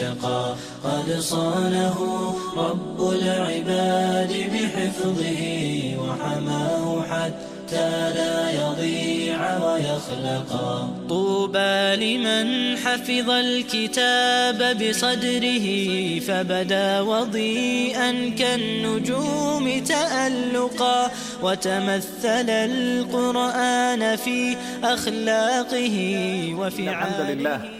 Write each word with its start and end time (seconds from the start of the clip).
اتقى 0.00 0.54
قد 0.84 1.20
صانه 1.20 1.98
رب 2.56 3.10
العباد 3.12 4.32
بحفظه 4.52 5.42
وحماه 5.98 7.02
حتى 7.02 8.10
لا 8.14 8.50
يضيع 8.50 9.64
ويخلقا 9.64 10.88
طوبى 11.08 11.96
لمن 11.96 12.76
حفظ 12.76 13.30
الكتاب 13.30 14.76
بصدره 14.82 15.66
فبدا 16.20 17.00
وضيئا 17.00 18.34
كالنجوم 18.38 19.82
تألقا 19.84 21.10
وتمثل 21.42 22.50
القرآن 22.50 24.16
في 24.16 24.56
أخلاقه 24.84 25.96
وفي 26.58 26.82
الحمد 26.90 27.20
لله 27.28 27.79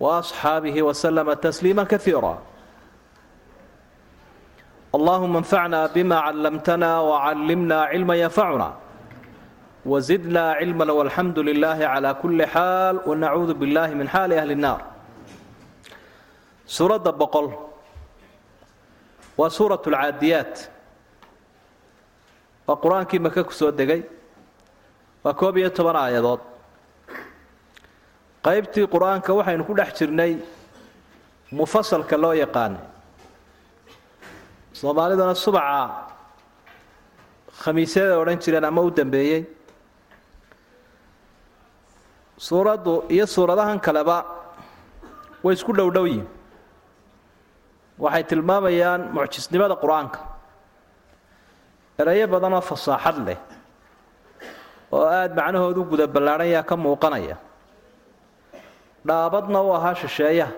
وأصحابه 0.00 0.82
وسلم 0.82 1.32
تسليما 1.32 1.84
كثيرا 1.84 2.42
اللهم 4.94 5.36
انفعنا 5.36 5.86
بما 5.86 6.16
علمتنا 6.18 7.00
وعلمنا 7.00 7.82
علما 7.82 8.14
ينفعنا 8.16 8.74
وزدنا 9.86 10.52
علما 10.52 10.92
والحمد 10.92 11.38
لله 11.38 11.78
على 11.86 12.14
كل 12.22 12.46
حال 12.46 13.00
ونعوذ 13.06 13.54
بالله 13.54 13.94
من 13.94 14.08
حال 14.08 14.32
أهل 14.32 14.50
النار 14.50 14.80
سورة 16.66 16.96
بقل 16.96 17.52
وسورة 19.38 19.82
العاديات 19.86 20.60
وقرآن 22.66 23.02
كما 23.04 23.28
كسو 23.28 23.70
دقي 23.70 24.02
وكوبية 25.24 25.68
طبعا 25.68 26.06
آيادات 26.06 26.40
qaybtii 28.45 28.87
qur'aanka 28.93 29.31
waxaynu 29.37 29.63
ku 29.67 29.73
dhex 29.79 29.89
jirnay 29.99 30.33
mufasalka 31.51 32.15
loo 32.23 32.33
yaqaanay 32.43 32.83
soomaaliduna 34.79 35.35
subaca 35.35 35.81
khamiisyada 37.63 38.17
odhan 38.21 38.39
jireen 38.43 38.65
ama 38.65 38.81
u 38.81 38.89
dambeeyey. 38.91 39.43
suuraddu 42.37 43.05
iyo 43.13 43.25
suuradahan 43.27 43.77
kaleba 43.79 44.17
way 45.43 45.53
isku 45.53 45.71
dhowdhow 45.77 46.05
yihiin 46.09 46.27
waxay 48.03 48.23
tilmaamayaan 48.29 49.01
mucjisnimada 49.13 49.75
qur'aanka. 49.83 50.19
erayo 52.01 52.25
badanoo 52.33 52.61
fasaaxad 52.69 53.17
leh 53.27 53.37
oo 54.91 55.05
aada 55.05 55.33
macnahoodu 55.37 55.81
guda 55.91 56.05
ballaadhan 56.15 56.49
yaa 56.55 56.63
ka 56.69 56.75
muuqanaya 56.75 57.37
dhaabadna 59.07 59.59
u 59.61 59.69
ahaa 59.77 59.95
shisheeyaha 60.01 60.51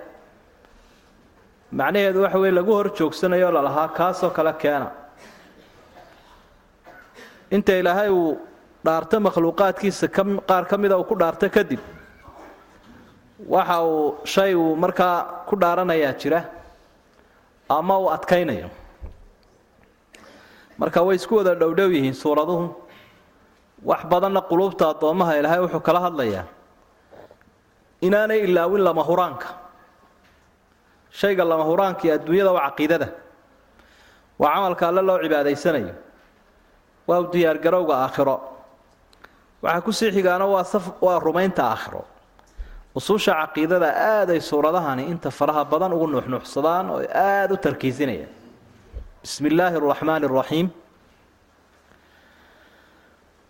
macnaheedu 1.79 2.19
waxa 2.25 2.39
weye 2.43 2.51
lagu 2.57 2.71
hor 2.77 2.87
joogsanayo 2.97 3.47
oo 3.47 3.53
lalahaa 3.57 3.87
kaasoo 3.97 4.29
kale 4.29 4.53
keena. 4.61 4.87
Inta 7.55 7.73
ilaahay 7.81 8.09
uu 8.09 8.37
dhaarto 8.85 9.19
makhluuqaadkiisa 9.19 10.07
qaar 10.49 10.65
ka 10.69 10.77
mida 10.77 10.97
uu 10.97 11.03
ku 11.09 11.15
dhaarto 11.15 11.49
kadib 11.49 11.79
waxa 13.55 13.77
uu 13.83 14.15
shay 14.25 14.53
uu 14.55 14.75
markaa 14.75 15.45
ku 15.49 15.55
dhaaranayaa 15.55 16.13
jira 16.21 16.39
ama 17.69 17.97
uu 17.99 18.09
adkaynayo. 18.15 18.69
Marka 20.77 21.01
way 21.05 21.15
isku 21.15 21.35
wada 21.41 21.55
dhowdhow 21.55 21.89
yihiin 21.95 22.13
suuraduhu 22.13 22.65
wax 23.89 24.01
badanna 24.11 24.41
quluubta 24.49 24.89
addoommaha 24.93 25.37
ilaahay 25.39 25.59
wuxuu 25.65 25.79
kala 25.87 25.99
hadlayaa 26.05 26.45
inaanay 28.07 28.39
ilaawin 28.47 28.83
lama 28.87 29.03
huraanka. 29.09 29.47
Shayga 31.19 31.43
lama 31.51 31.63
huraanka 31.69 32.01
iyo 32.05 32.13
adduunyada 32.17 32.51
waa 32.55 32.67
caqiidada. 32.69 33.07
Waa 34.39 34.53
camalka 34.55 34.83
alle 34.89 35.01
loo 35.07 35.17
cibaadaysanayo. 35.23 35.93
Waa 37.07 37.19
u 37.19 37.25
diyaargarowga 37.33 37.93
aakhiro. 38.05 38.35
Waxaa 39.63 39.81
ku 39.85 39.91
sii 39.97 40.11
xigaana 40.15 40.45
waa 40.53 40.63
saf 40.63 40.85
waa 41.01 41.19
rumaynta 41.19 41.63
aakhiro. 41.71 42.01
Usuusha 42.95 43.33
caqiidada 43.41 43.89
aaday 43.89 44.39
suuradahani 44.39 45.03
inta 45.11 45.29
faraha 45.31 45.63
badan 45.71 45.93
ugu 45.95 46.07
nuuxnuuxsadaan 46.13 46.85
oo 46.93 46.99
aada 47.01 47.53
u 47.53 47.57
tarkiisinayaan 47.57 48.29
bismi 49.23 49.47
illaahi 49.49 49.75
araxmaani 49.81 50.25
araxiim 50.29 50.67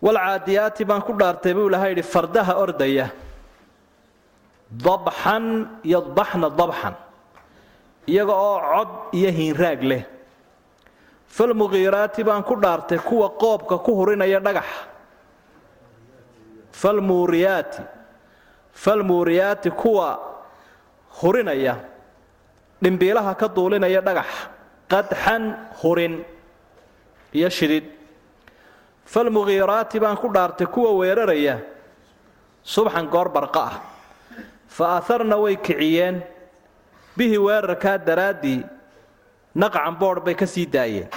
walcaadiyaati 0.01 0.83
baan 0.89 1.01
ku 1.07 1.13
dhaartay 1.19 1.53
buu 1.53 1.67
ilahay 1.69 1.91
yidhi 1.91 2.03
fardaha 2.13 2.53
ordaya 2.63 3.05
dabxan 4.81 5.69
yadbaxna 5.83 6.49
dabxan. 6.49 6.95
Iyaga 8.07 8.33
oo 8.33 8.57
cod 8.59 8.89
iyo 9.13 9.29
hiinraag 9.31 9.81
leh. 9.83 10.03
Falmugiiraati 11.33 12.23
baan 12.23 12.43
ku 12.43 12.55
dhaartay 12.55 12.97
kuwa 12.99 13.29
qoobka 13.41 13.77
ku 13.85 13.91
hurinaya 13.97 14.39
dhagaxa 14.39 14.85
falmuuriyaati. 16.71 17.81
Falmuuriyaati 18.73 19.71
kuwa 19.71 20.19
hurinaya. 21.21 21.75
Dhimbiilaha 22.83 23.35
ka 23.35 23.47
duulinaya 23.47 24.01
dhagaxa 24.01 24.49
qadxan 24.89 25.43
hurin 25.81 26.25
iyo 27.33 27.49
shidid. 27.49 27.85
Falmugiiraati 29.05 29.99
baan 29.99 30.17
ku 30.17 30.27
dhaartay 30.29 30.67
kuwa 30.67 30.91
weeraraya. 30.97 31.61
Subxan 32.63 33.07
goor 33.09 33.29
barqa 33.29 33.61
ah 33.61 33.75
fa 34.75 34.85
aharna 34.99 35.37
way 35.43 35.55
kiciyeen. 35.65 36.15
Bihi 37.17 37.37
weerarkaa 37.45 37.97
daraaddii 38.07 38.59
naqcan 39.61 39.95
boodh 40.01 40.21
bay 40.25 40.33
ka 40.35 40.45
sii 40.53 40.65
daayeen. 40.75 41.09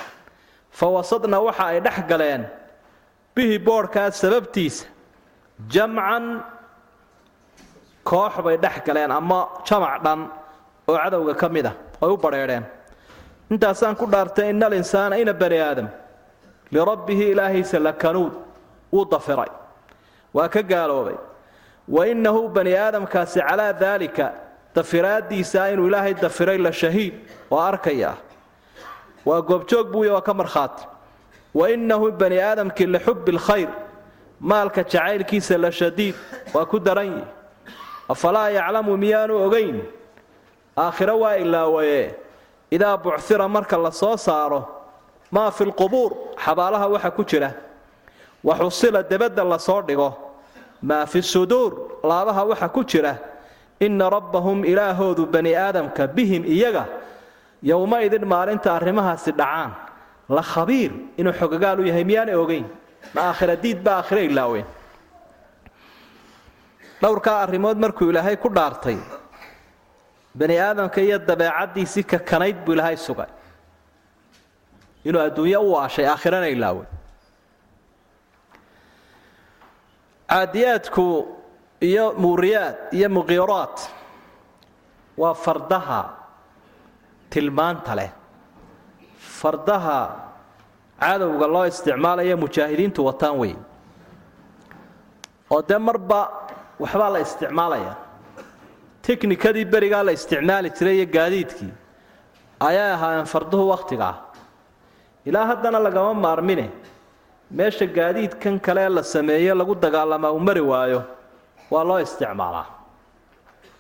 Fa 0.79 0.87
wasadna 0.95 1.39
waxa 1.47 1.65
ay 1.73 1.81
dhex 1.81 1.99
galeen. 2.11 2.43
Bihi 3.35 3.57
boodhkaa 3.67 4.11
sababtiisa 4.21 4.85
jamcan 5.73 6.25
koox 8.05 8.35
bay 8.45 8.57
dhex 8.65 8.77
galeen 8.87 9.11
ama 9.11 9.41
jamac 9.67 10.03
dhan 10.05 10.21
oo 10.89 10.97
cadowga 11.03 11.35
ka 11.41 11.49
mid 11.49 11.67
ah 11.67 11.75
ay 12.03 12.09
u 12.13 12.17
badheedheen 12.17 12.65
intaasaan 13.51 13.97
ku 13.97 14.07
dhaartay 14.07 14.51
ina 14.51 14.67
alinsaana 14.67 15.17
ina 15.19 15.33
bani 15.33 15.59
aadam. 15.61 15.89
Lirabbihi 16.71 17.31
ilaahiisa 17.33 17.79
lakanuud 17.79 18.33
wuu 18.93 19.05
dafiray. 19.11 19.51
Waa 20.35 20.49
ka 20.49 20.63
gaaloobay 20.63 21.17
wa 21.89 22.07
innahu 22.09 22.49
bani 22.49 22.75
aadamkaasi 22.75 23.41
calaa 23.41 23.73
daalika 23.73 24.33
dafiraadiisa 24.75 25.71
inuu 25.73 25.87
ilaahay 25.89 26.15
dafiray 26.15 26.59
la 26.59 26.73
shahiid 26.73 27.15
oo 27.51 27.61
arkaya. 27.61 28.15
Waa 29.25 29.41
goobjoog 29.43 29.91
buuya 29.93 30.13
waa 30.13 30.21
ka 30.21 30.35
markhaati. 30.35 30.85
Wa 31.55 31.71
innahu 31.71 32.13
bani 32.13 32.39
aadamkii 32.41 32.87
lixubbi 32.87 33.33
lkhayr 33.33 33.69
maalka 34.41 34.83
jacaylkiisa 34.85 35.59
la 35.59 35.71
shadiid 35.73 36.15
waa 36.55 36.65
ku 36.67 36.79
daran 36.79 37.07
yihi 37.07 37.25
afalaa 38.09 38.49
yaclamu 38.51 38.97
miyaanu 38.97 39.35
ogayn 39.47 39.81
aakhiro 40.77 41.19
waa 41.21 41.37
ilaawaye. 41.37 42.15
Idaa 42.71 42.97
bucira 42.97 43.49
marka 43.49 43.77
la 43.79 43.91
soo 43.93 44.17
saaro 44.17 44.61
maa 45.31 45.51
fi 45.51 45.65
lqubuur 45.65 46.13
xabaalaha 46.45 46.87
waxa 46.89 47.11
ku 47.11 47.25
jira. 47.25 47.51
Wa 48.45 48.55
xusila 48.59 49.03
debadda 49.03 49.45
la 49.45 49.59
soo 49.59 49.83
dhigo 49.83 50.26
maa 50.83 51.07
fi 51.07 51.23
suduur 51.23 51.73
laabaha 52.05 52.45
waxa 52.51 52.69
ku 52.69 52.85
jira 52.85 53.17
inna 53.81 54.11
rabbahum 54.11 54.65
ilaahoodu 54.65 55.27
bani 55.27 55.55
aadamka 55.55 56.07
bihim 56.07 56.45
iyaga 56.45 56.85
yowma-idin 57.63 58.25
maalinta 58.25 58.73
arrimahaasi 58.77 59.33
dhacaan. 59.33 59.73
La 60.29 60.43
khabiir 60.43 60.91
inuu 61.19 61.33
xogagaal 61.33 61.81
u 61.81 61.85
yahay 61.87 62.05
miyaana 62.05 62.33
ogeyn? 62.43 62.67
Ma 63.15 63.21
aakhira 63.31 63.57
diid 63.57 63.79
ba 63.85 63.93
aakhira 64.01 64.21
ilaaween 64.21 64.67
dhowrkaa 67.03 67.39
arrimood 67.45 67.79
markuu 67.79 68.11
ilaahay 68.11 68.37
ku 68.37 68.49
dhaartay 68.49 68.99
bani 70.35 70.57
aadamka 70.59 71.01
iyo 71.01 71.19
dabeecaddiisii 71.19 72.03
kakanayd 72.03 72.57
buu 72.65 72.73
ilaahay 72.75 72.97
sugay. 72.97 73.31
Inuu 75.05 75.21
adduunyo 75.21 75.61
u 75.63 75.73
waashay 75.73 76.07
aakhirana 76.09 76.49
ilaawey 76.49 76.87
caadiyaadku 80.31 81.05
iyo 81.89 82.05
muuriyaad 82.23 82.77
iyo 82.97 83.09
muqiiraad 83.17 83.77
waa 85.21 85.35
fardaha 85.35 86.01
tilmaanta 87.31 87.95
leh. 87.97 88.11
Fardaha 89.41 89.99
cadowga 91.01 91.47
loo 91.55 91.65
isticmaalaya 91.73 92.37
mujaahidiintu 92.37 93.01
wataan 93.09 93.37
wey 93.41 93.55
oo 95.51 95.63
dee 95.69 95.79
marba 95.79 96.21
waxbaa 96.81 97.11
la 97.15 97.21
isticmaalaya. 97.27 97.93
Tiknikadii 99.03 99.65
berigaa 99.65 100.03
la 100.03 100.13
isticmaali 100.13 100.71
jiray 100.77 100.97
iyo 100.99 101.07
gaadiidkii 101.17 101.73
ayay 102.61 102.91
ahaayeen 102.97 103.27
farduhu 103.27 103.69
wakhtigaa 103.71 104.15
ilaa 105.29 105.47
haddana 105.47 105.79
lagama 105.79 106.15
maarmine 106.15 106.71
meesha 107.51 107.87
gaadiidkan 107.87 108.61
kale 108.61 108.89
la 108.89 109.03
sameeye 109.03 109.55
lagu 109.55 109.75
dagaalamaa 109.75 110.33
uu 110.33 110.39
mari 110.41 110.61
waayo 110.61 111.03
waa 111.71 111.85
loo 111.85 111.99
isticmaalaa. 112.01 112.67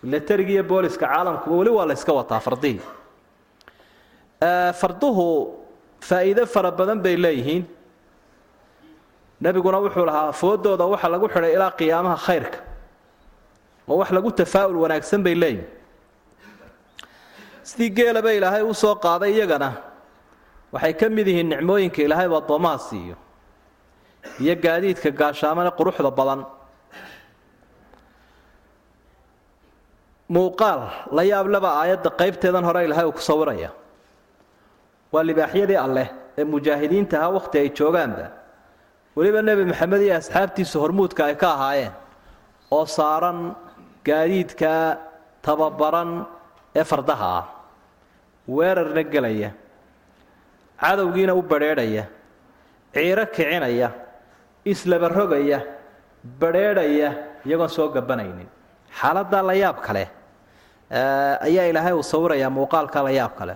Milatariga 0.02 0.50
iyo 0.52 0.64
booliska 0.64 1.06
caalamkuba 1.06 1.56
weli 1.56 1.70
waa 1.70 1.86
la 1.86 1.94
yska 1.94 2.12
wataa 2.12 2.40
fardihii 2.40 2.80
farduhu 4.80 5.26
faa'iido 6.00 6.46
fara 6.46 6.70
badan 6.70 7.00
bay 7.02 7.16
leeyihiin. 7.16 7.64
Nebiguna 9.40 9.78
wuxuu 9.78 10.04
lahaa 10.06 10.32
foodooda 10.32 10.84
waxa 10.92 11.08
lagu 11.08 11.28
xidhay 11.28 11.52
ilaa 11.56 11.70
qiyaamaha 11.78 12.16
khayrka. 12.26 12.58
Oo 13.88 13.96
wax 14.00 14.10
lagu 14.10 14.30
tafaa'ul 14.30 14.76
wanaagsan 14.82 15.22
bay 15.22 15.34
leeyihiin 15.34 15.66
sidii 17.62 17.90
geelaba 17.90 18.32
ilaahay 18.32 18.62
u 18.62 18.74
soo 18.74 18.94
qaaday 18.94 19.32
iyagana. 19.36 19.72
Waxay 20.72 20.92
ka 20.94 21.08
mid 21.08 21.26
yihiin 21.26 21.48
nicmooyinka 21.50 22.02
ilaahay 22.02 22.28
u 22.28 22.36
addoommaha 22.36 22.78
siiyo 22.78 23.16
iyo 24.42 24.54
gaadiidka 24.64 25.10
gaashaamane 25.20 25.70
quruxda 25.78 26.10
badan. 26.10 26.40
Muuqaal 30.28 30.80
la 31.16 31.22
yaableba 31.22 31.70
aayadda 31.80 32.10
qaybteedan 32.20 32.64
hore 32.64 32.84
ilaahay 32.86 33.06
uu 33.06 33.12
ku 33.12 33.20
sawiraya. 33.22 33.70
Waa 35.12 35.22
libaaxyadii 35.28 35.78
alleh 35.86 36.08
ee 36.38 36.44
mujaahidiinta 36.44 37.14
ahaa 37.18 37.34
wakhti 37.38 37.56
ay 37.58 37.68
joogaanba. 37.78 38.26
Weliba 39.16 39.40
nebi 39.42 39.64
maxamed 39.70 40.00
iyo 40.02 40.14
asxaabtiisa 40.20 40.76
hormuudka 40.82 41.22
ay 41.30 41.34
ka 41.42 41.48
ahaayeen 41.56 41.92
oo 42.70 42.86
saaran 42.86 43.54
gaadiidka 44.04 44.98
tababaran 45.42 46.26
ee 46.74 46.84
fardaha 46.84 47.28
ah. 47.38 47.44
Weerarna 48.48 49.02
gelaya. 49.02 49.50
Cadowgiina 50.80 51.34
u 51.34 51.42
badrheedhaya 51.42 52.04
ciiro 52.94 53.24
kicinaya 53.26 53.88
islaba 54.72 55.08
rogaya 55.18 55.58
badrheedhaya 56.40 57.10
iyagoon 57.46 57.70
soo 57.76 57.88
gabanaynin 57.96 58.48
xaaladdaa 59.00 59.42
la 59.48 59.54
yaab 59.62 59.78
kale 59.86 60.04
ayaa 61.48 61.66
ilaahay 61.70 61.92
uu 61.98 62.02
sawirayaa 62.12 62.50
muuqaalka 62.56 63.02
la 63.06 63.10
yaab 63.20 63.32
kale. 63.38 63.54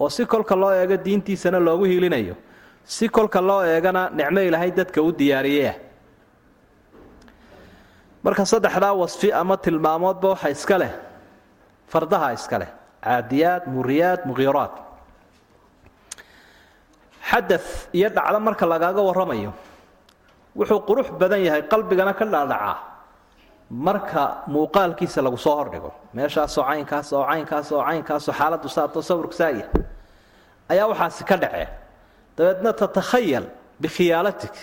Oo 0.00 0.08
si 0.10 0.26
kolka 0.26 0.54
loo 0.60 0.72
eego 0.80 0.96
diintiisana 1.04 1.58
loogu 1.66 1.84
hiilinayo 1.84 2.34
si 2.84 3.08
kolka 3.08 3.40
loo 3.40 3.62
eegana 3.64 4.10
nicmo 4.18 4.40
ilaahay 4.48 4.70
dadka 4.78 5.00
u 5.02 5.12
diyaariyeyah 5.18 5.76
marka 8.24 8.44
saddexdaa 8.52 8.92
wasfi 9.02 9.32
ama 9.32 9.56
tilmaamoodba 9.56 10.28
waxa 10.34 10.48
iska 10.50 10.76
leh 10.82 10.92
fardaha 11.92 12.28
iska 12.38 12.58
leh 12.62 12.70
caadiyaad 13.04 13.62
muriyaad 13.74 14.20
muqiiraad 14.28 14.72
xada 17.30 17.58
iyo 17.98 18.08
dhacdo 18.16 18.38
marka 18.48 18.64
lagaaga 18.72 19.00
warramayo 19.08 19.52
wuxuu 20.58 20.80
qurux 20.88 21.08
badan 21.20 21.40
yahay 21.46 21.62
qalbigana 21.72 22.12
ka 22.18 22.24
dhaadhacaa 22.24 22.76
marka 23.70 24.22
muuqaalkiisa 24.46 25.22
lagu 25.22 25.36
soo 25.36 25.56
hordhigo 25.60 25.90
meeshaasoo 26.14 26.64
caynkaas 26.64 27.12
oo 27.12 27.24
caynkaas 27.30 27.72
oo 27.72 27.82
caynkaasoo 27.88 28.32
xaaladdu 28.38 28.68
saato 28.68 29.02
sawirku 29.02 29.32
saaya 29.40 29.66
ayaa 30.72 30.86
waxaasi 30.92 31.22
ka 31.30 31.36
dhacee 31.42 31.68
dabeedna 32.36 32.72
tatakhayal 32.72 33.44
bikhiyaalatik 33.82 34.54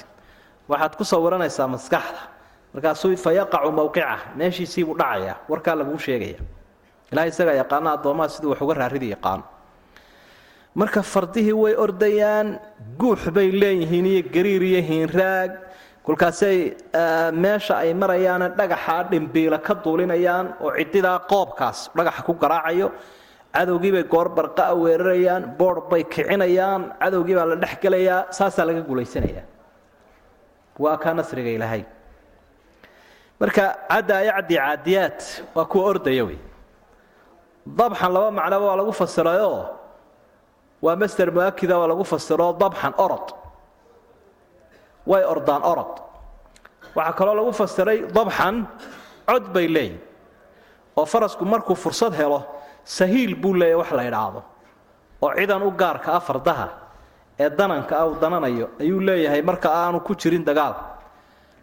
waxaad 0.69 0.93
ku 0.95 1.03
sawiranaysaa 1.03 1.67
maskaxda. 1.67 2.21
Markaasuu 2.73 3.17
fa 3.17 3.31
yaqacu 3.33 3.69
meeshiisiibuu 4.39 4.95
dhacaya 4.97 5.35
warkaa 5.49 5.75
laguu 5.75 5.97
sheegaya. 5.99 6.39
Ilahay 7.11 7.29
isagaa 7.29 7.53
yaqaana 7.61 7.89
addoomaha 7.93 8.29
siduu 8.29 8.49
wax 8.51 8.61
uga 8.61 8.73
raaridi 8.73 9.09
yaqaano 9.13 9.43
marka 10.75 11.03
fardihii 11.03 11.53
way 11.53 11.75
ordayaan 11.75 12.59
guux 12.97 13.29
bay 13.29 13.51
leeyihiin 13.51 14.05
iyo 14.05 14.23
gariir 14.33 14.63
iyo 14.63 14.81
hiinraag 14.81 15.51
kolkaasay 16.05 16.57
meesha 17.43 17.73
ay 17.83 17.93
marayaana 17.93 18.47
dhagaxa 18.59 18.97
dhimbiila 19.11 19.57
ka 19.67 19.73
duulinayaan 19.83 20.47
oo 20.63 20.71
cididaa 20.77 21.19
qoobkaas 21.31 21.79
dhagaxa 21.97 22.21
ku 22.27 22.33
garaacayo 22.43 22.87
cadowgiibay 23.55 24.03
goor 24.13 24.27
barqaa 24.37 24.73
weerarayaan 24.83 25.43
boor 25.59 25.77
bay 25.89 26.03
kicinayaan 26.13 26.81
cadowgii 27.01 27.35
baa 27.39 27.45
la 27.51 27.55
dhex 27.63 27.73
gelayaa 27.83 28.19
saasaa 28.37 28.65
laga 28.67 28.81
guulaysanayaa 28.89 29.45
waa 30.83 30.97
kaa 31.03 31.13
nasriga 31.13 31.51
ilaahay. 31.57 31.83
Marka 33.39 33.63
cadda 33.91 34.17
caadiyaad 34.49 35.19
waa 35.55 35.65
kuwa 35.71 35.83
ordaya 35.91 36.23
wey. 36.27 36.39
Dabxan 37.79 38.11
laba 38.15 38.29
macnoba 38.37 38.65
waa 38.69 38.77
lagu 38.81 38.91
fasirayoo 39.01 39.59
waa 40.85 40.95
master 41.01 41.27
muakida 41.31 41.75
waa 41.79 41.87
lagu 41.91 42.03
fasiroo 42.03 42.51
dabxan 42.61 42.93
orod 43.05 43.27
way 45.07 45.23
ordaan 45.25 45.63
orod? 45.63 45.93
Waxaa 46.95 47.13
kaloo 47.17 47.35
lagu 47.35 47.51
fasiray 47.53 47.99
dabxan 48.15 48.65
cod 49.29 49.45
bay 49.53 49.67
leeyihiin 49.67 49.99
oo 50.97 51.05
farasku 51.05 51.45
markuu 51.45 51.75
fursad 51.75 52.13
helo 52.13 52.39
sahiil 52.83 53.35
buu 53.35 53.53
leeyahy 53.53 53.75
wax 53.81 53.91
la 53.91 54.03
idhaahdo 54.09 54.41
oo 55.21 55.31
cidan 55.37 55.63
u 55.63 55.71
gaarka 55.71 56.13
ah 56.13 56.19
fardaha 56.19 56.67
ee 57.39 57.49
dananka 57.49 57.93
ah 57.99 58.05
uu 58.07 58.15
dananayo 58.21 58.69
ayuu 58.79 58.99
leeyahay 58.99 59.41
marka 59.41 59.69
aanu 59.73 59.99
ku 59.99 60.15
jirin 60.15 60.45
dagaal. 60.45 60.75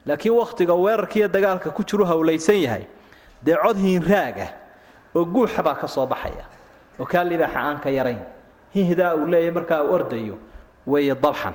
Laakiin 0.07 0.35
wakhtiga 0.35 0.75
weerarkiiyo 0.75 1.29
dagaalka 1.29 1.71
ku 1.71 1.83
jiru 1.85 2.05
howlaysan 2.05 2.57
yahay 2.67 2.85
dee 3.45 3.57
cod 3.63 3.77
hiinraaga 3.77 4.47
oo 5.15 5.25
guuxa 5.25 5.63
baa 5.63 5.75
ka 5.75 5.87
soo 5.89 6.07
baxaya. 6.07 6.45
Oo 6.99 7.07
kaa 7.07 7.25
libaaxa 7.25 7.61
aan 7.61 7.79
ka 7.81 7.91
yarayn. 7.91 8.19
Hihdaa 8.75 9.15
uu 9.15 9.27
leeyahay 9.27 9.51
markaa 9.55 9.83
uu 9.85 9.93
ordayo 9.95 10.37
weeye 10.87 11.15
dabxan 11.15 11.55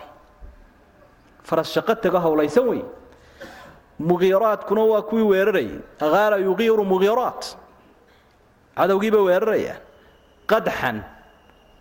faras 1.47 1.69
shaqo 1.73 1.95
tego 2.03 2.19
howlaysan 2.25 2.65
wey 2.69 2.81
muqiiraadkuna 3.99 4.81
waa 4.91 5.01
kuwii 5.09 5.23
weerarayay 5.31 5.79
qaala 5.99 6.37
yuqiiru 6.37 6.83
muqiiraat 6.85 7.41
cadowgiiba 8.77 9.19
weerarayaan 9.27 9.79
qadxan. 10.51 10.97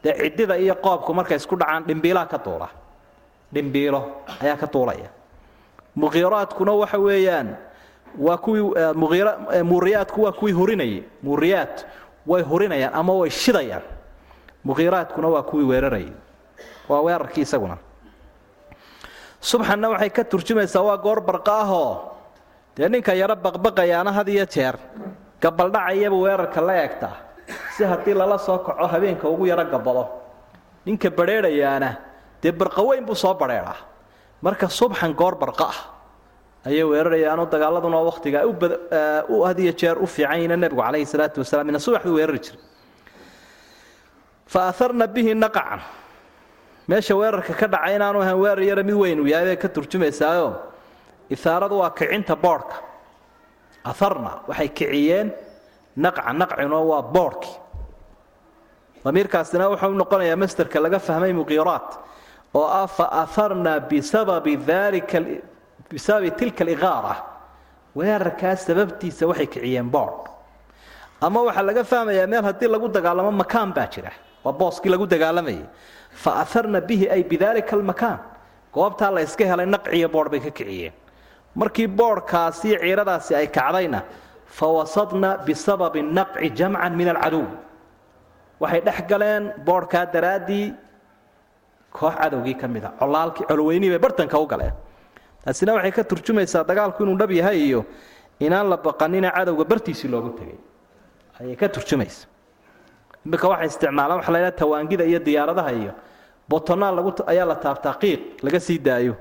Dee 0.04 0.12
ciddida 0.20 0.56
iyo 0.58 0.74
qoobku 0.84 1.14
markay 1.14 1.36
isku 1.36 1.56
dhacaan 1.56 1.84
dhimbiilaa 1.88 2.26
ka 2.32 2.38
duula 2.44 2.68
dhimbiilo 3.54 4.00
ayaa 4.42 4.56
ka 4.56 4.66
duulaya 4.72 5.08
muqiiraadkuna 5.96 6.72
waxa 6.82 6.98
weeyaan 6.98 7.56
waa 8.18 8.36
kuwii 8.36 8.62
muuriyaadku 9.64 10.22
waa 10.22 10.32
kuwii 10.32 10.52
hurinayay 10.52 11.02
muuriyaad 11.22 11.74
way 12.26 12.42
hurinayaan 12.42 12.94
ama 12.94 13.12
way 13.12 13.30
shidayaan. 13.30 13.82
Muqiiraadkuna 14.64 15.28
waa 15.28 15.42
kuwii 15.42 15.64
weerarayay 15.66 16.12
waa 16.88 17.00
weerarkii 17.00 17.40
isaguna 17.42 17.76
subxanna 19.50 19.86
waxay 19.92 20.10
ka 20.16 20.22
turjumaysaa 20.32 20.82
waa 20.88 20.96
goor 21.04 21.20
barqa 21.28 21.52
ahoo 21.64 21.92
dee 22.76 22.88
ninka 22.94 23.12
yaro 23.20 23.36
baqbaqayaana 23.44 24.10
had 24.18 24.28
iyo 24.34 24.46
jeer 24.54 24.74
gabaldhacayaba 25.42 26.16
weerarka 26.24 26.60
la 26.68 26.74
eegtaa 26.82 27.14
si 27.76 27.82
haddii 27.90 28.14
lala 28.20 28.38
soo 28.46 28.58
kaco 28.66 28.86
habeenka 28.92 29.26
ugu 29.34 29.44
yaro 29.52 29.64
gabado 29.74 30.04
ninka 30.86 31.08
badrheedhayaana 31.18 31.90
dee 32.42 32.52
barqa 32.60 32.80
weyn 32.88 33.04
buu 33.08 33.14
soo 33.24 33.34
badrheedhaa 33.42 33.76
marka 34.44 34.66
subxan 34.78 35.12
goor 35.20 35.34
barqa 35.42 35.64
ah 35.72 35.78
ayay 36.68 36.84
weerarayaanoo 36.92 37.46
dagaaladuna 37.54 37.98
wakhtiga 38.08 38.38
u 38.48 39.36
had 39.48 39.58
iyo 39.64 39.72
jeer 39.80 39.96
u 40.00 40.06
fiican 40.14 40.36
yihiina 40.40 40.56
nebigu 40.56 40.80
calayhi 40.86 41.06
salaatu 41.12 41.38
wasalaam 41.44 41.68
ina 41.72 41.78
subax 41.86 42.04
weerari 42.16 42.40
jiray. 42.44 42.60
Fa 44.52 44.60
aharna 44.72 45.06
bihi 45.14 45.32
naqacan 45.44 45.80
meesha 46.88 47.14
weerarka 47.20 47.52
ka 47.60 47.66
dhacay 47.72 47.94
inaanu 47.96 48.18
ahan 48.22 48.36
weerar 48.42 48.62
yara 48.70 48.82
mid 48.82 48.94
weyn 49.02 49.20
uu 49.20 49.26
yahay 49.26 49.46
bay 49.46 49.56
ka 49.56 49.68
turjumaysaayo. 49.68 50.48
Ihaaradu 51.30 51.74
waa 51.80 51.90
kicinta 51.90 52.36
boodhka 52.36 52.76
aharna 53.84 54.32
waxay 54.48 54.68
kiciyeen 54.68 55.28
naqca 55.96 56.32
naqcino 56.40 56.78
waa 56.90 57.02
boodhkii 57.14 57.56
damiirkaasina 59.04 59.68
wuxuu 59.72 59.94
noqonayaa 60.02 60.36
masterka 60.42 60.80
laga 60.84 60.98
fahmay 60.98 61.32
muqiiraat 61.32 61.88
oo 62.54 62.66
ah 62.80 62.86
fa 62.86 63.04
aharna 63.22 63.80
bisababi 63.80 64.56
dalika 64.56 65.18
bisababi 65.90 66.30
tilka 66.38 66.64
aliqaara. 66.64 67.14
Weerarkaas 67.96 68.60
sababtiisa 68.66 69.26
waxay 69.30 69.46
kiciyeen 69.46 69.88
boodh 69.94 70.28
ama 71.20 71.40
waxaa 71.48 71.62
laga 71.68 71.82
fahmayaa 71.84 72.26
meel 72.32 72.44
haddii 72.48 72.68
lagu 72.74 72.88
dagaalamo 72.96 73.30
makaan 73.42 73.72
baa 73.76 73.86
jira 73.92 74.12
waa 74.44 74.52
booskii 74.52 74.90
lagu 74.90 75.06
dagaalamayay 75.06 75.64
fa 76.10 76.30
aharna 76.44 76.80
bihi 76.80 77.08
ay 77.10 77.22
bidalika 77.24 77.76
almakaan. 77.76 78.18
Goobtaa 78.74 79.10
la 79.14 79.20
helay 79.22 79.66
naqciyo 79.66 80.08
boodh 80.08 80.30
bay 80.30 80.40
ka 80.40 80.50
kiciyeen. 80.50 80.92
Markii 81.54 81.86
boodhkaasi 81.86 82.76
ciiradaasi 82.78 83.34
ay 83.34 83.46
kacdayna 83.46 84.02
fa 84.46 84.66
bisababi 85.46 86.02
naqci 86.02 86.50
jamcan 86.50 86.96
min 86.96 87.08
alcadow 87.08 87.46
waxay 88.60 88.80
dhex 88.80 89.06
galeen 89.08 89.52
boodhkaa 89.64 90.06
daraaddii 90.06 90.74
koox 91.92 92.14
cadowgii 92.18 92.54
ka 92.60 92.68
mid 92.68 92.84
a. 92.84 92.90
Colaalkii 92.98 93.46
colweynihii 93.46 93.90
bay 93.90 93.98
bartanka 93.98 94.38
u 94.38 94.46
galeen. 94.46 94.72
Taasina 95.44 95.74
waxay 95.74 95.92
ka 95.92 96.04
turjumaysaa 96.04 96.64
dagaalku 96.64 97.02
inuu 97.04 97.16
dhab 97.16 97.30
yahay 97.30 97.58
iyo 97.68 97.84
inaan 98.40 98.68
la 98.70 98.76
baqanina 98.76 99.30
cadowga 99.30 99.64
bartiisii 99.64 100.08
loogu 100.08 100.30
tegay. 100.38 100.58
Ayay 101.40 101.56
ka 101.56 101.68
turjumaysa 101.68 102.26
iminka 103.26 103.48
waxay 103.48 103.66
isticmaalaan 103.66 104.18
waxa 104.20 104.32
la 104.32 104.38
ydhaha 104.38 104.56
tawaangida 104.60 105.04
iyo 105.04 105.18
diyaaradaha 105.18 105.72
iyo 105.72 105.92
botonaa 106.48 106.92
lagu 106.96 107.10
ayaa 107.26 107.46
la 107.46 107.54
taabtaa 107.54 107.96
laga 108.42 108.60
sii 108.60 108.78
daayo. 108.78 109.14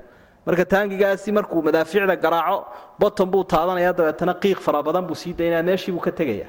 Marka 0.46 0.64
taangigaasi 0.64 1.32
markuu 1.32 1.62
madaafiicda 1.62 2.16
garaaco 2.16 2.66
boton 3.00 3.26
buu 3.30 3.44
taabanaya 3.44 3.92
dabeetana 3.92 4.34
qiiq 4.34 4.58
fara 4.60 4.82
badan 4.82 5.06
buu 5.06 5.14
sii 5.14 5.32
daynaya 5.32 5.62
meeshii 5.62 5.92
buu 5.92 6.00
ka 6.00 6.12
tegaya 6.12 6.46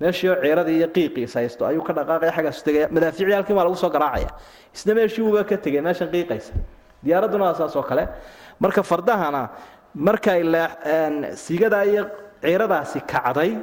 meeshii 0.00 0.28
oo 0.30 0.36
ciiradii 0.42 0.76
iyo 0.78 0.88
qiiqiis 0.88 1.34
haysto 1.34 1.66
ayuu 1.66 1.82
ka 1.82 1.92
dhaqaaqaya 1.92 2.32
xaggaasu 2.36 2.64
tegaya 2.64 2.86
madaafiicdii 2.94 3.34
halkii 3.34 3.54
baa 3.54 3.64
lagu 3.66 3.76
soo 3.76 3.90
garaacaya. 3.90 4.30
Isna 4.74 4.94
meeshii 4.94 5.22
uuba 5.26 5.42
ka 5.44 5.56
tegay 5.56 5.80
meeshan 5.82 6.08
qiiqaysa. 6.14 6.52
Diyaaradduna 7.04 7.44
waa 7.44 7.54
saas 7.58 7.74
oo 7.76 7.82
kale. 7.82 8.08
Marka 8.60 8.82
fardahana 8.82 9.48
markay 9.94 10.40
siigadaa 11.34 11.82
iyo 11.84 12.06
ciiradaasi 12.42 13.00
kacday 13.00 13.58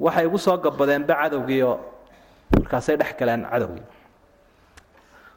waxay 0.00 0.26
ugu 0.26 0.38
soo 0.38 0.56
gabadeenba 0.58 1.14
cadowgiioo 1.14 1.78
markaasay 2.58 2.96
dhex 2.96 3.12
galeen 3.18 3.44
cadowgii. 3.50 3.82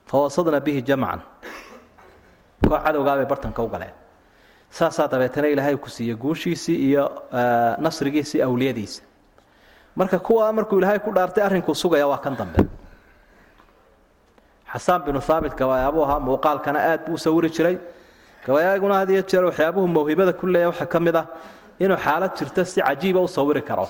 Fawasadna 0.09 0.59
bihi 0.59 0.81
jamcan. 0.87 1.21
Koox 2.63 2.83
cadowgaabay 2.85 3.25
bartanka 3.25 3.61
u 3.63 3.67
galeen. 3.69 3.93
Saasaa 4.69 5.07
dabeetana 5.07 5.47
ilaahay 5.47 5.77
ku 5.77 5.89
siiyey 5.89 6.15
guushiisii 6.15 6.77
iyo 6.89 7.03
nasrigiisii 7.79 8.41
awliyadiisa. 8.41 9.01
Marka 9.95 10.19
kuwa 10.19 10.53
markuu 10.53 10.77
ilaahay 10.79 10.99
ku 10.99 11.11
dhaartay 11.11 11.43
arrinkuu 11.43 11.75
sugaya 11.75 12.07
waa 12.07 12.17
kan 12.17 12.35
dambe. 12.37 12.65
Xasaan 14.73 15.01
binu 15.05 15.19
haabit 15.21 15.53
gabayaabuu 15.55 16.03
ahaa 16.03 16.19
muuqaalkana 16.19 16.79
aad 16.79 17.05
buu 17.05 17.13
u 17.13 17.17
sawiri 17.17 17.49
jiray. 17.49 17.77
Gabayaaguna 18.45 18.95
had 18.99 19.09
iyo 19.09 19.21
jeer 19.21 19.43
waxyaabuhu 19.45 19.87
mawhibada 19.87 20.33
ku 20.33 20.47
leeya 20.47 20.67
waxaa 20.69 20.85
ka 20.89 20.99
mid 20.99 21.15
ah 21.15 21.25
inuu 21.79 21.97
xaalad 21.97 22.33
jirto 22.37 22.65
si 22.65 22.81
cajiiba 22.81 23.19
u 23.21 23.27
sawiri 23.27 23.61
karo 23.61 23.87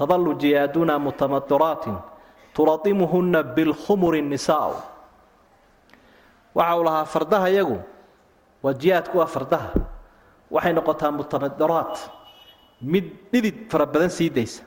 tadalu 0.00 0.32
jiyaaduna 0.40 0.94
mutamaduraatin 1.04 1.96
turadimuhunna 2.56 3.40
bilkhumuri 3.56 4.22
nisaau 4.32 4.72
waxa 6.56 6.74
uu 6.78 6.84
lahaa 6.88 7.04
fardaha 7.14 7.48
yagu 7.58 7.76
waa 8.64 8.74
jihaadku 8.82 9.14
waa 9.20 9.28
fardaha 9.34 9.68
waxay 10.54 10.72
noqotaa 10.78 11.12
mutamadiraat 11.18 11.94
mid 12.92 13.06
dhidid 13.32 13.56
fara 13.70 13.86
badan 13.92 14.10
sii 14.16 14.30
daysa 14.36 14.62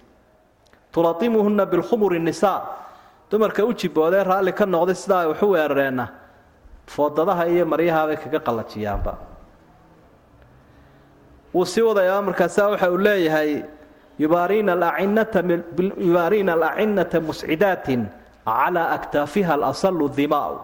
turadimuhunna 0.93 1.65
bilkhumuri 1.71 2.19
nisaa 2.19 2.59
dumarka 3.31 3.65
u 3.65 3.73
jiboodee 3.79 4.23
raalli 4.29 4.53
ka 4.59 4.65
noqday 4.75 4.95
sidaa 5.03 5.21
ay 5.25 5.27
waxu 5.33 5.47
weerareenna 5.53 6.05
foodadaha 6.93 7.43
iyo 7.53 7.65
maryahaabay 7.71 8.17
kaga 8.23 8.39
qallajiyaanba 8.47 9.13
wuu 11.53 11.65
sii 11.65 11.81
wadayaa 11.89 12.21
markaasa 12.27 12.61
waxa 12.69 12.87
uu 12.91 12.97
leeyahay 13.05 13.51
yubaariina 14.19 14.73
alacinata 16.53 17.19
muscidaatin 17.21 18.01
calaa 18.45 18.89
aktaafiha 18.97 19.53
alasalu 19.53 20.09
dimaau 20.17 20.59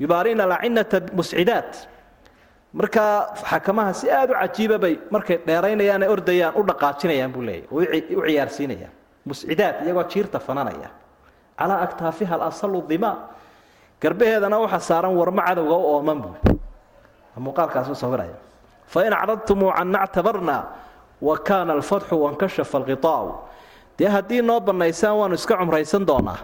yubaariina 0.00 0.44
alacinata 0.44 1.00
muscidaat 1.18 1.88
markaa 2.72 3.34
xakamaha 3.50 3.92
si 3.94 4.06
aada 4.10 4.32
u 4.32 4.36
cajiiba 4.42 4.76
bay 4.78 4.94
markay 5.10 5.38
dheeraynayaan 5.46 6.02
ee 6.02 6.08
ordayaan 6.14 6.54
u 6.54 6.62
dhaqaajinayaan 6.68 7.32
buu 7.34 7.42
leeyahy 7.42 8.14
u 8.16 8.20
ciyaarsiinayaan 8.28 8.92
muscidaat 9.28 9.76
iyagoo 9.84 10.04
jiirta 10.12 10.38
fananaya 10.46 10.90
calaa 11.58 11.80
aktaafiha 11.86 12.34
alasalu 12.38 12.78
dimaa 12.90 13.16
garbaheedana 14.02 14.56
waxa 14.64 14.80
saaran 14.88 15.14
warmo 15.20 15.42
cadowga 15.48 15.74
u 15.74 15.84
ooman 15.96 16.18
buu 16.24 16.34
muuqaalkaas 17.44 17.88
u 17.90 17.94
sawiraya 18.02 18.36
fain 18.92 19.12
acradtumuu 19.12 19.72
canna 19.78 20.06
ctabarna 20.06 20.56
wa 21.22 21.38
kaana 21.38 21.72
alfatxu 21.72 22.14
wankashafa 22.24 22.78
alqiaa'u 22.78 23.30
dee 23.98 24.08
haddii 24.08 24.42
noo 24.42 24.60
bannaysaan 24.60 25.16
waanu 25.20 25.34
iska 25.34 25.56
cumraysan 25.56 26.06
doonaa. 26.06 26.38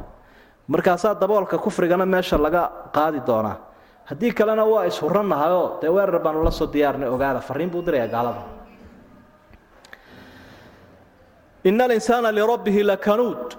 Markaasaa 0.68 1.14
daboolka 1.20 1.58
kufrigana 1.58 2.06
meesha 2.06 2.38
laga 2.38 2.62
qaadi 2.94 3.20
doonaa. 3.26 3.56
Haddii 4.04 4.32
kalena 4.38 4.64
waa 4.64 4.84
ishurannahayoo 4.90 5.78
dee 5.82 5.88
weerar 5.96 6.18
baanu 6.24 6.42
la 6.44 6.50
soo 6.50 6.66
diyaarnay 6.72 7.08
ogaada. 7.08 7.40
Fariin 7.40 7.70
buu 7.70 7.82
diraya 7.86 8.08
gaalada. 8.08 8.42
Ina 11.64 11.84
alinsaana 11.84 12.32
lirabbihi 12.32 12.82
lakanuud 12.82 13.54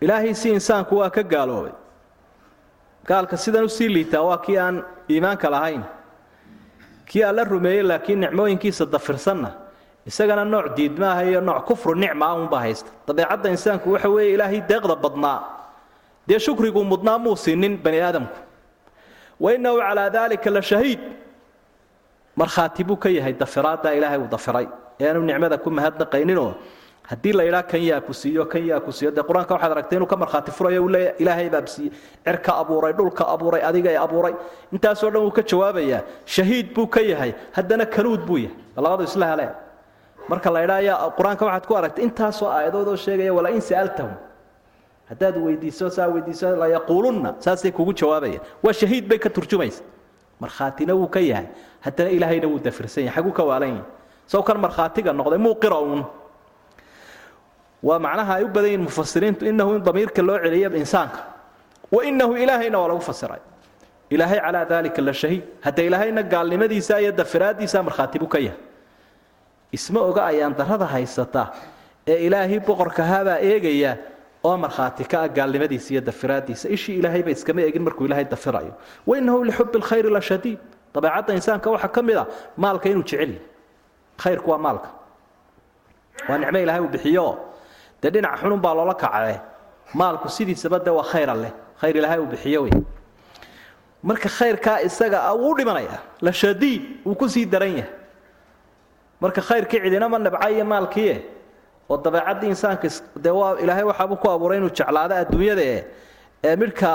ilaahiisii 0.00 0.52
insaanku 0.52 0.96
waa 0.98 1.10
ka 1.10 1.22
gaaloobay. 1.22 1.72
Gaalka 3.08 3.36
sidan 3.36 3.64
u 3.64 3.68
sii 3.68 3.88
liitaa 3.88 4.22
waa 4.22 4.38
kii 4.38 4.58
aan 4.58 4.84
iimaanka 5.10 5.50
lahayn 5.50 5.82
kii 7.08 7.22
alla 7.22 7.44
rumeeyey 7.44 7.82
laakiin 7.82 8.20
nicmooyinkiisa 8.20 8.86
dafirsanna. 8.86 9.50
Isagana 10.06 10.44
nooc 10.44 10.76
diidmaaha 10.76 11.22
iyo 11.24 11.40
nooc 11.40 11.64
kufru 11.66 11.94
nicma 11.94 12.26
ah 12.26 12.34
unbaa 12.36 12.60
haysta. 12.60 12.90
Dabeecadda 13.08 13.48
insaanku 13.50 13.92
waxa 13.92 14.08
weeye 14.08 14.34
ilaahay 14.34 14.60
deeqda 14.60 14.96
badnaa. 14.96 15.38
Dee 16.28 16.38
shukriguu 16.38 16.84
mudnaa 16.84 17.18
muu 17.18 17.36
siinin 17.36 17.76
bani 17.84 18.00
aadamku? 18.00 18.36
Wa 19.40 19.52
innahu 19.54 19.78
calaa 19.78 20.10
daalika 20.10 20.50
la 20.50 20.62
shahiid. 20.62 21.00
Markhaati 22.36 22.84
buu 22.84 22.96
ka 22.96 23.08
yahay 23.08 23.32
dafiraaddaa 23.32 23.92
ilaahay 23.94 24.18
uu 24.18 24.28
dafiray. 24.28 24.66
Eanu 25.00 25.20
nicmada 25.22 25.58
ku 25.58 25.70
mahadnaqayninoo 25.70 26.54
haddii 27.10 27.32
la 27.32 27.44
idhaa 27.44 27.62
kan 27.62 27.82
yaa 27.82 28.00
ku 28.00 28.12
siiyo 28.12 28.44
kan 28.46 28.64
yaa 28.66 28.80
ku 28.80 28.92
siiyo? 28.92 29.10
Dee 29.12 29.22
qur'aanka 29.22 29.54
waxaad 29.54 29.72
aragtay 29.72 29.96
inuu 29.98 30.06
ka 30.08 30.16
markhaati 30.16 30.50
furayo 30.50 30.88
leeya 30.88 31.12
ilaahay 31.18 31.50
baa 31.50 31.66
siiyey 31.66 31.92
cirka 32.24 32.52
abuuray 32.62 32.92
dhulka 32.92 33.24
abuuray 33.34 33.62
adigay 33.62 33.96
abuuray. 33.96 34.34
Intaasoo 34.72 35.10
dhan 35.10 35.22
wuu 35.22 35.30
ka 35.30 35.42
jawaabayaa 35.42 36.02
shahiid 36.24 36.74
buu 36.74 36.86
ka 36.86 37.00
yahay 37.00 37.34
haddana 37.52 37.86
kanuud 37.86 38.24
buu 38.26 38.38
yahay. 38.38 38.56
Labadu 38.76 39.04
isla 39.04 39.54
marka 40.28 40.50
la 40.50 40.64
idhaa 40.64 40.80
yaa 40.80 41.10
qur'aanka 41.18 41.44
waxaad 41.44 41.66
ku 41.66 41.74
aragtay 41.76 42.04
intaasoo 42.04 42.48
aayadoodoo 42.48 42.96
sheegaya 42.96 43.34
wala 43.34 43.50
in 43.50 43.60
sa'altahum. 43.60 44.14
Haddaad 45.10 45.36
weydiiso 45.36 45.90
saa 45.90 46.08
weydiiso 46.08 46.56
layaquulunna 46.56 47.34
saasay 47.38 47.72
kugu 47.72 47.92
jawaabayaan 47.92 48.40
waa 48.64 48.72
shahiid 48.72 49.04
bay 49.08 49.18
ka 49.18 49.28
turjumaysa. 49.28 49.84
Markhaatina 50.40 50.94
wuu 50.96 51.08
ka 51.08 51.20
yahay. 51.20 51.46
Haddana 51.84 52.10
ilaahayna 52.10 52.48
wuu 52.48 52.58
dafirsan 52.58 53.04
yahay 53.04 53.20
xaguu 53.20 53.32
ka 53.36 53.44
waalan 53.44 53.68
yahay. 53.68 53.84
Sow 54.26 54.42
kan 54.42 54.56
markhaatiga 54.56 55.12
noqday 55.12 55.38
muuqira 55.38 55.76
uun 55.76 56.04
waa 57.88 57.98
macnaha 58.06 58.32
ay 58.38 58.44
u 58.44 58.48
badan 58.54 58.70
yihiin 58.70 58.84
mufasiriintu 58.88 59.42
inahu 59.52 59.70
in 59.76 59.82
damiirka 59.86 60.22
loo 60.28 60.38
celiyo 60.44 60.68
insaanka. 60.82 61.20
Wa 61.92 62.00
inahu 62.10 62.32
ilaahayna 62.42 62.78
waa 62.80 62.88
lagu 62.88 63.00
fasiray 63.10 63.40
ilaahay 64.10 64.40
calaa 64.40 64.64
daalika 64.70 65.00
la 65.02 65.12
shahiid. 65.12 65.42
Hadda 65.64 65.82
ilaahayna 65.88 66.22
gaalnimadiisa 66.22 67.00
iyo 67.00 67.12
dafiraadiisa 67.12 67.82
markhaati 67.82 68.18
buu 68.18 68.26
ka 68.34 68.38
yahay. 68.38 68.58
Isma 69.72 70.00
oga 70.00 70.22
ayaan 70.30 70.54
darada 70.58 70.86
haysata 70.86 71.42
ee 72.06 72.26
ilaahay 72.26 72.58
boqorkahaabaa 72.68 73.38
eegaya 73.48 73.92
oo 74.44 74.56
markhaati 74.64 75.04
ka 75.10 75.16
ah 75.24 75.28
gaalnimadiisa 75.28 75.88
iyo 75.94 76.00
dafiraadiisa 76.08 76.66
ishii 76.74 76.96
ilaahayba 77.00 77.30
iskama 77.36 77.60
eegin 77.66 77.82
markuu 77.86 78.06
ilaahay 78.08 78.24
dafirayo. 78.24 78.72
Wainahu 79.06 79.44
lixubi 79.44 79.78
lkhayri 79.78 80.10
la 80.16 80.20
shadiid. 80.20 80.58
Dabeecadda 80.94 81.32
insaanka 81.38 81.68
waxaa 81.74 81.88
ka 81.96 82.00
mid 82.02 82.16
a 82.16 82.24
maalka 82.56 82.86
inuu 82.88 83.02
jecel 83.08 83.28
yahy 83.34 83.40
khayrku 84.22 84.48
waa 84.50 84.58
maalka. 84.66 84.88
Waa 86.28 86.38
nicmo 86.38 86.58
ilaahay 86.64 86.80
uu 86.84 86.88
bixiyo 86.94 87.26
dee 88.04 88.10
dhinaca 88.14 88.36
xunun 88.44 88.60
baa 88.60 88.74
loola 88.76 88.94
kacee 88.94 89.40
maalku 89.98 90.28
sidiisaba 90.28 90.78
de 90.84 90.90
waa 90.90 91.04
khayra 91.12 91.34
leh 91.42 91.52
khayr 91.80 91.96
ilaahay 91.96 92.18
uu 92.20 92.26
bixiyo 92.32 92.60
wey. 92.68 92.72
Marka 94.04 94.28
khayrkaa 94.28 94.78
isaga 94.84 95.18
a 95.24 95.32
wuu 95.34 95.54
dhimanayaa 95.58 95.98
la 96.20 96.32
shadiid 96.32 96.82
wuu 97.06 97.14
ku 97.16 97.28
sii 97.28 97.46
daran 97.46 97.72
yahay. 97.80 97.90
Marka 99.20 99.40
khayrkii 99.40 99.80
cidinama 99.84 100.18
nabca 100.18 100.50
iyo 100.50 100.64
maalkiie 100.64 101.16
oo 101.90 101.96
dabeecaddii 102.04 102.48
insaanka 102.52 102.88
dee 103.24 103.30
waa 103.40 103.56
ilaahay 103.62 103.84
waxaabuu 103.90 104.16
ku 104.22 104.28
abuuray 104.30 104.58
inuu 104.58 104.68
jeclaado 104.76 105.14
adduunyada 105.14 105.62
e 105.62 105.76
ee 106.44 106.56
midhka 106.56 106.90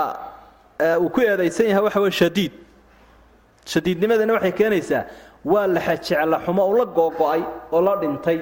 uu 1.02 1.08
ku 1.10 1.20
eedaysan 1.20 1.66
yahay 1.66 1.82
waxa 1.84 2.00
wey 2.00 2.10
shadiid. 2.20 2.52
Shadiidnimadana 3.66 4.32
waxay 4.36 4.52
keenaysaa 4.52 5.04
waa 5.44 5.66
laxajeclaxumo 5.66 6.62
uu 6.70 6.76
la 6.78 6.84
googo'ay 6.84 7.42
oo 7.72 7.80
la 7.82 7.96
dhintay 7.96 8.38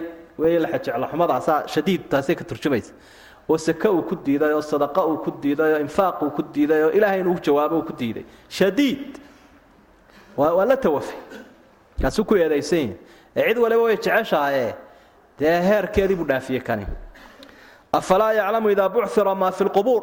afalaa 17.99 18.33
yaclamu 18.41 18.69
idaa 18.75 18.89
bucira 18.95 19.35
maa 19.35 19.51
fi 19.59 19.65
lqubuur 19.65 20.01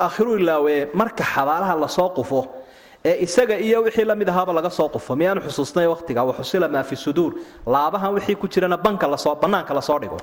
aakhiru 0.00 0.32
ilaawe 0.40 0.74
marka 1.00 1.24
xabaalaha 1.34 1.74
la 1.82 1.88
soo 1.88 2.08
qufo 2.16 2.40
ee 3.08 3.14
isaga 3.26 3.54
iyo 3.66 3.78
wixii 3.86 4.04
la 4.10 4.14
mid 4.20 4.28
ahaaba 4.32 4.52
laga 4.58 4.70
soo 4.78 4.88
qufo. 4.94 5.12
Miyaanu 5.20 5.40
xusuusnay 5.46 5.86
waqtiga? 5.92 6.20
Waxusila 6.28 6.66
maa 6.74 6.82
fi 6.90 6.96
suduur. 7.04 7.32
Laabahan 7.74 8.10
wixii 8.16 8.36
ku 8.40 8.46
jirana 8.52 8.76
banka 8.86 9.06
la 9.12 9.16
soo 9.24 9.34
bannaanka 9.42 9.72
la 9.74 9.80
soo 9.88 9.98
dhigo. 10.02 10.18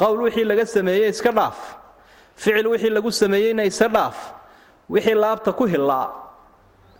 Qowl 0.00 0.18
wixii 0.26 0.44
laga 0.44 0.64
sameeyey 0.66 1.08
iska 1.10 1.32
dhaaf. 1.32 1.58
Ficil 2.36 2.66
wixii 2.72 2.90
lagu 2.90 3.10
sameeyeyna 3.10 3.64
isa 3.64 3.88
dhaaf. 3.88 4.16
Wixii 4.90 5.14
laabta 5.22 5.52
ku 5.52 5.64
hillaa 5.66 6.06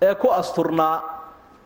ee 0.03 0.15
ku 0.15 0.29
asturnaa 0.41 0.97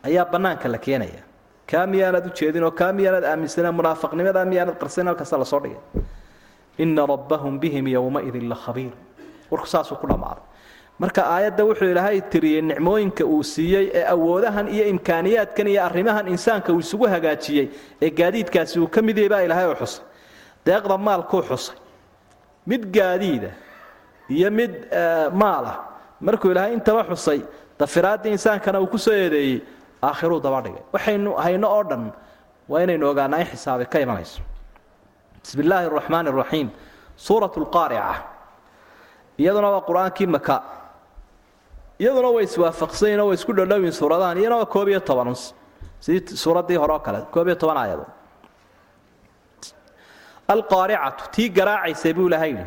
ayaa 0.04 0.24
bannaanka 0.32 0.68
la 0.68 0.78
keenaya. 0.78 1.22
Kaa 1.70 1.86
miyaanad 1.86 2.26
u 2.26 2.30
jeedinoo 2.38 2.70
kaa 2.80 2.92
miyaanad 2.92 3.24
aaminsaneen 3.24 3.74
munaafaqnimadaa 3.78 4.44
miyaanad 4.52 4.76
qarsayn 4.82 5.06
halkaasa 5.06 5.38
la 5.38 5.44
soo 5.44 5.60
dhigay. 5.64 5.80
Ina 6.78 7.06
rabbahum 7.06 7.60
bihim 7.60 7.86
yowmaidin 7.88 8.48
la 8.48 8.56
khabiir. 8.64 8.92
Warku 9.50 9.66
saasuu 9.66 9.96
ku 10.02 10.06
dhammaaday 10.10 10.42
marka 11.02 11.22
aayadda 11.34 11.62
wuxuu 11.68 11.90
ilaahay 11.92 12.20
tiriyey 12.32 12.62
nicmooyinka 12.70 13.24
uu 13.34 13.42
siiyey 13.52 13.86
ee 13.98 14.04
awoodahan 14.14 14.66
iyo 14.74 14.84
imkaaniyaadkan 14.94 15.66
iyo 15.72 15.80
arrimahan 15.88 16.26
insaanka 16.34 16.68
uu 16.72 16.80
isugu 16.84 17.06
hagaajiyey 17.14 17.66
ee 18.04 18.10
gaadiidkaasi 18.20 18.76
uu 18.80 18.88
ka 18.94 19.00
mid 19.06 19.16
yahay 19.18 19.28
baa 19.32 19.42
ilaahay 19.46 19.68
u 19.72 19.74
xusay. 19.80 20.04
Deeqda 20.66 20.96
maalkuu 21.06 21.42
xusay. 21.48 21.76
Mid 22.70 22.82
gaadiida 22.96 23.50
iyo 24.36 24.48
mid 24.58 24.72
maalah 25.42 25.76
markuu 26.26 26.50
ilaahay 26.52 26.72
intaba 26.78 27.02
xusay 27.10 27.40
dafiraaddii 27.80 28.32
insaankana 28.36 28.80
uu 28.80 28.86
ku 28.94 28.98
soo 28.98 29.14
eedeeyey 29.22 29.56
aakhiruu 30.02 30.40
daba 30.44 30.60
dhigay. 30.64 30.82
Waxaynu 30.92 31.30
hayno 31.44 31.68
oo 31.76 31.82
dhan 31.90 32.04
waa 32.68 32.82
inaynu 32.84 33.04
ogaanaa 33.10 33.40
in 33.40 33.46
xisaabi 33.52 33.84
ka 33.92 33.98
imanayso. 34.04 34.40
Bismi 35.42 35.62
illaahi 35.64 35.86
araxmaan 35.86 36.26
araxiim 36.28 36.68
suurat 37.16 37.54
lqaarica 37.56 38.14
iyaduna 39.40 39.68
waa 39.74 39.80
qur'aankii 39.88 40.26
maka 40.36 40.54
iyaduna 42.02 42.28
way 42.34 42.44
iswaafaqsanyiin 42.48 43.20
oo 43.22 43.26
way 43.30 43.34
isku 43.38 43.52
dhodhowyiin 43.58 43.92
suuradahan 44.00 44.38
iyana 44.40 44.56
waa 44.60 44.66
koob 44.74 44.88
iyo 44.88 45.00
toban 45.08 45.34
sidii 46.04 46.36
suuraddii 46.44 46.76
hore 46.82 46.92
oo 46.96 47.02
kale 47.06 47.20
koob 47.34 47.46
iyo 47.48 47.56
toban 47.62 47.76
aayadood 47.82 48.10
alqaaricatu 50.54 51.24
tii 51.34 51.48
garaacaysay 51.58 52.12
buu 52.16 52.26
ilahay 52.28 52.50
yidhi 52.50 52.66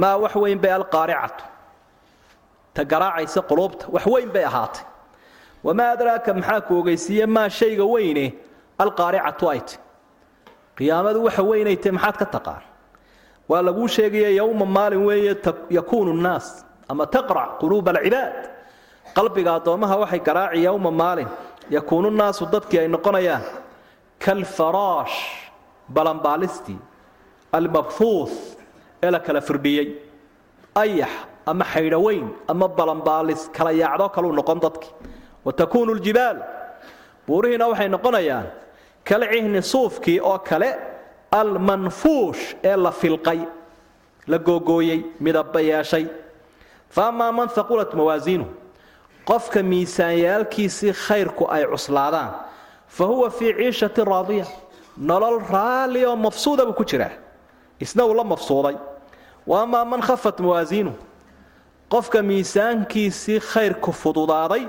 maa 0.00 0.16
wax 0.22 0.34
weyn 0.42 0.58
bay 0.62 0.72
alqaaricatu 0.80 1.44
ta 2.74 2.82
garaacaysa 2.92 3.40
quluubta 3.50 3.84
wax 3.94 4.06
weyn 4.06 4.30
bay 4.34 4.44
ahaatay. 4.44 4.84
Wamaa 5.64 5.90
adraaka 5.94 6.34
maxaa 6.34 6.60
ku 6.66 6.72
ogeysiiye 6.80 7.26
maa 7.26 7.48
shayga 7.48 7.84
weyne 7.94 8.26
alqaaricatu 8.78 9.44
ay 9.52 9.60
ti. 9.68 9.76
Qiyaamadu 10.76 11.24
waxa 11.26 11.42
weynay 11.50 11.76
tahy 11.76 11.92
maxaad 11.96 12.16
ka 12.20 12.26
taqaan? 12.34 12.62
Waa 13.48 13.62
laguu 13.62 13.88
sheegaya 13.88 14.30
yowma 14.40 14.66
maalin 14.76 15.02
weeye 15.08 15.36
yakuunu 15.70 16.12
nnaas 16.12 16.46
ama 16.88 17.04
taqrac 17.14 17.50
quluuba 17.60 17.90
alcibaad 17.94 18.34
qalbiga 19.16 19.50
addoommaha 19.58 19.94
waxay 20.02 20.20
garaaci 20.28 20.60
yowma 20.66 20.90
maalin. 21.02 21.28
Yakuunu 21.76 22.08
nnaasu 22.10 22.44
dadkii 22.52 22.78
ay 22.82 22.88
noqonayaan 22.94 23.42
kalfaraash 24.24 25.16
balanbaalistii 25.96 26.78
almabhuuh 27.52 28.30
ee 29.02 29.10
la 29.14 29.20
kala 29.26 29.40
firdhiyey 29.48 29.86
ayax 30.82 31.10
ama 31.50 31.64
xaydhoweyn 31.72 32.26
ama 32.52 32.66
balanbaalis 32.78 33.42
kala 33.56 33.70
yaacdoo 33.82 34.08
kaluu 34.16 34.32
noqon 34.38 34.58
dadkii 34.64 34.92
watakuunu 35.46 35.92
ljibaal 36.00 36.38
buurihiina 37.26 37.66
waxay 37.72 37.88
noqonayaan 37.96 38.46
kalcihni 39.08 39.62
suufkii 39.72 40.18
oo 40.30 40.38
kale 40.48 40.70
almanfuush 41.40 42.42
ee 42.70 42.76
la 42.84 42.90
filqay 43.00 43.40
la 44.30 44.38
googooyey 44.38 45.00
midaba 45.24 45.60
yeeshay 45.70 46.04
fa 46.94 47.06
amaa 47.10 47.32
man 47.32 47.48
haqulat 47.56 47.90
mawaasiinuh 47.98 48.46
qofka 49.28 49.62
miisaanyaalkiisii 49.70 50.92
khayrku 51.04 51.44
ay 51.50 51.64
cuslaadaan 51.72 52.30
fa 52.96 53.04
huwa 53.10 53.30
fii 53.30 53.52
ciishati 53.58 54.04
raadiya 54.04 54.46
nolol 54.96 55.40
raalli 55.52 56.04
oo 56.06 56.16
mafsuuda 56.16 56.64
buu 56.66 56.72
ku 56.72 56.84
jiraa. 56.84 57.10
Isna 57.80 58.04
uu 58.06 58.14
la 58.14 58.24
mafsuuday. 58.24 58.76
Wa 59.46 59.62
amaa 59.62 59.84
man 59.84 60.00
khafat 60.00 60.38
mawaasiinuh 60.40 60.92
qofka 61.88 62.22
miisaankiisii 62.22 63.40
khayrku 63.40 63.92
fududaaday 63.92 64.66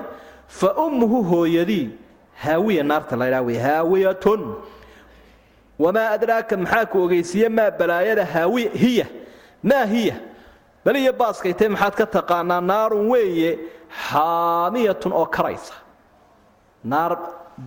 fa 0.48 0.74
ummuhu 0.86 1.24
hooyadii 1.24 1.90
haawiya 2.44 2.84
naarta 2.84 3.16
la 3.16 3.28
ydhaa 3.28 3.42
wey 3.42 3.58
haawiyatun. 3.58 4.56
Wamaa 5.80 6.10
adraaka 6.10 6.58
maxaa 6.58 6.86
ku 6.86 7.02
ogeysiiye 7.04 7.50
maa 7.50 7.72
balaayada 7.72 8.26
haawiya 8.26 8.72
hiya 8.72 9.06
maa 9.64 9.86
hiya 9.86 10.16
bal 10.86 10.96
iyo 11.02 11.12
baaskaytay 11.22 11.68
maxaad 11.74 11.94
ka 12.00 12.06
taqaanaa 12.16 12.62
naarun 12.72 13.06
weeye 13.12 13.52
xaamiyatun 14.10 15.12
oo 15.20 15.26
karaysa. 15.36 15.74
Naar 16.92 17.12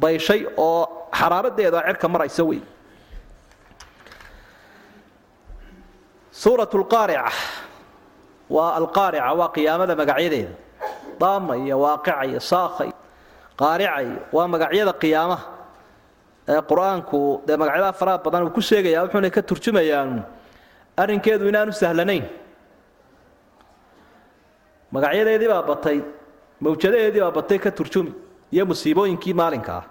bayshay 0.02 0.40
oo 0.56 0.82
xaraaradeeda 1.18 1.78
cirka 1.86 2.06
maraysa 2.14 2.42
wey 2.50 2.60
suurat 6.40 6.70
lqaarica 6.80 7.32
waa 8.54 8.70
alqaarica 8.78 9.30
waa 9.40 9.50
qiyaamada 9.56 9.94
magacyadeeda. 10.00 10.54
Daama 11.20 11.52
iyo 11.64 11.76
waaqica 11.84 12.22
iyo 12.30 12.40
saakha 12.50 12.84
qaarica 13.60 13.98
iyo 14.06 14.18
waa 14.36 14.46
magacyada 14.52 14.92
qiyaamaha 15.02 15.44
ee 16.52 16.60
qur'aanku 16.70 17.20
dee 17.46 17.56
magacyada 17.62 17.92
faraha 18.00 18.18
badan 18.24 18.42
uu 18.46 18.54
ku 18.56 18.60
sheegaya 18.68 19.02
wuxuuna 19.04 19.30
ka 19.36 19.42
turjumayaan 19.48 20.22
arrinkeedu 21.02 21.44
inaanu 21.50 21.72
sahlanayn 21.80 22.24
magacyadeedii 24.92 25.48
baa 25.52 25.62
batay 25.70 25.98
mawjadaheedii 26.60 27.20
baa 27.24 27.30
batay 27.38 27.58
ka 27.58 27.70
turjumi 27.70 28.12
iyo 28.52 28.66
musiibooyinkii 28.66 29.34
maalinka 29.34 29.72
ah. 29.80 29.84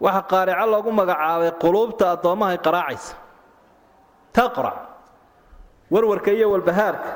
Waxaa 0.00 0.22
qaarico 0.30 0.66
loogu 0.72 0.90
magacaabay 0.92 1.50
quluubta 1.62 2.04
addoommahay 2.14 2.58
qaraacaysa. 2.58 3.14
Taqrac 4.34 4.76
warwarka 5.90 6.30
iyo 6.32 6.50
walbahaarka 6.50 7.10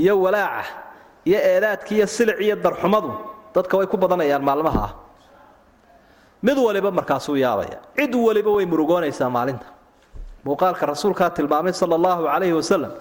iyo 0.00 0.14
walaaca 0.22 0.64
iyo 1.28 1.38
eedaadka 1.50 1.90
iyo 1.94 2.06
silic 2.06 2.38
iyo 2.40 2.56
darxumadu 2.56 3.10
dadka 3.54 3.76
way 3.78 3.86
ku 3.86 3.96
badanayaan 3.96 4.42
maalmaha 4.42 4.84
ah. 4.86 4.92
Mid 6.42 6.54
waliba 6.58 6.90
markaasuu 6.94 7.36
yaabaya 7.36 7.78
cid 7.98 8.14
waliba 8.14 8.50
way 8.56 8.66
murugoonaysaa 8.66 9.30
maalinta. 9.30 9.66
Muuqaalka 10.46 10.86
rasuulkaa 10.86 11.30
tilmaamay 11.34 11.72
sala 11.74 11.94
allahu 11.98 12.22
calayhi 12.30 12.54
wasalam 12.54 12.92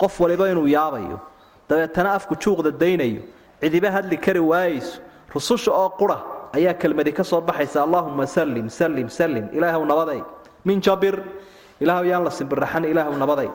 qof 0.00 0.20
waliba 0.20 0.48
inuu 0.48 0.66
yaabayo 0.66 1.20
dabeetana 1.68 2.12
afku 2.18 2.34
juuqda 2.42 2.70
daynayo 2.70 3.22
cidiba 3.60 3.90
hadli 3.90 4.16
kari 4.18 4.40
waayayso 4.40 5.00
rususha 5.34 5.70
oo 5.72 5.88
qura 5.98 6.18
ayaa 6.56 6.74
kelmadi 6.74 7.12
ka 7.12 7.24
soo 7.24 7.40
baxaysa 7.40 7.82
allahuma 7.86 8.26
sallim 8.26 8.68
sallim 8.68 9.08
sallim 9.08 9.48
ilaahw 9.52 9.82
nabaday 9.84 10.22
min 10.64 10.80
jabir 10.80 11.16
ilaahw 11.80 12.04
yaan 12.06 12.24
la 12.24 12.30
simbiraxan 12.30 12.84
ilaahw 12.84 13.12
nabaday 13.18 13.50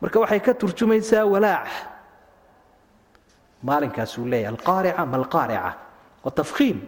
marka 0.00 0.20
waxay 0.20 0.40
ka 0.40 0.52
turjumaysaa 0.54 1.24
walaaca 1.24 1.94
maalinkaasuu 3.62 4.26
leeyahy 4.26 4.52
alqaarica 4.54 5.06
ma 5.06 5.16
alqaarica? 5.22 5.72
Wa 6.24 6.30
tafkiim 6.30 6.78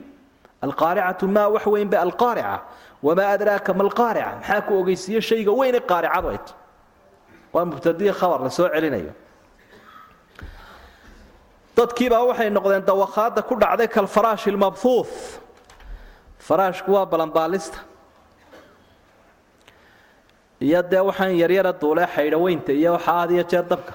alqaaricatu 0.63 1.29
maa 1.29 1.49
wax 1.49 1.67
weyn 1.67 1.89
ba 1.91 1.99
alqaarica? 2.07 2.61
Wamaa 3.03 3.29
adraaka 3.35 3.75
ma 3.75 3.85
alqaarica? 3.85 4.31
Maxaa 4.41 4.61
ku 4.67 4.73
ogeysiiye 4.81 5.21
shayga 5.21 5.53
weyne 5.53 5.81
qaaricadu 5.81 6.29
ay 6.29 6.39
waa 7.53 7.65
mubtadiya 7.65 8.13
khabar 8.13 8.41
la 8.43 8.51
soo 8.51 8.69
celinayo 8.69 9.13
dadkiibaa 11.79 12.25
waxay 12.31 12.51
noqdeen 12.51 12.85
dawakhaadda 12.91 13.43
ku 13.49 13.55
dhacday 13.63 13.89
kalfaraashi 13.97 14.51
lmabhuuh 14.57 15.07
faraashku 16.47 16.91
waa 16.93 17.07
balanbaalista. 17.13 17.79
Iyo 20.61 20.83
dee 20.91 21.01
waxaan 21.09 21.37
yaryara 21.43 21.73
duulee 21.81 22.07
xaydhaweynta 22.15 22.73
iyo 22.73 22.93
waxaa 22.97 23.21
had 23.21 23.31
iyo 23.31 23.45
jeer 23.51 23.63
dabka. 23.71 23.93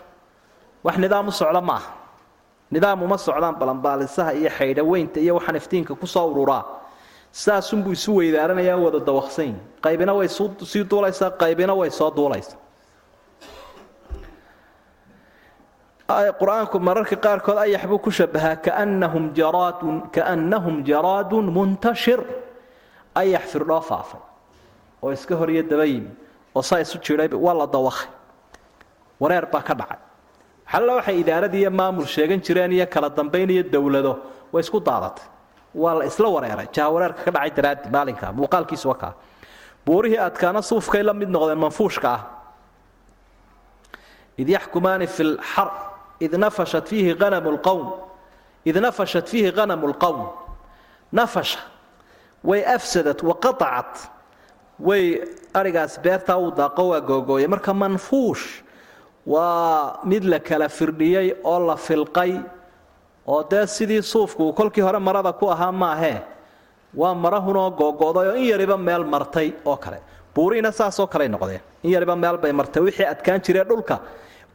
Wax 0.84 0.96
nidaam 0.98 1.28
u 1.28 1.32
socda 1.32 1.62
ma 1.62 1.74
aha 1.76 1.92
nidaam 2.72 3.04
uma 3.04 3.18
socdaan 3.18 3.56
balanbaalisaha 3.62 4.32
iyo 4.34 4.50
xaydhaweynta 4.58 5.20
iyo 5.20 5.34
waxaan 5.38 5.56
iftiinka 5.56 5.96
ku 5.96 6.08
soo 6.08 6.28
ururaa 6.32 6.64
saasunbuu 7.32 7.92
isu 7.92 8.16
weydaaranaya 8.16 8.78
wada 8.78 9.00
dawaqsanyi 9.00 9.56
qaybina 9.84 10.14
way 10.18 10.28
sii 10.28 10.84
duulaysaa 10.92 11.30
qaybina 11.42 11.74
way 11.80 11.90
soo 11.90 12.12
duulaysaa 12.16 12.58
qur'aanku 16.42 16.78
mararka 16.88 17.16
qaarkood 17.26 17.58
ayax 17.66 17.84
buu 17.92 18.00
ku 18.06 18.12
shabahaa 18.12 18.56
kaannahum 20.16 20.84
jaraadun 20.90 21.46
muntashir 21.58 22.20
ayax 23.22 23.44
firdhoo 23.54 23.82
faafay 23.90 24.22
oo 25.04 25.12
iska 25.18 25.36
hor 25.40 25.50
iyo 25.50 25.64
daba 25.72 25.86
yimi 25.86 26.12
oo 26.56 26.62
saa 26.62 26.80
isu 26.86 26.98
jiray 27.06 27.28
waa 27.46 27.54
la 27.62 27.66
dawakhay 27.76 28.10
wareer 29.22 29.46
baa 29.54 29.62
ka 29.68 29.74
dhacay 29.80 30.00
xalla 30.72 30.92
waxay 30.98 31.16
idaaradii 31.24 31.62
iyo 31.64 31.72
maamul 31.72 32.06
sheegan 32.16 32.40
jireen 32.46 32.72
iyo 32.72 32.86
kala 32.94 33.10
dambayn 33.10 33.50
iyo 33.50 33.64
dowlado 33.74 34.14
way 34.54 34.62
isku 34.66 34.80
daadatay 34.80 35.26
waa 35.76 35.94
la 36.00 36.06
isla 36.06 36.28
wareeray 36.36 36.68
jahawareerka 36.76 37.22
ka 37.26 37.32
dhacay 37.36 37.52
daraaddi 37.58 37.88
maalinka 37.96 38.26
muuqaalkiisu 38.38 38.88
waa 38.92 39.00
kaa 39.04 39.14
buurihii 39.86 40.18
adkaana 40.28 40.62
suufkay 40.62 41.04
la 41.04 41.14
mid 41.14 41.30
noqdeen 41.36 41.60
manfuushka 41.66 42.10
ah 42.18 42.22
id 44.42 44.50
yaxkumaani 44.50 45.08
fi 45.16 45.24
lxar 45.24 45.70
id 46.20 46.34
nafashat 46.44 46.86
fiihi 46.90 47.12
anamu 47.28 47.52
lqowm 47.58 47.88
id 48.66 48.78
nafashat 48.78 49.28
fiihi 49.32 49.52
hanamu 49.56 49.88
lqowm 49.94 50.20
nafasha 51.12 51.60
way 52.44 52.62
afsadat 52.76 53.20
waqaacat 53.24 53.92
way 54.80 55.22
arigaas 55.54 56.00
beertaa 56.04 56.38
uu 56.38 56.52
daaqo 56.52 56.84
waa 56.92 57.02
googooyay 57.02 57.48
marka 57.48 57.74
manfuush 57.74 58.46
waa 59.26 60.00
mid 60.04 60.24
la 60.24 60.40
kala 60.40 60.70
firdhiyey 60.70 61.28
oo 61.44 61.60
la 61.68 61.76
filqay 61.76 62.34
oo 63.28 63.44
dee 63.52 63.66
sidii 63.68 64.02
suufku 64.02 64.44
uu 64.48 64.54
kolkii 64.54 64.82
hore 64.84 65.00
marada 65.00 65.32
ku 65.34 65.48
ahaa 65.52 65.72
maahee 65.72 66.20
waa 66.96 67.14
marahunoo 67.16 67.70
googo'day 67.72 68.28
oo 68.30 68.36
in 68.36 68.46
yariba 68.52 68.78
meel 68.78 69.04
martay 69.06 69.54
oo 69.66 69.78
kale 69.78 70.00
buurihiina 70.36 70.72
saasoo 70.72 71.08
kaley 71.08 71.28
noqdeen 71.30 71.62
in 71.84 71.92
yariba 71.92 72.16
meel 72.16 72.38
bay 72.38 72.52
martay 72.52 72.84
wixii 72.84 73.06
adkaan 73.06 73.40
jiree 73.46 73.64
dhulka 73.64 74.00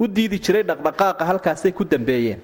u 0.01 0.07
diidi 0.07 0.39
jiray 0.41 0.63
dhaqdhaqaaqa 0.63 1.25
halkaasay 1.25 1.73
ku 1.73 1.85
dambeeyeen. 1.85 2.41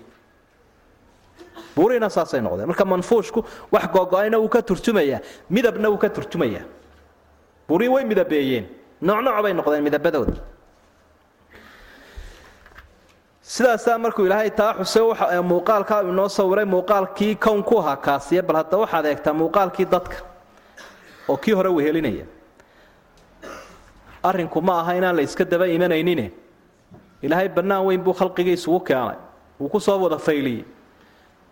Buurihiina 1.77 2.09
saasay 2.11 2.41
noqdeen. 2.41 2.67
Marka 2.67 2.85
manfuushku 2.85 3.45
wax 3.73 3.85
googo-ayna 3.93 4.39
wuu 4.39 4.49
ka 4.49 4.63
turjumayaa 4.63 5.21
midabna 5.51 5.91
wuu 5.91 5.99
ka 5.99 6.09
turjumayaa 6.09 6.65
buurihii 7.69 7.93
way 7.95 8.05
midabeeyeen. 8.05 8.67
Noocnooc 9.01 9.43
bay 9.43 9.53
noqdeen 9.55 9.83
midabadooda. 9.83 10.33
Sidaasaa 13.43 13.99
markuu 13.99 14.27
ilaahay 14.27 14.51
taa 14.51 14.75
xuse 14.75 15.01
muuqaalkaa 15.43 16.03
uu 16.03 16.09
inoo 16.13 16.29
sawiray 16.29 16.65
muuqaalkii 16.65 17.37
kown 17.37 17.65
ahaa 17.79 17.97
kaasiye 17.97 18.43
bal 18.43 18.57
hadda 18.57 18.77
waxaad 18.79 19.07
eegtaa 19.07 19.33
muuqaalkii 19.33 19.85
dadka 19.85 20.17
oo 21.29 21.37
kii 21.37 21.53
hore 21.53 21.69
wehelinaya 21.69 22.25
arrinku 24.23 24.61
ma 24.63 24.81
aha 24.81 24.93
inaan 24.95 25.17
la 25.17 25.23
iska 25.23 25.45
daba 25.45 25.67
imanaynin 25.67 26.33
ilaahay 27.25 27.49
bannaan 27.57 27.85
weyn 27.87 28.03
buu 28.05 28.13
khalqigiisugu 28.21 28.81
keenay. 28.89 29.17
Wuu 29.61 29.69
ku 29.69 29.81
soo 29.81 29.99
wada 30.03 30.19
fayliyey. 30.19 30.65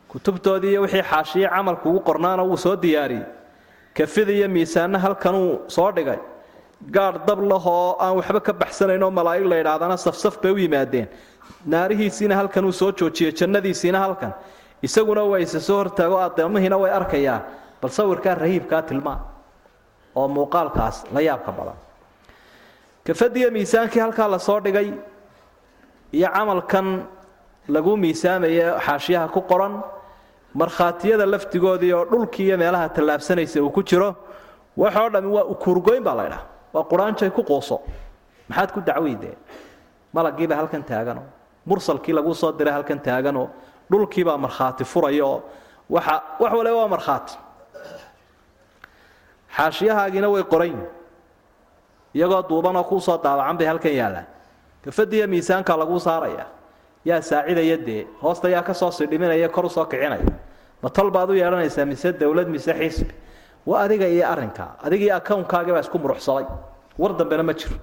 Kutubtoodii 0.08 0.70
iyo 0.72 0.80
wixii 0.82 1.02
xaashiye 1.10 1.48
camalku 1.48 1.88
ugu 1.90 2.00
qornaana 2.08 2.42
wuu 2.44 2.56
soo 2.56 2.76
diyaariyey. 2.76 3.24
Kafida 3.96 4.32
iyo 4.32 4.48
miisaanna 4.48 4.98
halkanuu 4.98 5.60
soo 5.68 5.92
dhigay. 5.92 6.18
Gaadh 6.94 7.24
dab 7.26 7.40
lah 7.50 7.66
oo 7.66 7.96
aan 8.00 8.16
waxba 8.16 8.40
ka 8.40 8.52
baxsanayn 8.52 9.02
oo 9.02 9.10
malaa'ig 9.10 9.46
la 9.46 9.56
yidhaahdana 9.56 9.96
safsaf 9.96 10.40
bay 10.42 10.52
u 10.52 10.56
yimaadeen. 10.58 11.08
Naarihiisiina 11.66 12.36
halkan 12.36 12.72
soo 12.72 12.92
joojiyey 12.92 13.32
jannadiisiina 13.32 13.98
halkan. 13.98 14.32
Isaguna 14.82 15.22
waa 15.24 15.38
isa 15.38 15.60
soo 15.60 15.76
hortaago 15.78 16.18
addoomihiina 16.18 16.76
way 16.76 16.90
arkayaan. 16.90 17.42
Bal 17.80 17.90
sawirkaa 17.90 18.34
rahiibkaa 18.34 18.82
tilmaan 18.82 19.20
oo 20.14 20.28
muuqaalkaas 20.28 21.04
la 21.14 21.20
yaabka 21.20 21.52
badan 21.52 21.78
kafadiiyo 23.06 23.50
miisaankii 23.50 24.00
halkaa 24.00 24.28
la 24.30 24.38
soo 24.38 24.60
dhigay 24.60 24.92
iyo 26.12 26.28
camalkan 26.34 26.86
lagu 27.68 27.96
miisaamaya 27.96 28.78
xaashiyaha 28.86 29.28
ku 29.34 29.40
qoran 29.50 29.74
markhaatiyada 30.54 31.26
laftigoodii 31.26 31.92
oo 31.98 32.04
dhulkii 32.10 32.46
iyo 32.48 32.56
meelaha 32.58 32.88
tallaabsanaysa 32.88 33.62
uu 33.62 33.70
ku 33.70 33.82
jiro 33.82 34.14
waxoo 34.76 35.08
dhammi 35.14 35.30
waa 35.36 35.44
ukuurgoyn 35.54 36.02
baa 36.06 36.14
la 36.18 36.24
ydhaha 36.28 36.44
waa 36.74 36.84
quraanjay 36.90 37.30
ku 37.30 37.42
quuso 37.50 37.76
maxaad 38.48 38.70
ku 38.74 38.80
dacweydee 38.80 39.34
malaggiibaa 40.12 40.56
halkan 40.60 40.82
taagano. 40.84 41.22
Mursalkii 41.66 42.12
laguu 42.12 42.34
soo 42.34 42.52
diray 42.52 42.74
halkan 42.74 43.00
taaganoo 43.00 43.48
dhulkiibaa 43.90 44.36
markhaati 44.44 44.84
furaya 44.84 45.40
waxa 45.90 46.14
wax 46.40 46.52
waliba 46.58 46.76
waa 46.82 46.88
markhaati 46.94 47.34
xaashiyahaagiina 49.56 50.28
way 50.34 50.42
qoran 50.52 50.78
iyagoo 52.14 52.42
duubanoo 52.48 52.84
kuu 52.84 53.00
soo 53.00 53.18
daawacan 53.24 53.56
bay 53.58 53.66
halkan 53.66 53.94
yaallaan 54.00 54.26
kafadiiyo 54.84 55.26
miisaanka 55.28 55.76
laguu 55.76 56.00
saaraya. 56.00 56.46
Yaa 57.04 57.20
saacidaya 57.22 57.76
dee 57.76 58.06
hoosta 58.22 58.48
yaa 58.48 58.62
ka 58.62 58.74
soo 58.74 58.90
sidhiminaya 58.90 59.48
kor 59.48 59.66
u 59.66 59.70
soo 59.70 59.84
kicinaya. 59.84 60.24
Ma 60.82 60.90
tol 60.90 61.10
baad 61.10 61.30
u 61.30 61.34
yeedhanaysaa 61.34 61.84
mise 61.86 62.12
dowlad 62.12 62.48
mise 62.48 62.72
xisbi 62.74 63.14
waa 63.66 63.80
adiga 63.84 64.06
iyo 64.08 64.26
arrinkaa 64.28 64.76
adiga 64.82 65.04
iyo 65.04 65.16
akownkaaga 65.16 65.72
baa 65.72 65.80
isku 65.80 65.98
muruxsaday. 65.98 66.46
War 66.98 67.12
dambena 67.16 67.42
ma 67.42 67.52
jiro. 67.54 67.74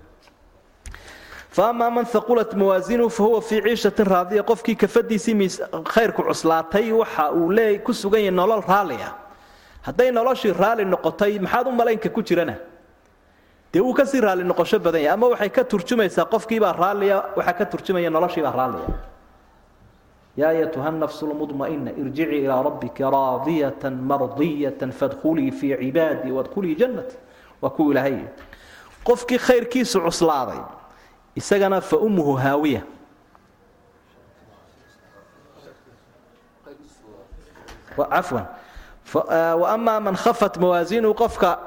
Faamaa 1.52 1.90
man 1.90 2.06
haqulat 2.06 2.54
mawaasinuhu 2.54 3.10
fahuwa 3.10 3.42
fii 3.42 3.62
ciishatin 3.62 4.06
raadiya. 4.06 4.44
Qofkii 4.44 4.76
kafadiisii 4.76 5.50
khayrku 5.94 6.24
cuslaatay 6.24 6.92
waxa 6.92 7.32
uu 7.32 7.52
leey 7.52 7.80
ku 7.80 7.94
sugan 7.94 8.22
yahay 8.22 8.32
nolol 8.32 8.62
raalli 8.62 8.96
ah 9.02 9.16
hadday 9.82 10.12
noloshii 10.12 10.54
raalli 10.54 10.86
noqotay 10.86 11.40
maxaad 11.40 11.68
u 11.68 11.72
malaynka 11.72 12.10
ku 12.10 12.22
jirana 12.22 12.56
dee 13.74 13.82
wuu 13.82 13.94
ka 13.94 14.06
sii 14.06 14.22
raalli 14.22 14.44
noqosho 14.44 14.80
badan 14.80 15.02
yahay 15.02 15.14
ama 15.14 15.28
waxay 15.34 15.50
ka 15.50 15.64
turjumaysaa 15.64 16.26
qofkiibaa 16.26 16.74
raalliya 16.74 17.18
waxaa 17.38 17.54
ka 17.54 17.66
turjumaya 17.66 18.10
noloshiibaa 18.10 18.52
raalliya. 18.60 18.90
Yaa 20.38 20.50
ayatuha 20.50 20.92
nafsu 20.92 21.28
lmudma'ina 21.28 21.92
irjicii 22.02 22.44
ilaa 22.46 22.64
rabbika 22.64 23.10
raadiyatan 23.12 23.94
mardiyatan 24.10 24.92
fadkhulii 24.92 25.52
fii 25.52 25.76
cibaadii 25.82 26.32
wadkhulii 26.32 26.76
jannati. 26.76 27.16
Waa 27.62 27.70
kuwa 27.70 27.92
ilaahay. 27.92 28.18
Qofkii 29.04 29.38
khayrkiisu 29.38 30.02
cuslaaday 30.02 30.60
isagana 31.36 31.82
fa 31.82 31.98
ummuhu 31.98 32.34
haawiya. 32.36 32.82
Cafwan 37.98 38.46
wa 39.60 39.68
amaa 39.74 40.00
man 40.00 40.16
khafat 40.16 40.58
mawaasiinuhu 40.58 41.14
qofka 41.14 41.60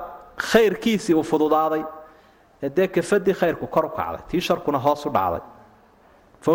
khayrkiisii 0.50 1.14
uu 1.14 1.22
fududaaday 1.30 1.82
ee 2.62 2.68
dee 2.76 2.88
kafadii 2.96 3.34
khayrku 3.40 3.66
kor 3.74 3.84
u 3.84 3.88
kacday 3.98 4.22
tii 4.28 4.40
sharkuna 4.48 4.78
hoos 4.78 5.06
u 5.06 5.10
dhacday 5.16 5.42
fa 6.44 6.52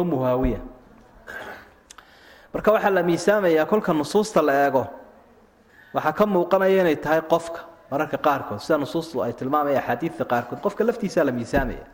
marka 2.54 2.72
waxaa 2.76 2.90
la 2.98 3.04
miisaamayaa 3.04 3.66
kolka 3.66 3.94
nusuusta 3.94 4.42
la 4.48 4.54
eego. 4.66 4.84
Waxaa 5.94 6.14
ka 6.14 6.26
muuqanaya 6.26 6.82
inay 6.82 6.96
tahay 6.96 7.22
qofka 7.22 7.60
mararka 7.92 8.18
qaarkood 8.18 8.60
sida 8.60 8.78
nusuustu 8.78 9.22
ay 9.24 9.34
tilmaamaya 9.34 9.80
axaadiidta 9.80 10.26
qaarkood 10.32 10.60
qofka 10.66 10.84
laftiisaa 10.88 11.24
la 11.26 11.32
miisaamaya. 11.32 11.86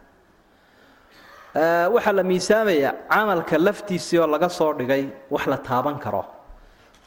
Waxaa 1.95 2.13
la 2.19 2.23
miisaamayaa 2.23 2.93
camalka 3.09 3.57
laftiisii 3.67 4.19
oo 4.19 4.27
laga 4.27 4.49
soo 4.49 4.73
dhigay 4.73 5.03
wax 5.31 5.45
la 5.47 5.57
taaban 5.57 5.99
karo. 5.99 6.23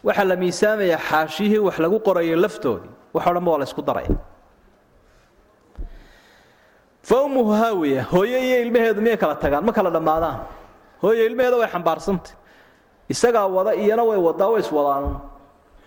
Waxaa 0.05 0.25
la 0.31 0.37
miisaamayaa 0.37 0.99
xaashiyihii 1.09 1.59
wax 1.67 1.77
lagu 1.79 1.99
qorayo 2.07 2.37
laftoodii 2.45 2.91
waxo 3.15 3.31
dhanba 3.35 3.51
waa 3.53 3.59
la 3.59 3.65
isku 3.65 3.83
daraya 3.83 4.15
fa 7.09 7.17
ummuhu 7.27 7.53
haawiya. 7.61 8.03
Hooyo 8.13 8.39
iyo 8.47 8.57
ilmaheedu 8.65 9.01
miyay 9.05 9.17
kala 9.23 9.35
tagaan? 9.43 9.65
Ma 9.65 9.73
kala 9.73 9.91
dhammaadaan. 9.97 10.39
Hooyo 11.03 11.23
ilmaheeda 11.29 11.57
way 11.61 11.69
xambaarsantay 11.75 12.33
isagaa 13.09 13.47
wada 13.57 13.73
iyana 13.83 14.03
way 14.09 14.19
wadaa 14.27 14.51
way 14.53 14.61
iswadaan 14.65 15.21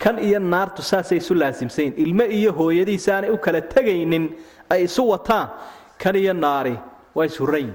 kan 0.04 0.16
iyo 0.28 0.40
naartu 0.40 0.82
saasay 0.82 1.18
isu 1.22 1.34
laasimsayin 1.42 1.94
ilmo 2.04 2.24
iyo 2.38 2.52
hooyadiisaanay 2.60 3.30
u 3.36 3.38
kala 3.38 3.62
tegaynin 3.62 4.26
ay 4.70 4.84
isu 4.88 5.02
wataan. 5.12 5.48
Kan 6.02 6.16
iyo 6.16 6.34
naari 6.34 6.76
waa 7.16 7.26
ishurayn 7.26 7.72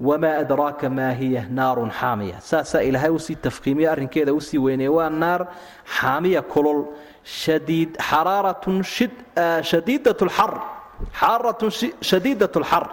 wamaa 0.00 0.36
adraaka 0.44 0.90
maa 0.90 1.12
hiya 1.20 1.42
naarun 1.48 1.90
xaamiya. 2.00 2.40
Saasaa 2.40 2.82
ilaahay 2.88 3.10
u 3.10 3.18
sii 3.18 3.36
tafkiimiye 3.36 3.88
arrinkeeda 3.88 4.32
u 4.34 4.40
sii 4.40 4.58
weyneeye. 4.58 4.88
Waa 4.98 5.08
naar 5.10 5.46
xaamiya 5.96 6.42
kulul 6.42 6.84
shadiid 7.24 7.96
xaraaratun 8.08 8.82
shadiidat 9.70 10.20
lxar 10.28 10.52
xaaratun 11.20 11.70
shadiidat 12.10 12.54
lxar 12.62 12.84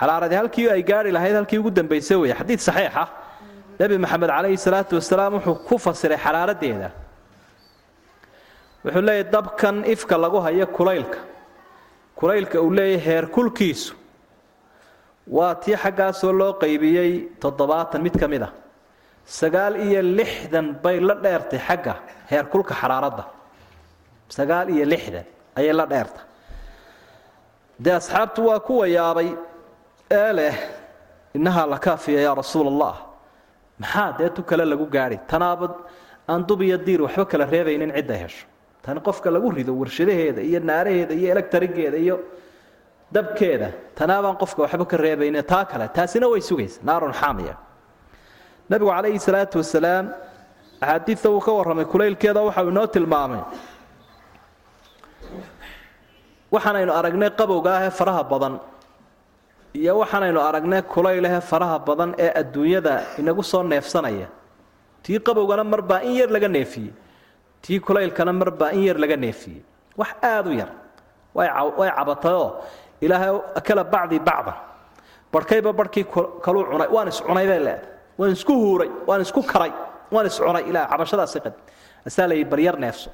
xaraaradii 0.00 0.36
halkii 0.42 0.68
ay 0.70 0.82
gaari 0.82 1.10
lahayd 1.12 1.34
halkii 1.34 1.58
ugu 1.58 1.70
dambaysa 1.70 2.18
weeye. 2.18 2.34
Xadiid 2.40 2.60
saxiixa 2.68 3.04
nebi 3.80 3.98
maxamed 3.98 4.30
calayhi 4.36 4.56
salaatu 4.66 4.94
wasalaam 4.96 5.32
wuxuu 5.36 5.54
ku 5.68 5.78
fasiray 5.78 6.18
xaraaradeeda 6.24 6.90
wuxuu 8.84 9.02
leeyahy 9.08 9.30
dabkan 9.34 9.76
ifka 9.94 10.16
lagu 10.18 10.38
hayo 10.40 10.66
kulaylka. 10.66 11.18
Kulaylka 12.16 12.60
uu 12.62 12.70
leeyahy 12.70 13.04
heerkulkiisu 13.06 13.94
waa 15.26 15.54
tii 15.54 15.76
xaggaasoo 15.76 16.32
loo 16.32 16.52
qaybiyey 16.62 17.12
toddobaatan 17.40 18.02
mid 18.02 18.16
ka 18.20 18.28
mid 18.28 18.42
ah. 18.42 18.52
Sagaal 19.24 19.76
iyo 19.76 20.02
lixdan 20.02 20.66
bay 20.82 21.00
la 21.00 21.14
dheertay 21.14 21.58
xagga 21.68 21.94
heerkulka 22.30 22.74
xaraaradda 22.74 23.24
sagaal 24.28 24.68
iyo 24.74 24.84
lixdan 24.92 25.24
ayay 25.58 25.72
la 25.72 25.86
dheertay 25.86 26.24
dee 27.84 27.94
asxaabtu 28.00 28.40
waa 28.48 28.60
kuwa 28.66 28.86
yaabay 28.96 29.28
ee 30.20 30.32
leh 30.38 30.54
innahaa 31.36 31.66
la 31.72 31.78
kaafiya 31.86 32.20
yaa 32.26 32.34
rasuula 32.42 32.70
allah 32.74 32.94
maxaa 33.82 34.10
dee 34.18 34.28
tu 34.36 34.42
kale 34.42 34.64
lagu 34.72 34.86
gaadhi? 34.94 35.18
Tanaaba 35.30 35.66
aan 36.30 36.42
dub 36.48 36.60
iyo 36.62 36.76
diir 36.86 37.00
waxba 37.06 37.24
kala 37.30 37.44
reebaynin 37.54 37.90
cidda 37.96 38.14
hesho. 38.22 38.46
Tani 38.82 39.00
qofka 39.06 39.28
lagu 39.34 39.48
rido 39.56 39.72
warshadaheeda 39.80 40.40
iyo 40.48 40.60
naaraheeda 40.60 41.14
iyo 41.20 41.28
electrigeeda 41.34 41.96
iyo 42.04 42.16
dabkeeda 43.14 43.68
tanaabaan 43.98 44.36
qofka 44.42 44.60
waxba 44.64 44.84
ka 44.90 44.96
reebaynin 44.96 45.42
taa 45.52 45.64
kale 45.70 45.86
taasina 45.96 46.26
way 46.32 46.40
sugaysa. 46.40 46.78
Naarun 46.88 47.12
xaamiya. 47.20 47.54
Nabigu 48.70 48.90
calayhi 48.96 49.18
salaatu 49.26 49.56
wasalaam 49.62 50.06
axaadiidta 50.80 51.28
uu 51.30 51.40
ka 51.46 51.52
warramay 51.58 51.84
kulaylkeeda 51.92 52.40
waxau 52.48 52.68
inoo 52.72 52.86
tilmaamay 52.94 53.42
waxaanaynu 56.54 56.92
aragnay 57.00 57.30
qabowga 57.40 57.70
ah 57.78 57.82
ee 57.86 57.90
faraha 57.98 58.22
badan 58.32 58.54
iyo 59.80 59.92
waxaanaynu 60.02 60.40
aragnay 60.48 60.82
kulaylahe 60.92 61.40
faraha 61.50 61.78
badan 61.88 62.10
ee 62.24 62.30
adduunyada 62.40 62.94
inagu 63.20 63.42
soo 63.52 63.62
neefsanaya. 63.72 64.28
Tii 65.04 65.18
qabowgana 65.26 65.64
marbaa 65.72 66.00
in 66.08 66.12
yar 66.20 66.28
laga 66.36 66.48
neefiyey 66.56 66.92
tii 67.64 67.78
kulaylkana 67.86 68.32
marbaa 68.40 68.70
in 68.76 68.82
yar 68.88 68.98
laga 69.02 69.16
neefiyey. 69.24 69.60
Wax 70.00 70.10
aada 70.22 70.50
u 70.50 70.52
yar 70.60 70.70
way 71.34 71.88
cabatayoo 71.98 72.48
ilaahay 73.04 73.30
akala 73.58 73.82
bacdii 73.94 74.20
bacdan 74.28 74.54
barhkayba 75.32 75.70
barhkii 75.78 76.04
kaluu 76.44 76.64
cunay 76.70 76.88
waan 76.94 77.08
iscunay 77.12 77.46
bay 77.50 77.58
leedahay 77.66 77.88
waan 78.18 78.32
isku 78.36 78.52
huuray 78.62 78.90
waan 79.08 79.20
isku 79.26 79.40
karay 79.52 79.72
waan 80.14 80.26
iscunay. 80.30 80.62
Ilaa 80.70 80.84
cabashadaasi 80.92 81.38
qad 81.44 81.54
asaa 82.08 82.26
la 82.30 82.34
yidhi 82.38 82.50
baryar 82.52 82.76
neefso. 82.84 83.10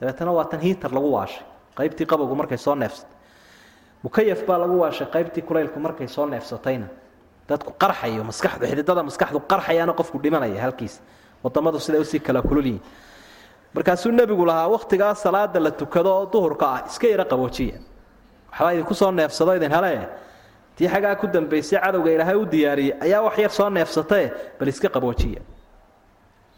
Dabeetana 0.00 0.32
waa 0.38 0.44
tan 0.50 0.60
hiitar 0.66 0.90
lagu 0.96 1.08
waashay 1.16 1.44
qaybtii 1.78 2.06
qabowgu 2.12 2.34
markay 2.40 2.58
soo 2.58 2.74
neefsatay. 2.74 3.14
Mukayaf 4.04 4.40
baa 4.46 4.58
lagu 4.58 4.78
waashay 4.82 5.06
qaybtii 5.14 5.42
kulaylku 5.48 5.78
markay 5.80 6.08
soo 6.08 6.26
neefsatayna. 6.26 6.86
Dadku 7.48 7.72
qarxayo 7.82 8.22
maskaxdu 8.30 8.64
xididada 8.70 9.02
maskaxdu 9.08 9.38
qarxayaana 9.50 9.92
qofku 10.00 10.18
dhimanaya 10.22 10.60
halkiisa 10.64 11.00
wadamadu 11.44 11.78
siday 11.80 12.00
u 12.00 12.04
sii 12.04 12.20
kala 12.20 12.42
kululyihiin. 12.42 12.82
Markaasuu 13.74 14.12
nebigu 14.12 14.44
lahaa 14.46 14.68
wakhtigaa 14.68 15.14
salaada 15.14 15.60
la 15.60 15.70
tukado 15.70 16.10
oo 16.18 16.26
duhurka 16.32 16.66
ah 16.74 16.80
iska 16.88 17.06
yara 17.08 17.24
qaboojiya 17.24 17.76
waxbaa 18.50 18.72
idinku 18.74 18.94
soo 18.94 19.10
neefsado 19.12 19.52
idin 19.56 19.72
hele 19.72 20.08
tii 20.76 20.88
xaggaa 20.88 21.14
ku 21.20 21.26
dambaysay 21.26 21.78
cadowga 21.80 22.10
ilaahay 22.10 22.36
u 22.36 22.44
diyaariyey 22.46 22.94
ayaa 23.04 23.22
wax 23.26 23.38
yar 23.38 23.50
soo 23.50 23.68
neefsatae 23.70 24.24
bal 24.58 24.68
iska 24.68 24.88
qaboojiya 24.88 25.40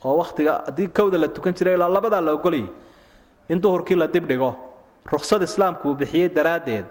oo 0.04 0.16
wakhtiga 0.22 0.52
haddii 0.66 0.88
kowda 0.88 1.18
la 1.18 1.28
tukan 1.28 1.54
jiray 1.54 1.74
ilaa 1.74 1.88
labadaa 1.88 2.20
la 2.20 2.33
ogolayay 2.33 2.66
in 3.48 3.61
duhurkii 3.62 3.96
la 3.96 4.06
dibdhigo 4.06 4.50
ruksad 5.13 5.43
islaamku 5.43 5.89
uu 5.89 5.95
bixiyey 6.01 6.29
daraaddeed 6.29 6.85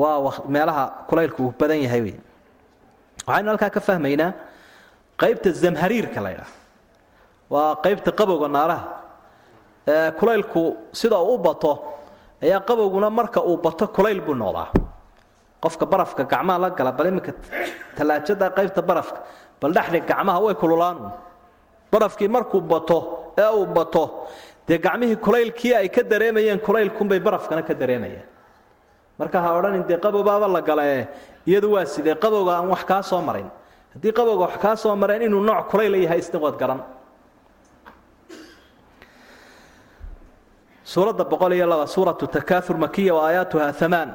waa 0.00 0.32
meelaha 0.48 0.84
kulaylku 1.08 1.40
uu 1.46 1.54
badan 1.60 1.80
yahay 1.86 2.00
wey 2.06 2.16
waxaynu 3.26 3.48
halkaa 3.52 3.70
ka 3.76 3.80
fahmaynaa 3.80 4.30
qaybta 5.22 5.50
zamhariirka 5.62 6.20
la 6.24 6.30
ydhaha 6.34 6.52
waa 7.52 7.70
qaybta 7.84 8.10
qabowga 8.20 8.48
naaraha 8.56 8.86
ee 9.92 10.10
kulaylku 10.20 10.62
sida 11.00 11.16
uu 11.18 11.34
u 11.34 11.38
bato 11.46 11.72
ayaa 12.44 12.60
qabowguna 12.68 13.08
marka 13.18 13.40
uu 13.50 13.56
bato 13.66 13.84
kulayl 13.96 14.20
buu 14.26 14.34
noqdaa 14.42 14.68
qofka 15.64 15.84
barafka 15.92 16.22
gacmaha 16.32 16.58
la 16.64 16.68
gala 16.78 16.92
bal 16.98 17.06
iminka 17.10 17.32
tallaajada 17.96 18.46
qaybta 18.58 18.80
barafka 18.90 19.18
bal 19.60 19.72
dhexdhig 19.76 20.04
gacmaha 20.10 20.38
way 20.44 20.54
kululaanu 20.62 21.10
barafkii 21.92 22.28
markuu 22.36 22.60
bato 22.72 22.98
ee 23.42 23.48
uu 23.58 23.66
bato 23.78 24.02
dee 24.68 24.78
gacmihii 24.78 25.16
kulaylkii 25.16 25.74
ay 25.74 25.88
ka 25.88 26.02
dareemayeen 26.02 26.60
kulaylkunbay 26.66 27.20
barafkana 27.20 27.62
ka 27.62 27.74
dareemayaan 27.74 28.26
marka 29.18 29.40
ha 29.42 29.48
odhanin 29.58 29.84
dee 29.88 29.96
qabowbaaba 30.04 30.48
la 30.48 30.60
galae 30.60 31.08
iyadu 31.46 31.72
waa 31.72 31.84
sidee 31.86 32.14
qabowga 32.14 32.52
aan 32.58 32.68
wax 32.68 32.84
kaa 32.84 33.02
soo 33.02 33.20
marin? 33.22 33.48
Haddii 33.94 34.12
qabowga 34.12 34.44
wax 34.46 34.56
kaa 34.62 34.76
soo 34.76 34.96
mareen 34.96 35.22
inuu 35.22 35.40
nooc 35.42 35.66
kulayla 35.70 35.96
yahay 35.96 36.18
isna 36.18 36.38
waad 36.44 36.56
garan 36.60 36.80
suuradda 40.84 41.24
boqol 41.24 41.52
iyo 41.52 41.66
laba 41.66 41.86
suuratu 41.86 42.26
takaaur 42.26 42.76
makiya 42.78 43.14
wa 43.14 43.22
aayaatuha 43.28 43.72
amaan 43.86 44.10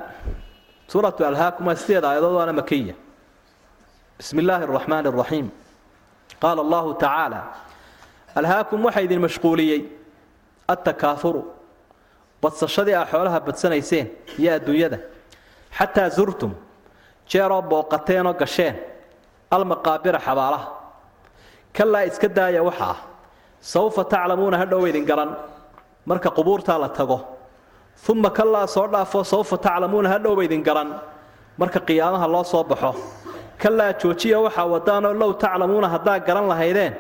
suuratu 0.88 1.26
alhaakum 1.26 1.68
waa 1.68 1.76
sideed 1.76 2.04
aayadood 2.06 2.34
waana 2.38 2.54
makiya 2.54 2.96
bismi 4.18 4.42
illaahi 4.42 4.64
araxmaani 4.64 5.08
araxiim 5.14 5.48
qaala 6.42 6.62
allahu 6.66 6.90
tacaala 7.04 7.42
alhaakum 8.40 8.80
waxaa 8.86 9.02
idin 9.06 9.22
mashquuliyey 9.26 9.82
attakaauru 10.76 11.42
badsashadii 12.42 12.96
aa 13.00 13.06
xoolaha 13.12 13.40
badsanayseen 13.48 14.08
iyo 14.40 14.52
adduunyada 14.58 14.98
xataa 15.78 16.10
zurtum 16.18 16.52
jeeroo 17.32 17.62
booqateenoo 17.72 18.34
gasheen 18.42 18.76
almaqaabira 19.56 20.20
xabaalaha 20.28 20.68
kalaa 21.78 22.04
iska 22.10 22.28
daaya 22.28 22.64
waxa 22.64 22.86
ah 22.94 23.00
sawfa 23.74 24.04
taclamuuna 24.14 24.58
hadhow 24.58 24.88
idin 24.88 25.06
garan 25.06 25.32
marka 26.06 26.30
qubuurtaa 26.38 26.78
la 26.84 26.90
tago 26.90 27.20
uma 28.10 28.30
kalaa 28.30 28.68
soo 28.68 28.88
dhaafo 28.88 29.24
sawfa 29.24 29.58
taclamuuna 29.58 30.10
hadhowba 30.10 30.44
idin 30.44 30.64
garan 30.64 31.00
marka 31.58 31.80
qiyaamaha 31.80 32.28
loo 32.28 32.44
soo 32.44 32.64
baxo 32.64 32.92
kalaa 33.58 33.94
joojiya 33.94 34.40
waxaa 34.46 34.66
wadaanoo 34.66 35.14
low 35.14 35.32
taclamuuna 35.34 35.88
haddaa 35.96 36.20
garan 36.20 36.48
lahaydeen 36.52 36.94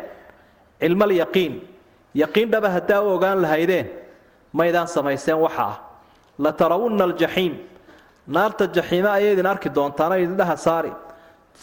cilmalyaqiin 0.79 1.51
yaqiin 1.51 1.72
dhaba 2.15 2.69
haddaa 2.69 3.01
u 3.01 3.09
ogaan 3.15 3.41
lahaydeen? 3.41 3.87
Maydaan 4.53 4.87
samayseen 4.87 5.37
waxa. 5.37 5.63
Ah 5.63 5.79
la 6.37 6.51
tarawunna 6.51 7.03
aljaxiim 7.03 7.53
naarta 8.27 8.67
jaxiime 8.67 9.09
ayay 9.09 9.33
idin 9.33 9.45
arki 9.45 9.69
doontaanoo 9.69 10.17
idindhaha 10.17 10.57
saari. 10.57 10.91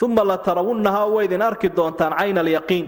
Uma 0.03 0.25
la 0.25 0.39
tarawunnahaa 0.39 1.09
way 1.15 1.25
idin 1.25 1.43
arki 1.43 1.69
doontaan 1.69 2.13
cayna 2.19 2.41
alyaqiin. 2.41 2.87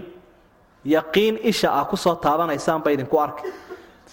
Yaqiin 0.85 1.39
isha 1.43 1.69
ah 1.71 1.85
ku 1.85 1.95
soo 1.97 2.15
taabanaysaanba 2.15 2.91
idinku 2.91 3.19
arki. 3.19 3.43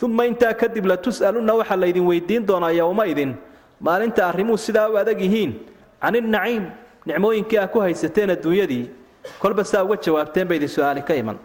Uma 0.03 0.25
intaa 0.27 0.55
kadib 0.55 0.87
la 0.87 0.97
tus'alunna 0.97 1.55
waxaa 1.55 1.77
laydin 1.77 2.07
weydiin 2.07 2.47
doonaa 2.47 2.71
yowmaidin 2.71 3.35
maalinta 3.81 4.27
arrimuhu 4.29 4.59
sidaa 4.59 4.89
u 4.89 4.97
adag 4.97 5.21
yihiin. 5.21 5.53
Can 6.01 6.15
innaciim 6.15 6.65
nicmooyinkii 7.07 7.59
ah 7.59 7.69
ku 7.69 7.81
haysateen 7.81 8.31
adduunyadii 8.31 8.91
kolba 9.39 9.65
saa 9.65 9.85
uga 9.85 9.97
jawaabteen 9.97 10.49
ba 10.49 10.55
idin 10.55 10.69
su'aali 10.69 11.03
ka 11.03 11.15
iman 11.15 11.39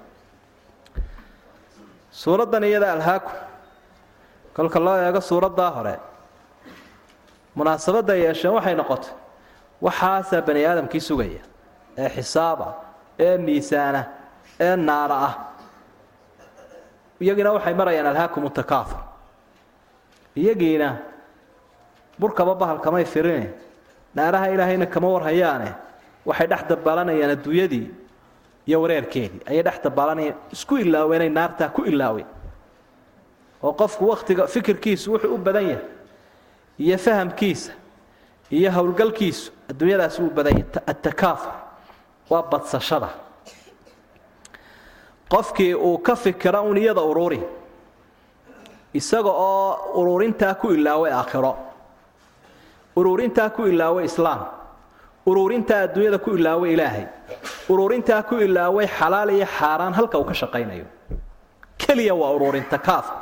suuraddan 2.21 2.63
iyada 2.69 2.87
alhaaku. 2.95 3.31
Kolka 4.55 4.79
loo 4.85 4.97
eego 5.05 5.21
suuraddaa 5.29 5.71
hore. 5.77 5.95
Munaasabadda 7.55 8.13
yeesheen 8.23 8.53
waxay 8.57 8.75
noqotay 8.79 9.11
waxaasaa 9.85 10.41
bani 10.47 10.61
aadamkii 10.69 11.01
sugaya 11.09 11.41
ee 12.01 12.09
xisaaba 12.15 12.67
ee 13.25 13.37
miisaana 13.45 14.01
ee 14.65 14.75
naara 14.87 15.15
ah. 15.27 15.33
Iyagiina 17.21 17.51
waxay 17.55 17.73
marayaan 17.79 18.07
alhaakum 18.11 18.43
takaaur 18.57 18.91
iyagiina 20.35 20.89
burkaba 22.19 22.53
bahal 22.55 22.79
kamay 22.85 23.05
firine 23.05 23.49
naaraha 24.15 24.47
ilaahayna 24.55 24.85
kama 24.93 25.07
warhayaane 25.15 25.69
waxay 26.27 26.47
dhex 26.51 26.61
dabaalanayaan 26.69 27.31
adduunyadii 27.35 27.85
iyo 28.67 28.81
wareerkeedii 28.81 29.41
ayay 29.49 29.63
dhex 29.63 29.77
dabaalanayaan 29.83 30.37
isku 30.51 30.77
ilaaweenay 30.77 31.29
naartaa 31.29 31.69
ku 31.69 31.81
ilaaween. 31.83 32.27
Oo 33.63 33.73
qofku 33.73 34.07
wakhtiga 34.09 34.47
fikirkiisu 34.47 35.11
wuxuu 35.13 35.33
u 35.35 35.37
badan 35.37 35.63
yahay 35.69 35.85
iyo 36.79 36.97
fahamkiisa 36.97 37.71
iyo 38.51 38.71
howlgalkiisu 38.71 39.51
adduunyadaasi 39.69 40.21
uu 40.21 40.29
badan 40.29 40.53
yahay. 40.57 40.83
Atakaafur 40.87 41.53
waa 42.29 42.43
badsashada. 42.51 43.09
Qofkii 45.29 45.73
uu 45.75 45.97
ka 45.97 46.15
fikira 46.15 46.61
un 46.61 46.77
iyada 46.77 47.01
ururi 47.01 47.41
isaga 48.93 49.29
oo 49.29 49.93
ururintaa 50.01 50.53
ku 50.55 50.69
ilaaway 50.71 51.11
aakhiro. 51.11 51.55
Ururintaa 52.95 53.49
ku 53.49 53.65
ilaaway 53.67 54.05
islaam 54.05 54.45
ururintaa 55.25 55.81
adduunyada 55.85 56.17
ku 56.25 56.29
ilaaway 56.37 56.73
ilaahay. 56.73 57.05
Ururintaa 57.69 58.23
ku 58.29 58.35
ilaaway 58.45 58.87
xalaal 58.87 59.29
iyo 59.29 59.45
xaaraan 59.57 59.93
halka 59.93 60.17
uu 60.19 60.27
ka 60.29 60.33
shaqaynayo. 60.33 60.85
Keliya 61.77 62.13
waa 62.15 62.31
ururin 62.37 62.65
takaafur 62.69 63.17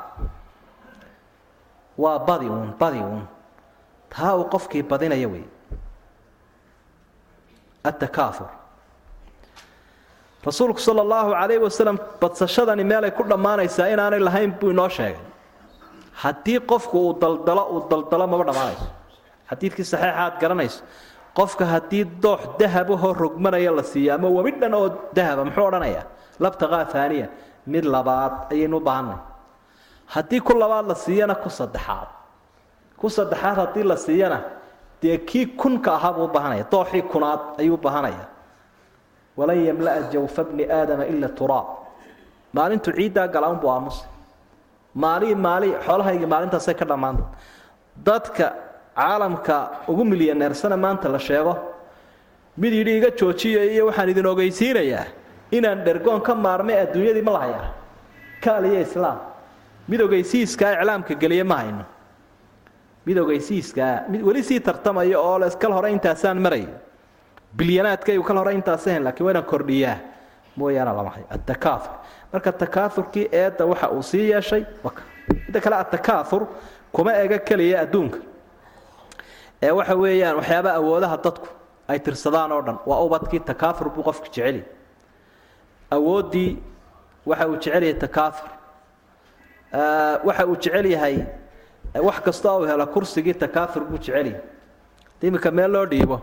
waa 1.97 2.19
badi 2.27 2.47
uun 2.49 2.73
badi 2.79 2.99
uun. 2.99 3.23
Taa 4.09 4.35
uu 4.35 4.45
qofkii 4.53 4.83
badinaya 4.83 5.27
wey. 5.33 5.45
Atakaafur 7.83 8.47
rasuulku 10.45 10.79
sala 10.79 11.01
allahu 11.07 11.31
calayh 11.31 11.59
wasalam 11.63 11.97
badsashadani 12.21 12.83
meelay 12.83 13.11
ku 13.15 13.23
dhammaanaysaa 13.23 13.87
inaanay 13.95 14.19
lahayn 14.19 14.51
buu 14.59 14.71
inoo 14.75 14.89
sheegay. 14.89 15.19
Haddii 16.23 16.59
qofku 16.71 16.97
uu 17.05 17.13
daldalo 17.21 17.63
uu 17.73 17.81
daldalo 17.91 18.27
maba 18.27 18.43
dhammaanayso. 18.51 18.87
Xadiidkii 19.49 19.85
saxiixa 19.91 20.19
aad 20.23 20.35
garanayso 20.41 20.83
qofka 21.37 21.65
haddii 21.65 22.03
doox 22.05 22.41
dahabahoo 22.59 23.13
rogmanaya 23.13 23.71
la 23.71 23.83
siiyo 23.83 24.15
ama 24.15 24.29
webi 24.29 24.51
dhan 24.61 24.73
oo 24.73 24.89
dahaba 25.13 25.45
muxuu 25.45 25.65
odhanayaa? 25.69 26.05
Labtaqaa 26.39 26.87
aaniya 26.95 27.27
mid 27.67 27.85
labaad 27.85 28.51
ayaynu 28.53 28.77
u 28.77 28.83
haddii 30.13 30.41
ku 30.41 30.53
labaad 30.53 30.87
la 30.87 30.95
siiyana 30.95 31.35
ku 31.35 31.49
saddexaad. 31.49 32.07
Ku 32.97 33.09
saddexaad 33.09 33.57
haddii 33.57 33.83
la 33.83 33.97
siiyana 33.97 34.39
dee 35.01 35.17
kii 35.17 35.45
kunka 35.61 35.95
ahaa 35.95 36.13
buu 36.13 36.25
u 36.25 36.27
baahanaya 36.27 36.65
dooxii 36.71 37.01
kunaad 37.01 37.59
ayuu 37.59 37.77
baahanaya 37.77 38.25
walan 39.37 39.59
yamla'a 39.65 40.01
jawfa 40.13 40.43
bni 40.43 40.63
aadama 40.79 41.05
ila 41.05 41.27
turaab 41.39 41.67
maalintu 42.53 42.91
ciiddaa 42.97 43.27
gala 43.27 43.49
unbuu 43.53 43.71
aamusa 43.75 44.05
maali 44.95 45.35
maali 45.35 45.69
xoolahaygii 45.85 46.29
maalintaasay 46.33 46.75
ka 46.81 46.85
dhammaanta 46.91 47.23
dadka 48.09 48.45
caalamka 48.95 49.69
ugu 49.87 50.05
milyaneersana 50.05 50.77
maanta 50.77 51.09
la 51.09 51.19
sheego. 51.19 51.57
Mid 52.57 52.73
yidhi 52.73 52.97
iga 52.97 53.09
joojiya 53.11 53.63
iyo 53.73 53.85
waxaan 53.89 54.09
idin 54.09 54.25
ogeysiinayaa 54.25 55.05
inaan 55.51 55.83
dhergoon 55.85 56.21
ka 56.21 56.35
maarmay 56.35 56.77
adduunyadii 56.83 57.21
ma 57.21 57.31
lahayaa 57.31 57.73
kaal 58.43 58.65
iyo 58.65 58.81
islaam. 58.81 59.17
Mid 59.87 60.01
ogeysiiskaa 60.01 60.71
iclaamka 60.81 61.13
geliye 61.15 61.43
ma 61.43 61.55
hayno. 61.57 61.85
Mid 63.05 63.17
ogeysiiskaa 63.17 64.03
mid 64.09 64.21
weli 64.21 64.43
sii 64.43 64.59
tartamaya 64.59 65.19
oo 65.19 65.39
kal 65.59 65.71
hore 65.73 65.91
intaasaan 65.91 66.37
maray 66.41 66.67
bilyanaadkaygu 67.57 68.23
kal 68.23 68.37
hore 68.37 68.53
intaas 68.53 68.87
ahayn 68.87 69.03
lakiin 69.03 69.25
waa 69.25 69.31
inaan 69.31 69.45
kordhiyaa. 69.45 69.97
Mooyaane 70.55 70.93
lama 70.93 71.09
hayo. 71.09 71.25
Attakaaur 71.29 71.81
marka 72.33 72.51
takaaurkii 72.51 73.27
eedda 73.31 73.65
waxa 73.65 73.89
uu 73.89 74.01
sii 74.03 74.29
yeeshay 74.29 74.63
midda 75.47 75.61
kale 75.61 75.75
attakaaur 75.75 76.45
kuma 76.91 77.13
ega 77.17 77.39
keliya 77.39 77.81
adduunka 77.81 78.17
ee 79.65 79.71
waxa 79.79 79.95
weeyaan 80.03 80.35
waxyaaba 80.39 80.69
awoodaha 80.79 81.17
dadku 81.25 81.47
ay 81.91 81.99
tirsadaan 82.05 82.51
oo 82.55 82.61
dhan 82.67 82.77
waa 82.89 82.99
ubadkii 83.07 83.39
takaaur 83.49 83.87
buu 83.95 84.03
qofku 84.07 84.27
jeceli. 84.33 84.61
Awooddii 85.95 86.51
waxa 87.29 87.45
uu 87.49 87.55
jecel 87.63 87.83
yahay 87.83 87.93
takaaur 88.03 88.35
waxa 90.27 90.43
uu 90.47 90.55
jecel 90.63 90.85
yahay 90.95 91.17
wax 92.07 92.17
kastoo 92.25 92.59
uu 92.61 92.65
helo 92.67 92.85
kursigii 92.87 93.33
takaaur 93.43 93.83
buu 93.89 93.97
jecel 93.97 94.25
yahay 94.27 94.41
iminka 95.21 95.51
meel 95.51 95.71
loo 95.71 95.85
dhiibo 95.85 96.17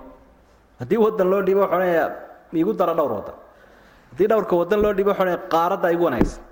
haddii 0.80 0.98
wadan 1.04 1.28
loo 1.32 1.42
dhiibo 1.46 1.60
wuxuu 1.60 1.74
odhanayaa 1.76 2.10
iigu 2.54 2.72
dara 2.80 2.94
dhowr 2.94 3.12
wadan 3.18 3.34
haddii 4.10 4.26
dhowrka 4.30 4.54
wadan 4.60 4.80
loo 4.84 4.92
dhiibo 4.96 5.10
wuxuu 5.10 5.22
odhanaya 5.22 5.48
qaaradda 5.52 5.88
igu 5.94 6.04
wanaagsan. 6.04 6.42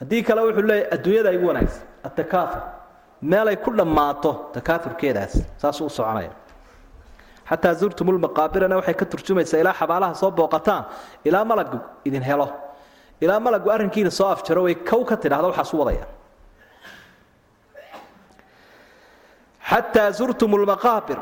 Haddii 0.00 0.22
kale 0.26 0.40
wuxuu 0.46 0.62
leeyahy 0.70 0.88
adduunyada 0.94 1.30
igu 1.36 1.46
wanaagsan 1.50 1.82
attakaaur 2.06 2.50
meelay 3.22 3.56
ku 3.56 3.70
dhammaato 3.70 4.50
takaaurkeedaas 4.54 5.34
saasuu 5.62 5.86
u 5.86 5.90
soconaya. 5.90 6.30
Xataa 7.48 7.74
zurtumulmaqaabirana 7.74 8.76
waxay 8.76 8.94
ka 8.94 9.04
turjumaysaa 9.06 9.60
ilaa 9.60 9.74
xabaalaha 9.80 10.14
soo 10.14 10.30
booqataan 10.30 10.84
ilaa 11.24 11.44
malagu 11.44 11.78
idin 12.04 12.22
helo. 12.22 12.48
Ilaa 13.20 13.40
malagu 13.40 13.70
arrinkiina 13.70 14.10
soo 14.10 14.26
afjaro 14.34 14.62
way 14.62 14.74
kow 14.74 15.04
ka 15.04 15.16
tidhahda 15.16 15.48
waxaas 15.48 15.74
u 15.74 15.78
wadaya. 15.78 16.06
Xataa 19.70 20.10
zurtum 20.12 20.50
lmaqaabir 20.62 21.18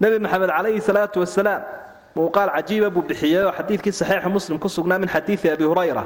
nebi 0.00 0.18
maxamed 0.18 0.50
calayhi 0.50 0.80
salaatu 0.80 1.20
wasalaam 1.20 1.62
muuqaal 2.16 2.50
cajiiba 2.56 2.90
buu 2.90 3.02
bixiyey 3.02 3.44
oo 3.44 3.52
xadiidkii 3.52 3.92
saxiixu 3.92 4.28
muslim 4.30 4.58
ku 4.58 4.68
sugnaa 4.68 4.98
min 4.98 5.08
xadiidi 5.08 5.50
abi 5.50 5.64
hurayra. 5.64 6.04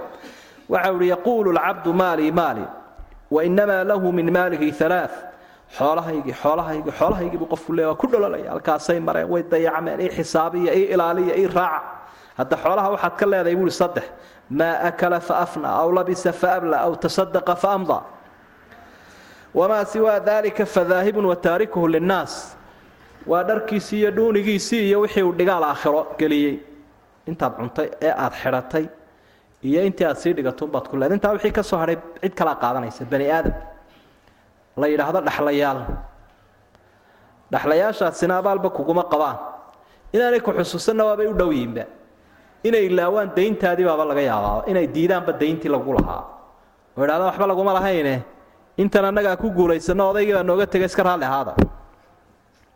Waxa 0.69 0.93
uhi 0.93 1.09
yaquulu 1.09 1.53
lcabdu 1.53 1.93
maalii 1.93 2.31
maali 2.33 2.65
wainamaa 3.31 3.85
lahu 3.91 4.13
min 4.13 4.29
maalihi 4.37 4.75
alaa 4.87 5.09
xoolahaygii 5.79 6.35
xoolahaygii 6.43 6.93
xoolahaygii 6.99 7.39
buu 7.41 7.47
qofku 7.55 7.73
leeya 7.77 7.89
waa 7.89 7.95
ku 8.03 8.07
dhololaya 8.13 8.51
halkaasay 8.51 9.01
mareen 9.01 9.29
way 9.33 9.43
dayacmeen 9.53 10.01
ii 10.01 10.09
xisaabiya 10.17 10.73
ii 10.79 10.85
ilaaliya 10.95 11.35
ii 11.43 11.47
raaca 11.47 11.83
hadda 12.39 12.57
xoolaha 12.63 12.89
waxaad 12.95 13.15
ka 13.21 13.27
leedahay 13.33 13.57
buuhi 13.57 13.71
saddex 13.81 14.05
maa 14.59 14.75
akala 14.89 15.21
faafna 15.21 15.69
aw 15.83 15.89
labisa 15.99 16.33
faabla 16.33 16.77
aw 16.87 16.93
tasadaqa 17.05 17.55
faamda 17.57 17.99
wamaa 19.55 19.85
siwaa 19.85 20.21
dalika 20.21 20.67
fadaahibun 20.67 21.25
wataarikuhu 21.33 21.89
linnaas 21.89 22.57
waa 23.27 23.43
dharkiisii 23.45 23.99
iyo 24.01 24.11
dhuunigiisii 24.11 24.83
iyo 24.89 25.01
wixii 25.01 25.23
uu 25.23 25.33
dhigaal 25.33 25.65
aakhiro 25.65 26.07
geliyey 26.19 26.55
intaad 27.27 27.53
cuntay 27.59 27.89
ee 28.03 28.13
aad 28.25 28.33
xidhatay 28.43 28.85
iyo 29.63 29.81
intii 29.89 30.07
aad 30.07 30.17
sii 30.23 30.33
dhigatunbaad 30.37 30.89
ku 30.91 30.97
leed. 30.97 31.13
Intaa 31.13 31.33
wixii 31.37 31.53
ka 31.53 31.63
soo 31.63 31.79
cid 32.23 32.35
kalaa 32.35 32.57
qaadanaysa 32.63 33.05
bani 33.05 33.27
aadam. 33.31 33.55
La 34.77 34.87
yidhaahdo 34.89 35.21
dhaxlayaal. 35.29 35.79
Dhaxlayaashaasina 37.53 38.35
abaalba 38.41 38.71
kuguma 38.71 39.05
qabaan. 39.13 39.37
Inaanay 40.13 40.41
ku 40.41 40.51
xusuusanna 40.53 41.05
waabay 41.05 41.27
u 41.27 41.35
dhow 41.35 41.51
yihinba 41.53 41.85
inay 42.65 42.87
ilaawaan 42.91 43.31
dayntaadii 43.37 43.85
baaba 43.89 44.05
laga 44.11 44.23
yaabaa. 44.31 44.65
Inay 44.71 44.87
diidaanba 44.87 45.33
dayntii 45.41 45.69
lagu 45.75 45.93
lahaa. 45.99 46.23
Oo 46.97 47.05
idhahdaan 47.05 47.29
waxba 47.31 47.47
laguma 47.47 47.73
lahayne. 47.75 48.23
Intan 48.79 49.05
annagaa 49.05 49.37
ku 49.37 49.51
guulaysano 49.51 50.11
odaygii 50.11 50.35
baa 50.39 50.43
nooga 50.47 50.67
tegay 50.67 50.87
iska 50.87 51.03
raalli 51.03 51.25
ahaada. 51.25 51.53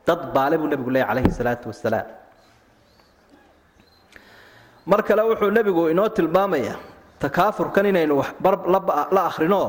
Dad 0.07 0.21
baale 0.35 0.59
buu 0.59 0.69
nebigu 0.69 0.91
leeyay 0.91 1.09
calayhi 1.09 1.31
salaatu 1.33 1.69
wasalaam 1.73 2.07
mar 4.87 5.03
kale 5.03 5.23
wuxuu 5.23 5.51
nebigu 5.51 5.89
inoo 5.93 6.09
tilmaamayaa 6.09 6.77
takaafurkan 7.19 7.87
inaynu 7.87 8.23
bar 8.43 8.55
la 9.15 9.23
akhrino 9.31 9.63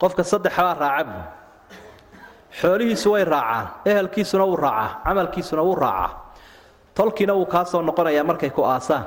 qofka 0.00 0.22
saddexbaa 0.24 0.74
raaca 0.82 1.04
buu. 1.04 1.22
Xoolihiisu 2.60 3.08
way 3.12 3.24
raacaan 3.24 3.66
ehelkiisuna 3.84 4.44
wuu 4.44 4.56
raacaa 4.56 5.00
camalkiisuna 5.04 5.62
wuu 5.62 5.74
raacaa. 5.74 6.10
Tolkiina 6.94 7.34
wuu 7.34 7.46
kaa 7.46 7.64
soo 7.64 7.82
noqonayaa 7.82 8.24
markay 8.24 8.50
ku 8.50 8.62
aasaan. 8.64 9.04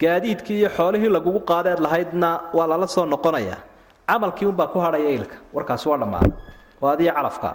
Gaadiidkii 0.00 0.58
iyo 0.60 0.70
xoolihii 0.76 1.08
lagugu 1.08 1.40
qaadeed 1.40 1.78
lahaydna 1.84 2.40
waa 2.56 2.66
lala 2.68 2.86
soo 2.86 3.04
noqonayaa 3.06 3.60
camalkii 4.08 4.46
unbaa 4.48 4.66
ku 4.72 4.78
hadhaya 4.80 5.10
ilka 5.10 5.36
warkaasi 5.54 5.88
waa 5.88 5.98
dhammaada 6.00 6.32
waa 6.80 6.92
adiyo 6.92 7.12
calafka 7.12 7.54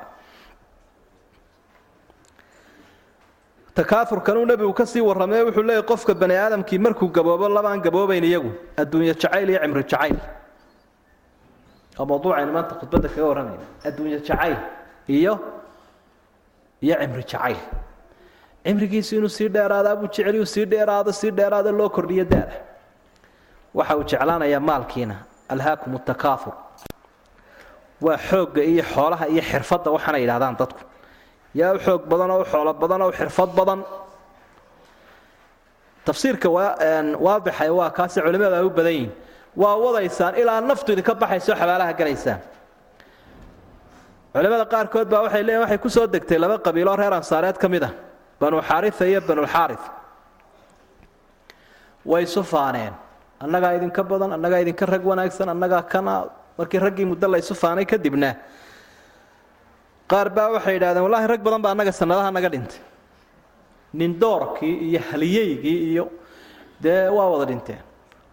takaafurkanuu 3.75 4.45
nebigu 4.45 4.73
ka 4.73 4.85
sii 4.85 5.01
warramay 5.01 5.41
wuxuu 5.43 5.63
leeyahy 5.67 5.85
qofka 5.91 6.13
bani 6.13 6.35
aadamkii 6.35 6.77
markuu 6.79 7.07
gaboobo 7.15 7.49
labaan 7.49 7.81
gaboobayn 7.81 8.23
iyagu 8.23 8.51
adduunye 8.77 9.13
jacayl 9.13 9.49
iyo 9.49 9.59
cimri 9.61 9.83
jacayl. 9.83 10.17
Waa 11.97 12.05
mawduucaynu 12.05 12.51
maanta 12.53 12.75
khudbadda 12.79 13.09
kaga 13.09 13.25
warramayna 13.29 13.65
adduunye 13.87 14.19
jacayl 14.27 14.57
iyo 15.07 15.33
iyo 16.81 16.95
cimri 17.01 17.23
jacayl. 17.23 17.57
Cimrigiisu 18.65 19.15
inuu 19.15 19.29
sii 19.29 19.47
dheeraadaa 19.49 19.95
buu 19.95 20.07
jeceliyu 20.07 20.45
sii 20.45 20.65
dheeraado 20.65 21.11
sii 21.11 21.31
dheeraado 21.31 21.71
loo 21.71 21.89
kordhiyo 21.89 22.25
daada 22.25 22.53
waxa 23.73 23.97
uu 23.97 24.03
jeclaanayaa 24.03 24.59
maalkiina 24.59 25.15
alhaakum 25.49 25.97
takaafur 25.99 26.53
waa 28.01 28.17
xoogga 28.17 28.61
iyo 28.63 28.83
xoolaha 28.93 29.25
iyo 29.27 29.41
xirfadda 29.41 29.91
waxaana 29.91 30.17
yidhahdaan 30.17 30.55
dadku 30.59 30.79
yaa 31.59 31.73
u 31.75 31.79
xoog 31.85 32.01
badan 32.11 32.31
oo 32.31 32.41
u 32.41 32.45
xoolo 32.51 32.73
badan 32.73 33.01
oo 33.01 33.09
u 33.09 33.11
xirfad 33.19 33.49
badan. 33.59 33.79
Tafsiirka 36.05 36.49
waadixay 37.25 37.69
waa 37.69 37.89
kaasi 37.97 38.21
culimadu 38.21 38.55
ay 38.55 38.63
u 38.65 38.69
badan 38.69 38.93
yihiin. 38.93 39.11
Waa 39.55 39.75
wadaysaan 39.83 40.35
ilaa 40.41 40.61
naftu 40.61 40.91
idinka 40.93 41.13
baxayso 41.15 41.53
xabaalaha 41.59 41.93
galaysaan. 41.99 42.39
Culimada 44.33 44.65
qaarkood 44.73 45.07
baa 45.09 45.21
waxay 45.25 45.43
leeyihiin 45.43 45.63
waxay 45.63 45.77
ku 45.77 45.89
soo 45.89 46.07
degtay 46.07 46.37
laba 46.39 46.57
qabiiloo 46.57 46.95
reer 46.95 47.13
ansaareed 47.13 47.57
ka 47.57 47.67
mid 47.69 47.83
ah. 47.83 47.93
Banu 48.39 48.61
xaarisa 48.61 49.05
iyo 49.05 49.21
banulxaari 49.21 49.77
way 52.05 52.23
isu 52.23 52.43
faaneen 52.43 52.93
annagaa 53.39 53.73
idinka 53.77 54.03
badan 54.03 54.33
annagaa 54.35 54.59
idinka 54.59 54.85
rag 54.85 55.05
wanaagsan 55.05 55.49
annagaa 55.49 55.83
kana 55.83 56.13
markii 56.57 56.79
raggii 56.79 57.05
muddo 57.05 57.27
la 57.27 57.39
faanay 57.41 57.85
kadibna 57.85 58.35
qaar 60.13 60.27
baa 60.37 60.49
waxay 60.55 60.73
yidhahdeen 60.77 61.03
wallaahi 61.05 61.27
rag 61.33 61.41
badan 61.45 61.61
baa 61.65 61.71
annaga 61.75 61.91
sanadaha 62.01 62.29
naga 62.37 62.49
dhintay. 62.53 62.79
Nindoorkii 63.99 64.75
iyo 64.89 64.99
haliyeygii 65.09 65.79
iyo 65.91 66.05
dee 66.83 67.07
waa 67.17 67.27
wada 67.33 67.45
dhinteen. 67.51 67.81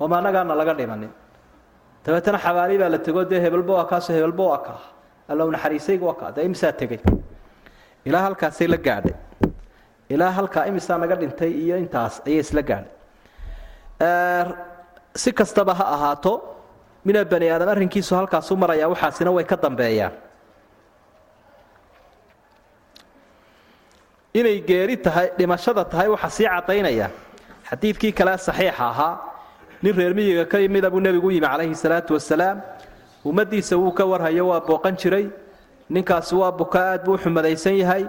Ooma 0.01 0.15
annagaana 0.19 0.55
laga 0.61 0.75
dhimanin? 0.79 1.13
Dabeetana 2.05 2.39
xabaali 2.45 2.75
baa 2.83 2.89
la 2.95 2.99
tego 3.07 3.21
dee 3.31 3.41
hebelba 3.45 3.73
waa 3.79 3.87
kaasoo 3.91 4.15
hebelba 4.19 4.45
waa 4.53 4.61
kaa 4.67 4.81
allow 5.33 5.49
naxariisayga 5.55 6.05
waa 6.11 6.19
kaa 6.21 6.31
dee 6.37 6.45
imisaa 6.49 6.73
tegey? 6.81 7.01
Ilaa 8.09 8.23
halkaasay 8.27 8.67
la 8.73 8.77
gaadhay. 8.87 9.15
Ilaa 10.15 10.31
halkaa 10.39 10.65
imisaa 10.71 10.99
naga 11.03 11.17
dhintay 11.21 11.51
iyo 11.65 11.77
intaas 11.85 12.15
ayay 12.27 12.41
isla 12.45 12.63
gaadhay. 12.71 12.93
Si 15.23 15.31
kastaba 15.33 15.75
ha 15.75 15.85
ahaato 15.95 16.33
mina 17.05 17.25
bani 17.25 17.47
aadam 17.51 17.69
arrinkiisu 17.75 18.13
halkaasu 18.19 18.53
marayaa 18.63 18.89
waxaasina 18.93 19.31
way 19.37 19.45
ka 19.45 19.57
dambeeyaan 19.65 20.13
inay 24.35 24.61
geeri 24.69 24.97
tahay 24.97 25.29
dhimashada 25.39 25.85
tahay 25.85 26.09
waxaa 26.15 26.31
sii 26.37 26.49
caddaynaya 26.55 27.09
xadiidkii 27.71 28.13
kale 28.19 28.33
saxiixa 28.39 28.85
ahaa 28.93 29.15
nin 29.83 29.95
reer 29.97 30.15
miyiga 30.15 30.45
ka 30.53 30.59
yimida 30.59 30.91
buu 30.91 31.01
nebigu 31.01 31.27
u 31.27 31.31
yimi 31.31 31.47
calayhi 31.47 31.75
salaatu 31.75 32.15
wasalaam 32.15 32.61
ummaddiisa 33.25 33.77
wuu 33.77 33.93
ka 33.93 34.05
warhayo 34.05 34.49
waa 34.49 34.61
booqan 34.61 34.97
jiray. 34.97 35.27
Ninkaasi 35.91 36.35
waa 36.35 36.53
buka 36.53 36.81
aad 36.93 37.05
buu 37.05 37.17
xumadaysan 37.19 37.75
yahay. 37.83 38.05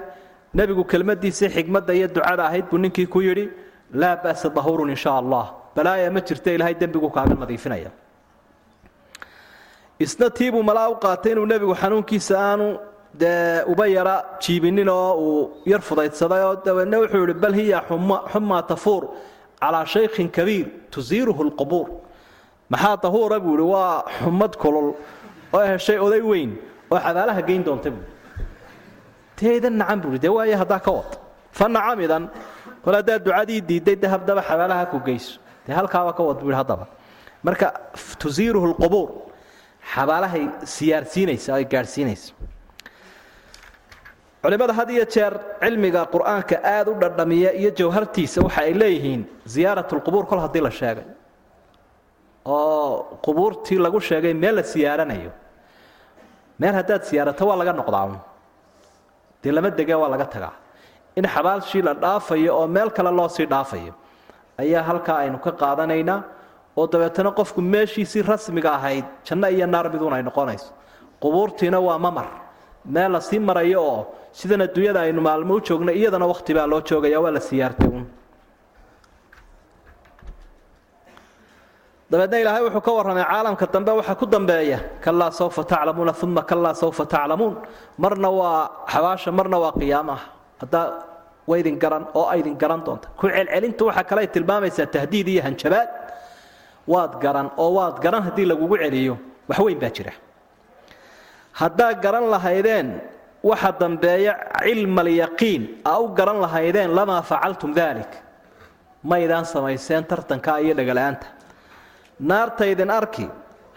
Nebigu 0.54 0.84
kelmadiisii 0.86 1.50
xigmadda 1.50 1.94
iyo 1.94 2.08
ducada 2.08 2.44
ahayd 2.46 2.66
buu 2.70 2.78
ninkii 2.78 3.08
ku 3.08 3.22
yidhi 3.22 3.50
laa 3.94 4.16
ba'sa 4.24 4.50
dahurun 4.50 4.90
in 4.90 4.96
sha 4.96 5.12
allah. 5.22 5.46
Balaaya 5.76 6.12
ma 6.12 6.22
jirta 6.22 6.52
ilaahay 6.54 6.76
dembigu 6.76 7.10
kaaga 7.10 7.34
nadiifinaya. 7.36 7.92
Isna 10.00 10.30
tiibuu 10.30 10.64
malaa 10.64 10.90
u 10.90 10.96
qaatay 11.04 11.32
inuu 11.32 11.46
nebigu 11.46 11.76
xanuunkiisa 11.82 12.36
aanu 12.40 12.68
dee 13.20 13.64
uba 13.72 13.86
yara 13.88 14.16
jiibinin 14.44 14.90
oo 14.90 15.12
uu 15.26 15.52
yar 15.66 15.82
fudaydsaday 15.82 16.44
oo 16.48 16.56
dabeedna 16.66 16.98
wuxuu 17.04 17.24
yihi 17.28 17.34
bal 17.44 17.54
hiya 17.54 17.80
xumaa 18.32 18.62
tafuur 18.72 19.04
calaa 19.62 19.86
shaykhin 19.86 20.30
kabiir 20.38 20.68
tusiiruhu 20.92 21.44
lqubuur 21.50 21.88
maxaa 22.70 22.98
tahuura 22.98 23.40
buu 23.40 23.56
ihi 23.60 23.68
waa 23.74 24.04
xumad 24.20 24.54
kulul 24.64 24.88
oo 25.54 25.64
heshay 25.72 25.98
oday 26.06 26.22
weyn 26.32 26.52
oo 26.92 27.00
xabaalaha 27.06 27.42
geyn 27.48 27.64
doonta 27.68 27.90
buu 27.92 28.04
teedan 29.36 29.76
nacan 29.82 30.00
buui 30.04 30.20
dee 30.24 30.30
waaye 30.38 30.56
haddaa 30.56 30.80
ka 30.80 30.92
wad. 30.92 31.12
Fa 31.58 31.66
nacamidan 31.68 32.24
kol 32.84 32.94
haddaa 33.00 33.20
ducadii 33.26 33.62
diidday 33.70 33.96
de 34.02 34.08
haddaba 34.08 34.42
xabaalaha 34.50 34.86
ku 34.92 34.98
geyso. 35.08 35.40
Dee 35.68 35.74
halkaaba 35.80 36.14
ka 36.18 36.24
wad 36.24 36.40
buu 36.44 36.54
haddaba. 36.62 36.86
Marka 37.44 37.68
tusiiruhu 38.22 38.68
lqubuur 38.74 39.10
xabaalahay 39.94 40.44
siyaarsiinaysa 40.76 41.54
ay 41.58 41.66
gaadhsiinaysa 41.74 42.34
culimmada 44.44 44.74
had 44.74 44.90
iyo 44.90 45.06
jeer 45.06 45.34
cilmiga 45.62 46.06
qur'aanka 46.14 46.56
aada 46.64 46.92
u 46.92 46.96
dhadhamiya 47.02 47.52
iyo 47.62 47.70
jawhartiisa 47.80 48.42
waxa 48.46 48.62
ay 48.68 48.74
leeyihiin 48.82 49.22
ziyaarat 49.54 49.90
lqubuur 49.98 50.26
kol 50.30 50.40
haddii 50.46 50.62
la 50.68 50.72
sheegay. 50.72 51.06
Oo 52.46 53.18
qubuurtii 53.26 53.78
lagu 53.86 54.00
sheegay 54.00 54.34
meel 54.34 54.56
la 54.56 54.64
siyaaranayo. 54.64 55.32
Meel 56.60 56.74
haddaad 56.80 57.04
siyaarato 57.10 57.46
waa 57.48 57.56
laga 57.62 57.74
noqdaa 57.74 58.18
dee 59.44 59.52
lama 59.52 59.70
degee 59.70 59.94
waa 60.02 60.10
laga 60.10 60.26
tagaa. 60.26 60.54
In 61.16 61.26
xabaalshii 61.26 61.82
la 61.82 61.94
dhaafayo 61.94 62.52
oo 62.60 62.68
meel 62.68 62.90
kale 62.92 63.12
loo 63.12 63.28
sii 63.30 63.46
dhaafayo 63.46 63.94
ayaa 64.58 64.84
halkaa 64.90 65.18
aynu 65.24 65.38
ka 65.38 65.52
qaadanaynaa 65.52 66.20
oo 66.78 66.88
dabeetana 66.88 67.32
qofku 67.32 67.62
meeshiisii 67.62 68.22
rasmiga 68.22 68.72
ahayd 68.78 69.06
janno 69.28 69.48
iyo 69.50 69.68
naar 69.68 69.90
miduun 69.94 70.14
ay 70.14 70.24
noqonayso. 70.24 70.74
Qubuurtiina 71.22 71.80
waa 71.80 71.98
mamar 72.00 72.28
meel 72.86 73.12
la 73.12 73.22
sii 73.22 73.40
marayo 73.40 73.82
oo 73.84 74.00
sidan 74.32 74.62
adduunyada 74.62 75.00
aynu 75.06 75.22
maalmo 75.22 75.54
u 75.56 75.62
joogna 75.68 75.92
iyadana 75.92 76.26
wakhti 76.32 76.54
baa 76.58 76.68
loo 76.72 76.82
joogaya 76.82 77.20
waa 77.24 77.32
la 77.32 77.40
siyaartay 77.40 77.88
uun. 77.88 78.06
Dabeedna 82.12 82.38
ilaahay 82.44 82.64
wuxuu 82.68 82.82
ka 82.86 82.92
warramay 82.92 83.24
caalamka 83.24 83.66
dambe 83.74 83.92
waxa 84.00 84.16
ku 84.16 84.26
dambeeya 84.26 84.80
kalaa 85.04 85.32
sawfa 85.32 85.64
taclamuuna 85.64 86.14
uma 86.24 86.42
kalaa 86.44 86.74
sawfa 86.74 87.06
taclamuun. 87.06 87.56
Marna 87.98 88.30
waa 88.30 88.70
xabaasha 88.92 89.32
marna 89.32 89.58
waa 89.64 89.72
qiyaamaha. 89.72 90.26
Haddaa 90.62 90.86
waydin 91.48 91.80
garan 91.80 92.04
oo 92.14 92.26
aydin 92.28 92.56
garan 92.58 92.84
doonta. 92.86 93.08
Ku 93.18 93.28
celcelintu 93.30 93.86
waxa 93.88 94.04
kale 94.04 94.22
ay 94.22 94.28
tilmaamaysaa 94.28 94.86
tahdiid 94.92 95.28
iyo 95.28 95.42
hanjabaad. 95.44 95.90
Waad 96.88 97.14
garan 97.24 97.48
oo 97.58 97.72
waad 97.80 97.96
garan 98.04 98.24
haddii 98.28 98.46
lagugu 98.46 98.76
celiyo. 98.78 99.16
Wax 99.48 99.60
weyn 99.60 99.80
baa 99.80 99.90
jira 99.96 100.12
haddaa 101.60 101.94
garan 102.04 102.26
lahaydeen 102.34 102.88
waxa 103.44 103.72
dambeeya 103.80 104.34
cilma 104.64 105.02
alyaqiin 105.02 105.64
aa 105.86 106.00
u 106.00 106.08
garan 106.18 106.40
lahaydeen 106.42 106.90
lamaa 106.96 107.22
facaltum 107.22 107.74
dalik. 107.76 108.12
Maydaan 109.04 109.46
samayseen 109.46 110.04
tartanka 110.06 110.58
iyo 110.60 110.74
dhagala-aanta 110.80 111.28
naarta 112.20 112.66
idin 112.66 112.90
arki 112.90 113.26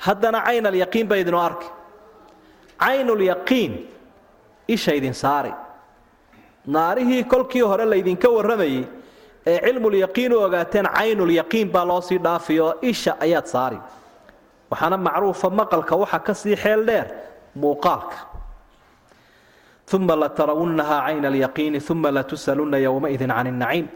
haddana 0.07 0.39
cayn 0.47 0.67
alyaqiin 0.67 1.07
ba 1.09 1.17
idinu 1.17 1.39
arki. 1.49 1.67
Caynulyaqiin 2.81 3.73
isha 4.69 4.93
idin 4.93 5.13
saari. 5.15 5.53
Naarihii 6.67 7.25
kolkii 7.25 7.61
hore 7.63 7.85
laydinka 7.85 8.29
warramayey 8.37 8.85
ee 9.47 9.59
cilmulyaqiin 9.65 10.33
u 10.33 10.39
ogaateen 10.47 10.87
caynulyaqiin 10.97 11.69
baa 11.73 11.85
loo 11.89 12.01
sii 12.01 12.19
dhaafi 12.19 12.61
oo 12.61 12.73
isha 12.83 13.13
ayaad 13.21 13.47
saari. 13.47 13.79
Waxaana 14.71 14.97
macruufa 15.07 15.51
maqalka 15.51 15.95
waxa 16.03 16.19
ka 16.27 16.35
sii 16.35 16.57
xeel 16.57 16.87
dheer 16.87 17.07
muuqaalka. 17.57 18.19
Uma 19.95 20.17
latarawunnahaa 20.17 21.07
cayna 21.07 21.29
alyaqiini 21.29 21.79
uma 21.91 22.11
latusalunna 22.11 22.79
yowmaidin 22.87 23.29
can 23.31 23.47
innaciim 23.47 23.87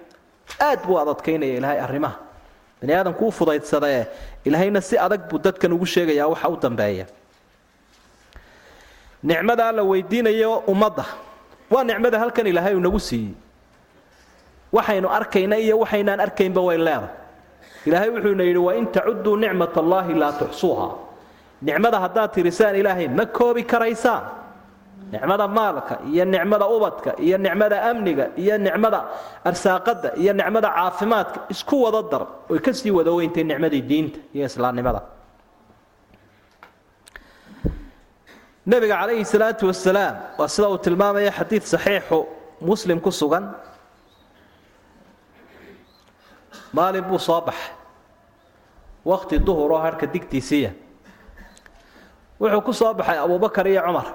aad 0.61 0.81
buu 0.87 0.99
adadkaynaya 1.03 1.55
ilaahay 1.59 1.81
arrimaha. 1.87 2.17
Bani 2.81 2.93
aadamku 2.95 3.27
u 3.27 3.33
fudaydsadae 3.33 4.07
ilaahayna 4.45 4.81
si 4.81 4.97
adag 4.99 5.23
buu 5.31 5.39
dadkan 5.39 5.73
ugu 5.73 5.87
sheegayaa 5.87 6.29
waxa 6.33 6.49
u 6.49 6.57
dambeeya. 6.57 7.07
Nicmadaa 9.23 9.73
la 9.73 9.83
weydiinayo 9.83 10.53
ummadda. 10.73 11.05
Waa 11.71 11.85
nicmada 11.85 12.19
halkan 12.19 12.47
ilaahay 12.47 12.75
uu 12.75 12.81
nagu 12.81 13.01
siiyey. 13.01 13.35
Waxaynu 14.73 15.09
arkayna 15.09 15.57
iyo 15.59 15.79
waxaynaan 15.83 16.21
arkaynba 16.21 16.61
way 16.61 16.79
leedahay. 16.79 17.09
Ilaahay 17.87 18.11
wuxuuna 18.15 18.45
yidhi 18.45 18.59
wain 18.69 18.87
tacudduu 18.95 19.37
nicmat 19.37 19.77
allaahi 19.77 20.15
laa 20.15 20.33
tuxsuuha 20.41 20.89
nicmada 21.63 21.99
haddaad 22.05 22.31
tirisaan 22.35 22.75
ilaahay 22.81 23.09
ma 23.09 23.25
koobi 23.27 23.63
karaysaan 23.73 24.25
nicmada 25.13 25.49
maalka 25.49 25.95
iyo 26.13 26.25
nicmada 26.25 26.67
ubadka 26.77 27.11
iyo 27.27 27.37
nicmada 27.39 27.77
amniga 27.91 28.25
iyo 28.43 28.55
nicmada 28.59 28.99
arsaaqada 29.45 30.09
iyo 30.23 30.33
nicmada 30.41 30.69
caafimaadka 30.77 31.39
isku 31.55 31.77
wada 31.85 32.03
dar 32.13 32.23
oy 32.51 32.59
ka 32.67 32.73
sii 32.73 32.91
wada 32.99 33.11
weyntay 33.19 33.45
nicmadii 33.51 33.83
diinta 33.91 34.19
iyo 34.35 34.45
islaamnimada 34.51 35.01
nabiga 38.67 38.95
calayhi 39.01 39.25
salaatu 39.25 39.67
wasalaam 39.71 40.15
waa 40.39 40.49
sida 40.55 40.69
uu 40.69 40.79
tilmaamaya 40.79 41.33
xadiid 41.39 41.63
saxiixu 41.73 42.19
muslim 42.61 42.99
ku 43.01 43.11
sugan. 43.11 43.45
Maalin 46.77 47.05
buu 47.09 47.19
soo 47.19 47.41
baxay. 47.41 47.73
Wakti 49.09 49.39
duhur 49.47 49.71
oo 49.73 49.81
harhka 49.81 50.07
digtiisiiya 50.15 50.71
wuxuu 52.41 52.63
ku 52.67 52.73
soo 52.73 52.95
baxay 52.95 53.19
abubakar 53.19 53.67
iyo 53.67 53.83
cumar. 53.87 54.07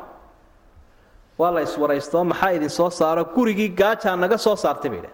Waa 1.37 1.51
la 1.51 1.61
iswaraystoo 1.61 2.23
maxaa 2.23 2.51
idin 2.53 2.69
soo 2.69 2.89
saaro? 2.89 3.25
Gurigii 3.35 3.69
gaajaa 3.69 4.15
naga 4.15 4.37
soo 4.37 4.55
saartay 4.55 4.89
bay 4.91 5.01
dhah 5.01 5.13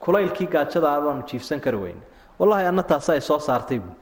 kulaylkii 0.00 0.46
gaajada 0.46 1.00
baanu 1.00 1.22
jiifsan 1.28 1.60
kari 1.60 1.76
weyne. 1.76 2.02
Wallahi 2.38 2.66
anna 2.66 2.82
taasa 2.82 3.12
ay 3.12 3.20
soo 3.20 3.38
saartay 3.38 3.78
buui 3.78 3.94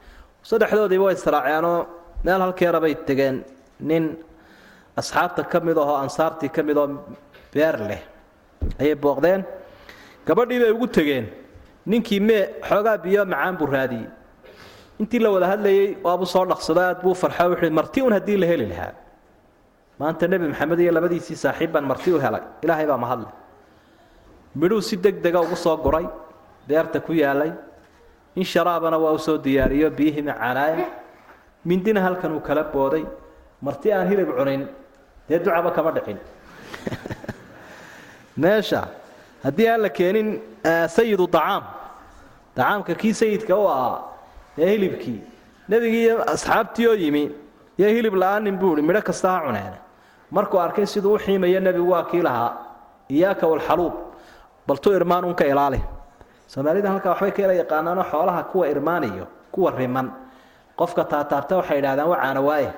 saddexdoodiiba 0.43 1.03
way 1.05 1.13
israaceenoo 1.15 1.85
meel 2.23 2.41
halkeera 2.41 2.79
bay 2.81 2.95
tegeen. 2.95 3.43
Nin 3.79 4.17
asxaabta 4.97 5.43
ka 5.43 5.59
mid 5.59 5.77
ahoo 5.77 5.95
ansaartii 6.03 6.49
ka 6.49 6.63
mid 6.63 6.77
oo 6.77 6.87
beer 7.53 7.77
leh 7.89 8.01
ayay 8.79 8.95
booqdeen. 8.95 9.43
Gabadhii 10.25 10.59
bay 10.59 10.71
ugu 10.71 10.87
tegeen. 10.87 11.25
Ninkii 11.85 12.19
mee 12.19 12.43
xoogaa 12.67 12.97
biyo 12.97 13.25
macaan 13.25 13.57
buu 13.57 13.65
raadiyey 13.67 14.07
intii 14.99 15.19
la 15.19 15.31
wada 15.31 15.47
hadlayey 15.47 15.97
waabuu 16.03 16.25
soo 16.25 16.45
dhaqsado 16.45 17.01
buu 17.01 17.13
farxa 17.13 17.49
wuxuu 17.49 17.71
marti 17.71 18.01
un 18.01 18.13
haddii 18.13 18.37
la 18.37 18.47
heli 18.47 18.65
lahaa. 18.65 18.93
Maanta 19.99 20.27
nebi 20.27 20.47
maxamed 20.47 20.79
iyo 20.79 20.91
labadiisii 20.91 21.35
saaxiib 21.35 21.71
baan 21.71 21.85
marti 21.85 22.11
u 22.11 22.19
helay. 22.19 22.41
Ilaahay 22.63 22.87
baa 22.87 22.97
mahadle 22.97 23.27
midhuu 24.55 24.81
si 24.81 24.97
deg 24.97 25.21
dega 25.21 25.41
ugu 25.41 25.55
soo 25.55 25.77
guray 25.77 26.07
beerta 26.67 26.99
ku 26.99 27.13
yaalay 27.13 27.51
in 28.35 28.43
sharaabana 28.43 28.97
waa 28.97 29.13
u 29.13 29.37
diyaariyo 29.37 29.89
biyihii 29.91 30.21
macaanaaya 30.21 30.85
mindina 31.65 32.01
halkan 32.01 32.31
uu 32.33 32.39
kala 32.39 32.63
booday. 32.63 33.05
Marti 33.61 33.93
aan 33.93 34.07
hilib 34.07 34.35
cunin 34.37 34.67
dee 35.29 35.39
ducaba 35.39 35.71
kama 35.71 35.91
dhicin. 35.91 36.17
Meesha 38.37 38.87
haddii 39.43 39.67
aan 39.67 39.81
la 39.81 39.89
keenin 39.89 40.41
sayidu 40.87 41.23
acaam 41.23 41.63
acaamka 42.55 42.95
kii 42.95 43.13
sayidka 43.13 43.55
u 43.55 43.67
ahaa 43.67 44.08
ee 44.59 44.69
hilibkii. 44.73 45.19
Nebigii 45.69 46.03
iyo 46.05 46.15
asxaabtii 46.33 46.87
oo 46.87 46.93
yimi 47.03 47.23
iyo 47.79 47.89
hilib 47.89 48.13
la'aanin 48.21 48.57
buu 48.59 48.73
ihi 48.77 48.81
midho 48.87 49.01
kasta 49.01 49.29
ha 49.31 49.39
cuneene. 49.45 49.77
Markuu 50.31 50.59
arkay 50.59 50.85
siduu 50.85 51.13
u 51.13 51.19
xiimayo 51.19 51.59
nebigu 51.59 51.89
waa 51.91 52.03
kii 52.03 52.21
lahaa 52.21 52.51
iyaaka 53.09 53.47
walxaluub 53.47 53.93
baltu 54.67 54.93
irmaan 54.93 55.25
unka 55.25 55.45
ilaali 55.45 55.81
soomaalida 56.47 56.89
halkaa 56.89 57.09
waxbay 57.09 57.31
ka 57.31 57.41
ela 57.43 57.53
yaqaanaanoo 57.53 58.03
xoolaha 58.11 58.43
kuwa 58.43 58.67
irmaaniyo 58.67 59.25
kuwa 59.51 59.71
riman. 59.71 60.11
Qofka 60.79 61.03
taataabta 61.03 61.57
waxay 61.57 61.79
idhahdaan 61.79 62.09
waa 62.09 62.41
waaye. 62.41 62.71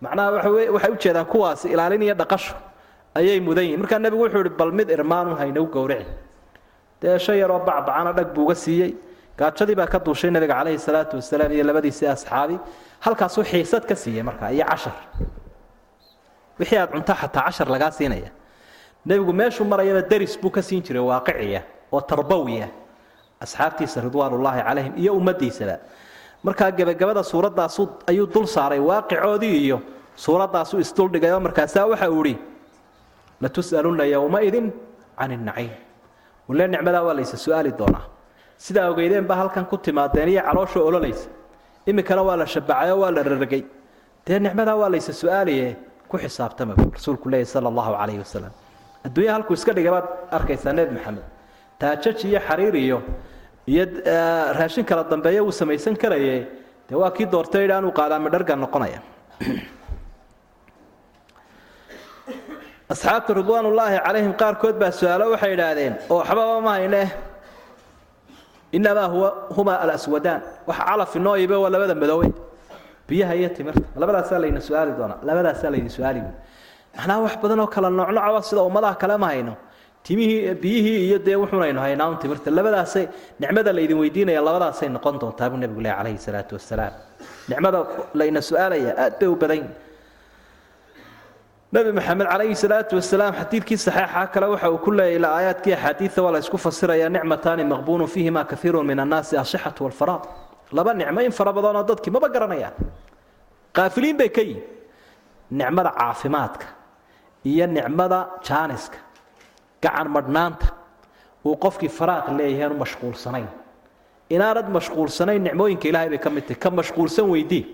Macnaha 0.00 0.30
waxay 0.74 0.90
ujeedaan 0.92 1.26
kuwaasi 1.26 1.68
ilaalin 1.72 2.02
iyo 2.02 2.14
dhaqasho 2.14 2.54
ayay 3.14 3.40
mudan 3.40 3.64
yihiin 3.64 3.80
markaa 3.80 3.98
nebigu 3.98 4.22
wuxuu 4.24 4.40
ihi 4.40 4.56
bal 4.58 4.72
mid 4.72 4.90
irmaanu 4.90 5.36
haynagu 5.36 5.66
gowrici 5.66 6.06
dee 7.00 7.18
shan 7.18 7.36
yaroo 7.38 7.60
bacbacana 7.66 8.12
dhag 8.12 8.34
buuga 8.34 8.54
siiyey 8.54 8.94
gaajadii 9.42 9.74
baa 9.80 9.86
ka 9.92 9.98
duushay 10.06 10.30
nebiga 10.34 10.54
calayhi 10.58 10.78
salaatu 10.86 11.14
wasalaam 11.20 11.52
iyo 11.56 11.64
labadiisii 11.68 12.08
asxaabi 12.14 12.56
halkaasuu 13.04 13.44
xiisad 13.50 13.84
ka 13.90 13.94
siiyey 14.02 14.22
markaa 14.28 14.50
iyo 14.56 14.64
cashar. 14.70 14.94
Wixii 16.58 16.78
aad 16.82 16.90
cunto 16.94 17.12
xataa 17.20 17.44
cashar 17.46 17.68
lagaa 17.74 17.90
siinaya. 17.98 18.30
Nebigu 19.06 19.32
meeshuu 19.40 19.64
marayaba 19.72 20.02
deris 20.10 20.34
buu 20.42 20.50
ka 20.56 20.62
siin 20.62 20.82
jiray 20.86 21.02
waaqiciya 21.10 21.60
oo 21.92 22.00
tarbawiya 22.10 22.68
asxaabtiisa 23.44 23.98
ridwaanullaahi 24.06 24.60
calayhim 24.68 24.94
iyo 25.02 25.12
ummadiisaba 25.18 25.76
markaa 26.46 26.70
gebagabada 26.78 27.22
suuradaasu 27.30 27.82
ayuu 28.10 28.26
dul 28.34 28.46
saaray 28.46 28.78
waaqicoodii 28.90 29.56
iyo 29.66 29.78
suuraddaasuu 30.24 30.78
isduldhigay 30.84 31.32
oo 31.34 31.40
markaasaa 31.46 31.86
waxa 31.90 32.08
uu 32.10 32.22
idhi 32.24 32.34
latus'alunna 33.42 34.04
yowmaidin 34.14 34.66
can 35.18 35.30
innaciim 35.36 35.72
wale 36.48 36.64
nicmadaa 36.72 37.02
waa 37.06 37.14
laysa 37.18 37.36
su'aali 37.44 37.70
doonaa 37.80 38.04
sidaa 38.64 38.86
ogeydeen 38.92 39.26
baa 39.30 39.36
halkan 39.42 39.66
ku 39.70 39.76
timaadeen 39.86 40.28
iyo 40.32 40.42
caloosha 40.48 40.80
ololaysa. 40.88 41.28
Iminkana 41.90 42.22
waa 42.28 42.36
la 42.40 42.46
shabacayoo 42.54 42.98
waa 43.02 43.10
la 43.16 43.22
raragay 43.28 43.62
dee 44.26 44.38
nicmadaa 44.44 44.76
waa 44.80 44.90
laysa 44.94 45.12
su'aaliye? 45.20 45.68
Ku 46.10 46.16
xisaabtama 46.24 46.74
buu 46.78 46.90
rasuulku 46.96 47.26
leeyahy 47.32 47.48
sala 47.54 47.68
allahu 47.72 47.92
calayhi 48.00 48.20
wasalam 48.24 48.52
adduunya 49.06 49.32
halkuu 49.36 49.54
iska 49.58 49.72
dhigay 49.76 49.92
baad 49.96 50.06
arkaysaa 50.36 50.72
nebi 50.78 50.92
maxamed. 50.96 51.24
Taajaj 51.80 52.18
iyo 52.30 52.40
xariir 52.48 52.74
iyo 52.86 52.98
iyo 53.72 53.84
raashin 54.58 54.84
kala 54.84 55.02
dambeeya 55.10 55.40
uu 55.46 55.52
samaysan 55.60 55.96
karaye 56.02 56.36
dee 56.88 56.96
waa 57.02 57.10
kii 57.16 57.26
doortay 57.32 57.64
idha 57.66 57.76
anuu 57.80 57.92
qaadaama 57.98 58.28
dharga 58.34 58.54
noqonaya. 58.64 59.00
Asxaabtu 62.92 63.30
ridwaanullaahi 63.40 63.96
calayhim 64.06 64.32
qaarkood 64.42 64.76
baa 64.82 64.90
su'aalo 65.00 65.24
waxay 65.34 65.52
idhaahdeen 65.56 65.94
oo 66.12 66.18
waxbaba 66.20 66.60
ma 66.66 66.72
hayne 66.78 67.02
inamaa 68.76 69.06
huwa 69.14 69.28
huma 69.56 69.74
alaswadaan 69.84 70.40
waxa 70.68 70.84
calaf 70.88 71.12
inoo 71.16 71.36
ibe 71.44 71.54
waa 71.62 71.70
labada 71.74 71.94
madoowe 72.02 72.28
biyaha 73.08 73.34
iyo 73.40 73.48
timirta 73.56 73.80
labadaasaa 74.00 74.38
layna 74.44 74.60
su'aali 74.68 74.92
doonaa 74.98 75.18
labadaasaa 75.28 75.70
layna 75.74 75.90
su'aali 75.96 76.20
macnaha 76.96 77.20
wax 77.24 77.34
badan 77.42 77.60
oo 77.64 77.68
kala 77.74 77.88
noocnoocaba 77.98 78.40
sida 78.48 78.62
ummadaha 78.68 78.94
kale 79.02 79.16
ma 79.22 79.26
hayno 79.32 79.54
timihii 80.06 80.54
biyihii 80.62 80.98
iyo 81.08 81.18
dee 81.26 81.36
wuxuunaynu 81.42 81.80
haynaa 81.84 82.14
timirta 82.22 82.48
labadaasay 82.58 83.04
nicmada 83.40 83.70
laydin 83.76 83.98
weydiinaya 84.02 84.40
labadaasay 84.48 84.88
noqon 84.96 85.14
doontaa 85.20 85.48
buu 85.50 85.58
nebigu 85.62 85.80
leh 85.84 85.92
calayhi 85.98 86.18
salaatu 86.26 86.52
wasalaam 86.58 86.92
nicmada 87.50 87.78
layna 88.20 88.40
su'aalaya 88.48 88.90
aad 89.04 89.14
bay 89.20 89.28
u 89.28 89.36
badan 89.42 89.62
nabi 91.72 91.92
maxamed 91.92 92.26
calayhi 92.32 92.54
salaatu 92.62 92.96
wasalaam 93.00 93.34
xadiidkii 93.40 93.76
saxeixa 93.86 94.26
kale 94.32 94.46
waxa 94.52 94.68
uu 94.70 94.78
ku 94.84 94.90
leeyay 94.90 95.16
ilaa 95.18 95.34
aayaadkii 95.38 95.72
axaadiida 95.74 96.22
waa 96.24 96.32
la 96.32 96.38
isku 96.44 96.58
fasirayaa 96.58 97.08
nicmataani 97.08 97.64
maqbuunun 97.72 98.06
fiihima 98.14 98.44
kaiiru 98.44 98.82
min 98.84 98.98
annaasi 99.04 99.36
asixatu 99.36 99.84
walfaraad. 99.84 100.22
Laba 100.72 100.92
nicmo 100.94 101.20
in 101.20 101.32
fara 101.32 101.52
badanoo 101.52 101.82
dadkii 101.90 102.10
maba 102.12 102.28
garanayaan. 102.28 102.74
Qaafiliin 103.76 104.16
bay 104.16 104.28
ka 104.28 104.40
yihiin 104.40 104.62
nicmada 105.50 105.90
caafimaadka 105.98 106.66
iyo 107.44 107.66
nicmada 107.66 108.18
jaaniska 108.46 108.98
gacan 109.82 110.08
madhnaanta 110.16 110.66
uu 111.44 111.56
qofkii 111.64 111.88
faraaq 111.98 112.26
leeyahay 112.38 112.64
aanu 112.64 112.76
mashquulsanayn. 112.84 113.48
Inaanad 114.34 114.68
mashquulsanayn 114.76 115.42
nicmooyinka 115.46 115.88
ilaahay 115.88 116.08
bay 116.12 116.18
ka 116.18 116.30
mid 116.30 116.44
tahay. 116.46 116.60
Ka 116.60 116.70
mashquulsan 116.70 117.26
weydii. 117.32 117.64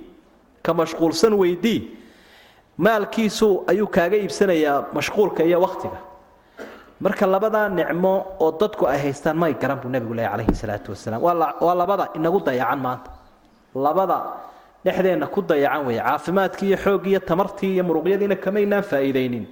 Ka 0.62 0.72
mashquulsan 0.74 1.34
weydii 1.34 1.78
maalkiisu 2.84 3.48
ayuu 3.70 3.86
kaaga 3.96 4.16
iibsanayaa 4.16 4.78
mashquulka 4.96 5.42
iyo 5.48 5.58
wakhtiga 5.66 5.98
marka 7.04 7.26
labadaa 7.26 7.68
nicmo 7.78 8.12
oo 8.40 8.50
dadku 8.60 8.84
ay 8.92 8.98
haystaan 9.04 9.36
may 9.42 9.52
garan 9.54 9.78
buu 9.82 9.88
nebigu 9.94 10.14
leeyahy 10.14 10.32
calayhi 10.36 10.54
salaatu 10.62 10.88
wasalaam 10.94 11.22
waa 11.66 11.74
labada 11.80 12.04
inagu 12.18 12.40
dayacan 12.48 12.80
maanta. 12.86 13.10
Labada 13.74 14.18
dhexdeenna 14.84 15.26
ku 15.34 15.40
dayacan 15.42 15.86
weeye 15.86 16.02
caafimaadkii 16.02 16.66
iyo 16.68 16.78
xooggii 16.84 17.10
iyo 17.14 17.20
tamartii 17.30 17.72
iyo 17.74 17.84
muruqyadiina 17.88 18.36
kamaynaan 18.44 18.82
faa'iidaynin. 18.90 19.44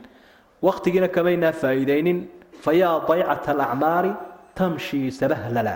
Wakhtigiina 0.66 1.08
kamaynaan 1.16 1.54
faa'iidaynin. 1.62 2.18
Fayaa 2.64 3.00
daycata 3.08 3.50
alacmaari 3.54 4.12
tamshii 4.58 5.10
sabahlala. 5.18 5.74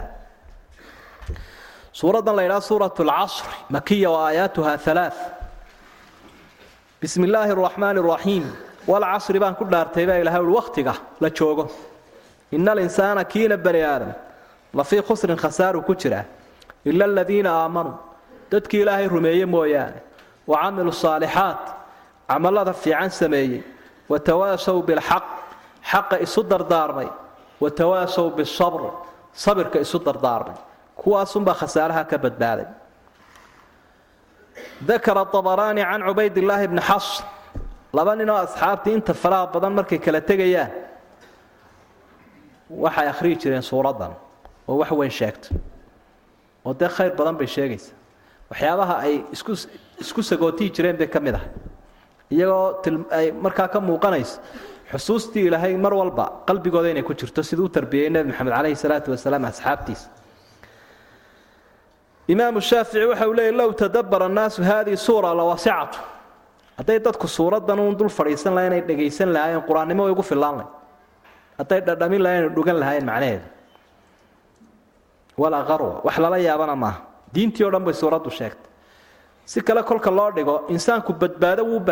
Suuraddan 1.92 2.36
la 2.36 2.42
yidhaha 2.42 2.60
suurat 2.70 2.98
lcasri 2.98 3.54
makiya 3.74 4.10
wa 4.10 4.18
aayaatuha 4.28 4.78
alaa 4.92 5.10
bismi 7.02 7.26
illaahi 7.26 7.52
araxmaani 7.56 7.98
araxiim 8.04 8.44
walcasri 8.90 9.38
baan 9.42 9.54
ku 9.58 9.64
dhaartay 9.72 10.04
baa 10.10 10.18
ilahay 10.22 10.42
ui 10.46 10.52
wakhtiga 10.58 10.94
la 11.22 11.28
joogo. 11.38 11.64
Ina 12.52 12.72
alinsaana 12.72 13.24
kiina 13.32 13.56
bani 13.56 13.80
aadam 13.92 14.12
la 14.78 14.84
fii 14.84 15.02
khusrin 15.08 15.36
khasaaru 15.44 15.82
ku 15.88 15.94
jiraa 16.00 16.24
ila 16.84 17.04
aladiina 17.10 17.50
aamanuu 17.62 17.96
dadkii 18.52 18.80
ilaahay 18.84 19.08
rumeeye 19.08 19.46
mooyaane. 19.54 20.00
Wa 20.50 20.56
camiluu 20.62 20.92
saalixaat 20.92 21.62
camallada 22.28 22.72
fiican 22.82 23.10
sameeyey. 23.10 23.62
Watawaasaw 24.10 24.78
bilxaq. 24.88 25.24
Xaqa 25.90 26.16
isu 26.24 26.42
dardaarmay. 26.42 27.08
Watawaasaw 27.62 28.26
bisabr. 28.38 28.82
Sabirka 29.32 29.78
isu 29.84 29.98
dardaarmay. 30.06 30.56
Kuwaasunbaa 31.00 31.54
khasaaraha 31.60 32.04
ka 32.10 32.18
badbaaday 32.24 32.66
dakara 34.88 35.22
abaraani 35.40 35.82
can 35.90 36.02
cubaydillaahi 36.08 36.66
bni 36.72 36.80
xasr 36.90 37.24
laba 37.96 38.12
ninoo 38.20 38.36
asxaabtii 38.46 38.94
inta 38.98 39.14
faraha 39.22 39.46
badan 39.54 39.72
markay 39.78 39.98
kala 40.04 40.20
tegayaan 40.30 40.70
waxay 42.84 43.06
akhriyi 43.12 43.36
jireen 43.42 43.62
suuraddan 43.70 44.12
oo 44.68 44.76
wax 44.80 44.90
weyn 45.00 45.10
sheegto 45.20 45.48
oo 46.66 46.72
dee 46.80 46.88
khayr 46.96 47.12
badan 47.18 47.36
bay 47.40 47.46
sheegaysaa 47.56 47.94
waxyaabaha 48.50 48.94
ay 49.06 49.14
isku 49.34 49.52
isku 50.04 50.20
sagootiyi 50.30 50.70
jireen 50.76 50.96
bay 51.00 51.08
ka 51.14 51.20
mid 51.26 51.34
ahay 51.38 51.48
iyagoo 52.30 52.82
ay 53.18 53.26
markaa 53.44 53.68
ka 53.74 53.78
muuqanayso 53.88 54.36
xusuustii 54.92 55.44
ilaahay 55.48 55.74
mar 55.84 55.92
walba 56.00 56.24
qalbigooda 56.48 56.88
inay 56.94 57.02
ku 57.02 57.14
jirto 57.20 57.42
siduu 57.42 57.64
u 57.66 57.68
tarbiyey 57.76 58.08
nebi 58.14 58.28
maxamed 58.30 58.52
caleyhi 58.56 58.76
salaatu 58.84 59.08
wasalaam 59.14 59.44
asxaabtiisa 59.50 60.06
imaamu 62.32 62.60
shaafici 62.70 63.06
waxa 63.10 63.28
uu 63.28 63.34
leeyay 63.38 63.52
low 63.60 63.70
tadabbara 63.82 64.24
annaasu 64.30 64.62
haadihi 64.70 64.96
suura 64.96 65.34
lawasicatu 65.40 65.98
hadday 66.78 66.98
dadku 67.06 67.26
suuraddan 67.28 67.78
uun 67.84 67.96
dul 67.98 68.08
fadhiisan 68.18 68.54
lahayn 68.54 68.72
ay 68.72 68.82
dhegaysan 68.88 69.32
lahaayeen 69.36 69.62
qur'aannimo 69.68 70.02
way 70.06 70.12
ugu 70.16 70.22
fillaan 70.30 70.56
lahayn 70.60 70.72
hadday 71.58 71.80
dhadhamin 71.88 72.22
lahayn 72.26 72.42
ay 72.44 72.50
dhugan 72.56 72.76
lahaayeen 72.82 73.06
macnaheeda. 73.10 73.46
Walaa 75.40 75.64
qarwa 75.64 76.00
wax 76.04 76.18
lala 76.18 76.38
yaabana 76.38 76.76
maaha. 76.76 77.00
Diintii 77.34 77.64
o 77.64 77.70
dhan 77.70 77.84
bay 77.84 77.94
suuraddu 77.94 78.30
sheegtay. 78.30 78.68
Si 79.44 79.60
kale 79.60 79.82
kolka 79.82 80.10
loo 80.10 80.30
dhigo 80.30 80.64
insaanku 80.68 81.12
badbaado 81.12 81.64
wuu 81.64 81.80
u 81.80 81.84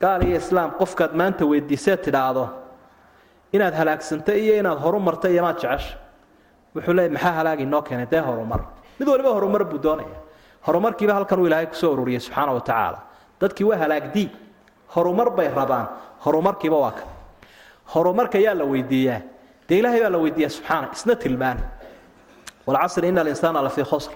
gaal 0.00 0.22
iyo 0.22 0.36
islaam 0.36 0.70
qofkaad 0.78 1.12
maanta 1.14 1.44
weydiisee 1.46 1.96
tidhaahdo 1.96 2.48
inaad 3.52 3.74
halaagsanta 3.74 4.32
iyo 4.32 4.54
inaad 4.58 4.78
horu 4.78 4.98
iyo 5.28 5.42
maad 5.42 5.58
jecesha 5.58 5.98
wuxuu 6.74 6.92
leeyay 6.92 7.12
maxaa 7.12 7.32
halaagi 7.32 7.66
noo 7.66 7.82
keenay? 7.82 8.06
Dee 8.06 8.20
horumar 8.20 8.60
mid 8.98 9.08
waliba 9.08 9.30
horumar 9.30 9.64
buu 9.64 9.78
doonaya. 9.78 10.16
Horumarkiiba 10.66 11.14
halkan 11.14 11.38
uu 11.40 11.46
ilaahay 11.46 11.66
ku 11.66 11.74
soo 11.74 11.92
ururiyey 11.92 12.20
subxaana 12.20 12.52
wa 12.52 12.60
tacaala 12.60 12.98
dadkii 13.40 13.64
waa 13.64 13.76
halaagdii 13.76 14.28
horumar 14.94 15.30
bay 15.30 15.48
rabaan. 15.48 15.86
Horumarkiiba 16.24 16.76
waa 16.76 16.90
ka. 16.92 17.02
Horumarka 17.94 18.38
yaa 18.38 18.54
la 18.54 18.64
weydiiyaa. 18.64 19.20
Dee 19.68 19.78
ilaahay 19.78 20.00
baa 20.02 20.10
la 20.10 20.18
weydiiyaa 20.18 20.50
subxaana 20.50 20.88
isna 20.92 21.14
tilmaan 21.16 21.58
walcasri 22.66 23.08
ina 23.08 23.20
alinsaana 23.20 23.62
lafii 23.62 23.84
khusr. 23.84 24.12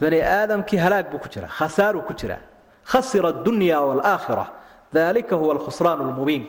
Bani 0.00 0.20
aadamkii 0.22 0.76
halaag 0.78 1.10
buu 1.10 1.18
ku 1.18 1.28
jira 1.28 1.48
khasaaruu 1.48 2.02
ku 2.02 2.14
jira. 2.14 2.38
Khasira 2.84 3.28
addunya 3.28 3.80
waalaakhira 3.80 4.46
dalika 4.92 5.36
huwa 5.36 5.54
alkhusraan 5.54 5.98
lmubiin 5.98 6.46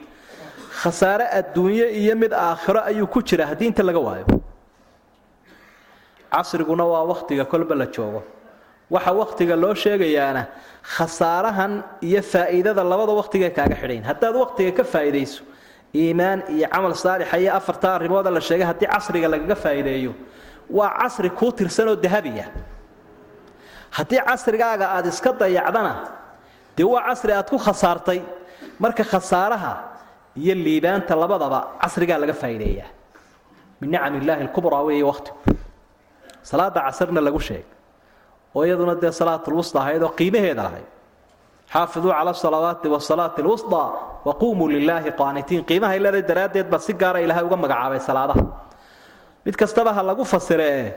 khasaare 0.82 1.26
adduunye 1.40 1.86
iyo 2.02 2.16
mid 2.16 2.34
aakhiro 2.34 2.82
ayuu 2.84 3.08
ku 3.08 3.22
jira 3.22 3.46
haddii 3.46 3.68
inta 3.68 3.84
laga 3.84 4.00
waayo 4.00 4.26
casriguna 6.36 6.86
waa 6.94 7.04
wakhtiga 7.12 7.46
kolba 7.52 7.76
la 7.76 7.86
joogo. 7.96 8.22
Waxa 8.94 9.12
wakhtiga 9.22 9.56
loo 9.64 9.74
sheegayaana 9.84 10.44
khasaarahan 10.96 11.74
iyo 12.08 12.22
faa'iidada 12.22 12.84
labada 12.92 13.14
wakhtigae 13.20 13.50
kaaga 13.58 13.76
xidhayn 13.82 14.04
haddaad 14.10 14.36
wakhtiga 14.44 14.72
ka 14.78 14.84
faa'iidayso 14.94 15.42
iimaan 15.96 16.40
iyo 16.56 16.68
camal 16.74 16.94
saalixa 17.04 17.38
iyo 17.42 17.52
afarta 17.60 17.88
arrimooda 17.96 18.30
la 18.36 18.42
sheegay 18.48 18.66
haddii 18.72 18.88
casriga 18.94 19.28
lagaga 19.34 19.56
faa'iideeyo 19.64 20.12
waa 20.78 20.90
casri 21.02 21.30
kuu 21.30 21.52
tirsanoo 21.58 21.96
dahabiya. 21.96 22.46
Haddii 23.98 24.22
casrigaaga 24.28 24.86
aad 24.96 25.06
iska 25.12 25.32
dayacdana 25.42 25.94
dee 26.78 26.84
waa 26.94 27.02
casri 27.08 27.32
aad 27.34 27.50
ku 27.50 27.58
khasaartay. 27.58 28.20
Marka 28.80 29.04
khasaaraha 29.04 29.74
iyo 30.36 30.54
liibaanta 30.66 31.16
labadaba 31.16 31.60
casrigaa 31.82 32.18
laga 32.22 32.34
faa'iideeyaa. 32.34 32.90
Min 33.82 33.90
nicam 33.92 34.14
illaahi 34.20 34.42
alkubraa 34.46 34.84
weeye 34.88 35.04
wakhtigu 35.04 35.38
salaada 36.50 36.80
casrna 36.88 37.22
lagu 37.28 37.40
sheegay 37.48 37.66
oo 38.56 38.64
iyaduna 38.68 38.96
dee 39.04 39.12
salaatulwusta 39.20 39.78
ahayd 39.84 40.02
oo 40.08 40.12
qiimaheeda 40.20 40.64
lahayd 40.68 40.88
xaafiduu 41.74 42.12
cala 42.18 42.34
salawaati 42.34 42.88
wasalaati 42.96 43.42
lwusطa 43.46 43.84
waquumuu 44.28 44.68
lilaahi 44.76 45.12
qaanitiin. 45.20 45.62
Qiimahay 45.70 46.00
leedahay 46.04 46.24
daraaddeed 46.30 46.68
baa 46.72 46.80
si 46.86 46.94
gaara 47.02 47.20
ilaahay 47.26 47.44
uga 47.48 47.58
magacaabay 47.64 48.00
salaadaha. 48.00 48.44
Mid 49.46 49.56
kastaba 49.62 49.92
ha 49.98 50.02
lagu 50.10 50.24
fasiree 50.34 50.94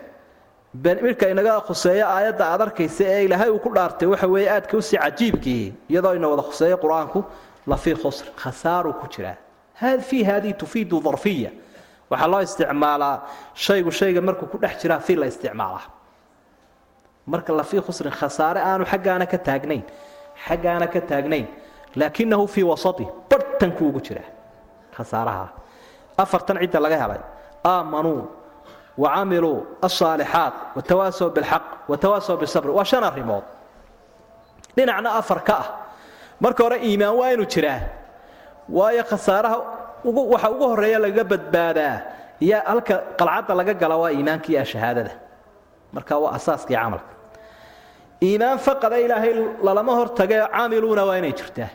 midka 1.07 1.27
inaga 1.33 1.61
khuseeyo 1.69 2.05
aayadda 2.15 2.45
aad 2.53 2.61
arkaysa 2.67 3.05
ee 3.15 3.25
ilaahay 3.27 3.51
uu 3.51 3.59
ku 3.65 3.71
dhaartay 3.77 4.09
waxa 4.13 4.27
weeye 4.35 4.49
aadka 4.51 4.77
u 4.77 4.83
sii 4.83 4.99
cajiibkii 5.05 5.65
iyadoo 5.91 6.15
ina 6.19 6.29
wada 6.29 6.43
khuseeyo 6.49 6.77
qur'aanku 6.85 7.21
la 7.67 7.77
fii 7.77 7.95
khusr 8.03 8.27
khasaaruu 8.43 8.93
ku 9.01 9.07
jiraa 9.15 9.37
fii 10.09 10.23
haadihi 10.29 10.55
tufiidu 10.63 11.01
darfiya 11.01 11.51
waxaa 12.11 12.29
loo 12.33 12.41
isticmaalaa 12.41 13.17
shaygu 13.55 13.91
shayga 13.91 14.21
markuu 14.21 14.47
ku 14.47 14.59
dhex 14.59 14.83
jiraa 14.83 14.99
fii 14.99 15.17
la 15.17 15.27
isticmaalaa. 15.27 15.85
Marka 17.27 17.53
la 17.53 17.63
fii 17.63 17.81
khusrin 17.81 18.13
khasaare 18.13 18.61
aanu 18.61 18.85
xaggaana 18.85 19.27
ka 19.27 19.39
taagnayn 19.39 19.83
xaggaana 20.47 20.87
ka 20.87 21.01
taagnayn 21.01 21.47
laakinahu 21.97 22.47
fii 22.47 22.63
wasati 22.63 23.05
badh 23.31 23.47
bartankuu 23.57 23.89
ugu 23.89 24.01
jiraa 24.01 24.29
khasaaraha. 24.97 25.49
Afartan 26.19 26.59
cidda 26.61 26.81
laga 26.81 26.97
helay 26.97 27.21
aamanuu 27.65 28.29
wa 28.99 29.09
camiluu 29.15 29.67
alsaalixaat 29.83 30.55
watawaasow 30.77 31.31
bilxaq 31.31 31.63
watawaasow 31.89 32.37
bisabri 32.37 32.71
waa 32.71 32.85
shan 32.85 33.05
arrimood. 33.05 33.45
Dhinacna 34.77 35.17
afar 35.21 35.41
ka 35.45 35.57
ah. 35.59 35.67
Marka 36.41 36.63
hore 36.65 36.79
iimaan 36.85 37.17
waa 37.17 37.33
inuu 37.33 37.47
jiraa 37.47 37.81
waayo 38.69 39.05
khasaaraha 39.05 39.59
waxa 40.33 40.51
ugu 40.51 40.65
horreeya 40.71 40.99
lagaga 40.99 41.25
badbaadaa. 41.33 41.97
Iyo 42.41 42.59
halka 42.67 42.95
qalcadda 43.19 43.55
laga 43.59 43.75
gala 43.75 43.97
waa 43.97 44.11
iimaanka 44.13 44.49
iyo 44.53 44.65
shahaadada. 44.65 45.13
Marka 45.95 46.15
waa 46.23 46.33
asaaskii 46.39 46.75
camalka. 46.77 47.13
Iimaan 48.23 48.59
faqada 48.59 48.97
ilaahay 49.05 49.33
lalama 49.67 49.93
hortagee 49.99 50.41
caamiluuna 50.53 51.03
waa 51.09 51.17
inay 51.21 51.33
jirtaa. 51.33 51.71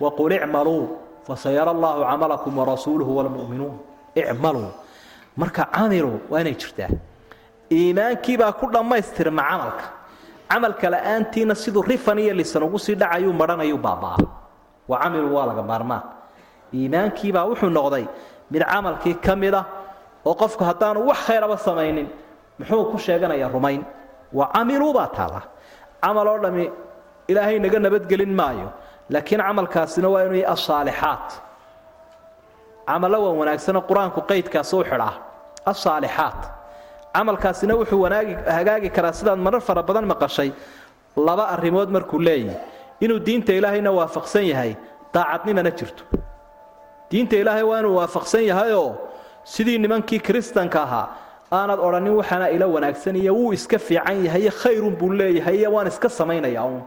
Waqul 0.00 0.32
icmaluu 0.32 0.82
fasayara 1.26 1.70
allaahu 1.76 2.02
camalakum 2.10 2.52
warasuuluhu 2.58 3.10
wlmu'minuun 3.18 3.74
icmaluu 4.20 4.68
marka 5.40 5.62
camiluu 5.74 6.16
waa 6.30 6.40
inay 6.40 6.54
jirtaa. 6.60 6.88
Iimaankiibaa 7.72 8.52
ku 8.60 8.66
dhammaystirma 8.74 9.42
camalka. 9.50 9.84
Camalka 10.50 10.86
la'aantiina 10.94 11.54
siduu 11.54 11.82
rifan 11.82 12.18
iyo 12.18 12.34
lisan 12.34 12.62
ugu 12.62 12.78
sii 12.78 12.94
dhacayuu 12.94 13.32
madhanayuu 13.32 13.78
baabaa 13.86 14.16
wa 14.88 14.96
camiluu 15.02 15.34
waa 15.36 15.46
laga 15.50 15.62
maarmaan 15.62 16.02
iimaankiibaa 16.78 17.44
wuxuu 17.50 17.70
noqday 17.78 18.04
mid 18.52 18.62
camalkii 18.72 19.14
ka 19.26 19.32
mid 19.42 19.54
ah 19.60 19.64
oo 20.28 20.34
qofku 20.42 20.62
haddaanu 20.68 21.00
wax 21.08 21.18
khayraba 21.26 21.56
samaynin 21.66 22.08
muxuu 22.58 22.84
ku 22.90 22.96
sheeganayaa 23.06 23.50
rumayn. 23.56 23.82
Wa 24.38 24.44
camiluu 24.54 24.92
baa 24.96 25.08
taala. 25.16 25.40
Camal 26.02 26.26
oo 26.32 26.38
dhammi 26.44 26.64
ilaahay 27.30 27.58
naga 27.64 27.78
nabadgelin 27.84 28.32
maayo 28.40 28.68
laakiin 29.12 29.40
camalkaasina 29.46 30.08
waa 30.14 30.22
inuu 30.26 30.44
asaalixaat 30.54 31.28
camallo 32.88 33.18
waa 33.24 33.34
wanaagsanoo 33.40 33.82
qur'aanku 33.90 34.20
qaydkaasi 34.30 34.74
u 34.76 34.82
xidhaa 34.90 35.12
asaalixaat 35.72 36.40
camalkaasina 37.16 37.74
wuxuu 37.80 38.02
hagaagi 38.56 38.88
karaa 38.96 39.12
sidaad 39.18 39.38
marar 39.46 39.60
fara 39.68 39.82
badan 39.88 40.06
maqashay. 40.12 40.50
Laba 41.26 41.44
arrimood 41.54 41.88
markuu 41.96 42.18
leeyahy 42.26 42.56
inuu 43.04 43.18
diinta 43.26 43.52
ilaahayna 43.58 43.90
waafaqsan 43.98 44.44
yahay 44.52 44.72
daacadnimana 45.14 45.70
jirto 45.78 46.02
diinta 47.14 47.36
ilaahay 47.38 47.62
waa 47.62 47.82
waafaqsan 47.86 48.42
yahayoo 48.42 48.90
sidii 49.44 49.78
nimankii 49.78 50.18
kiristanka 50.18 50.82
ahaa 50.82 51.06
aanad 51.52 51.78
odhanin 51.78 52.16
waxaana 52.18 52.48
ila 52.50 52.66
wanaagsan 52.66 53.16
iyo 53.16 53.34
wuu 53.34 53.52
iska 53.52 53.78
fiican 53.78 54.24
yahay 54.24 54.42
iyo 54.42 54.50
khayrun 54.62 54.96
buu 54.98 55.12
leeyahay 55.12 55.56
iyo 55.62 55.70
waan 55.72 55.86
iska 55.86 56.08
samaynaya 56.08 56.64
uun. 56.64 56.82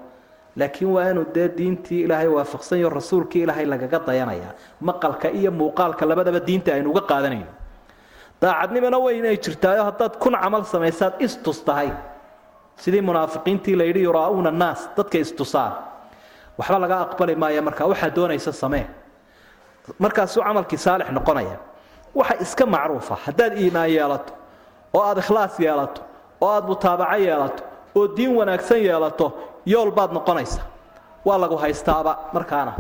Laakiin 0.56 0.92
waa 0.92 1.14
dee 1.36 1.48
diintii 1.58 2.02
ilaahay 2.04 2.28
waafaqsan 2.28 2.80
yaho 2.80 2.90
rasuulkii 2.90 3.44
ilaahay 3.44 3.66
lagaga 3.66 4.00
dayanaya 4.08 4.52
maqalka 4.82 5.32
iyo 5.32 5.52
muuqaalka 5.52 6.06
labadaba 6.06 6.40
diinta 6.40 6.74
aynu 6.74 6.90
uga 6.92 7.02
qaadanayno. 7.02 7.52
Daacadnimana 8.42 9.00
way 9.00 9.20
inay 9.20 9.38
jirtaayo 9.38 9.84
haddaad 9.84 10.20
kun 10.20 10.36
camal 10.44 10.66
samaysaad 10.66 11.14
istus 11.20 11.64
sidii 12.76 13.02
munaafiqiintii 13.02 13.76
la 13.76 13.84
yidhi 13.84 14.04
yuraa'uuna 14.04 14.50
annaas 14.50 14.90
dadka 14.98 15.18
istusaan. 15.18 15.72
Waxba 16.58 16.80
laga 16.80 17.00
aqbali 17.06 17.36
maaya 17.36 17.62
markaa 17.62 17.88
waxaa 17.88 18.10
doonaysa 18.16 18.52
samee 18.52 18.86
markaasuu 20.00 20.44
camalkii 20.44 20.78
saalix 20.78 21.10
noqonaya 21.12 21.58
waxa 22.16 22.36
iska 22.42 22.66
macruufa 22.66 23.16
haddaad 23.26 23.58
iimaan 23.58 23.90
yeelato 23.92 24.34
oo 24.94 25.02
aad 25.04 25.18
ikhlaas 25.18 25.60
yeelato 25.60 26.02
oo 26.42 26.50
aad 26.56 26.66
mutaabaco 26.68 27.16
yeelato 27.16 27.64
oo 27.96 28.08
diin 28.18 28.36
wanaagsan 28.36 28.82
yeelato 28.84 29.26
yool 29.66 29.92
baad 29.92 30.12
noqonaysa. 30.12 30.62
Waa 31.26 31.38
lagu 31.38 31.58
haystaaba 31.58 32.30
markaana 32.34 32.74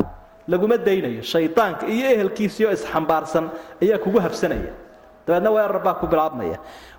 laguma 0.47 0.77
daynayo 0.77 1.21
shaydaanka 1.21 1.85
iyo 1.85 2.07
ehelkiisiioo 2.15 2.71
isxambaarsan 2.71 3.51
ayaa 3.81 3.99
kugu 3.99 4.19
habsanaya. 4.19 4.71
Dabeedna 5.27 5.51
weerar 5.51 5.79
baa 5.83 5.93
ku 5.93 6.07
bilaabmaya. 6.07 6.57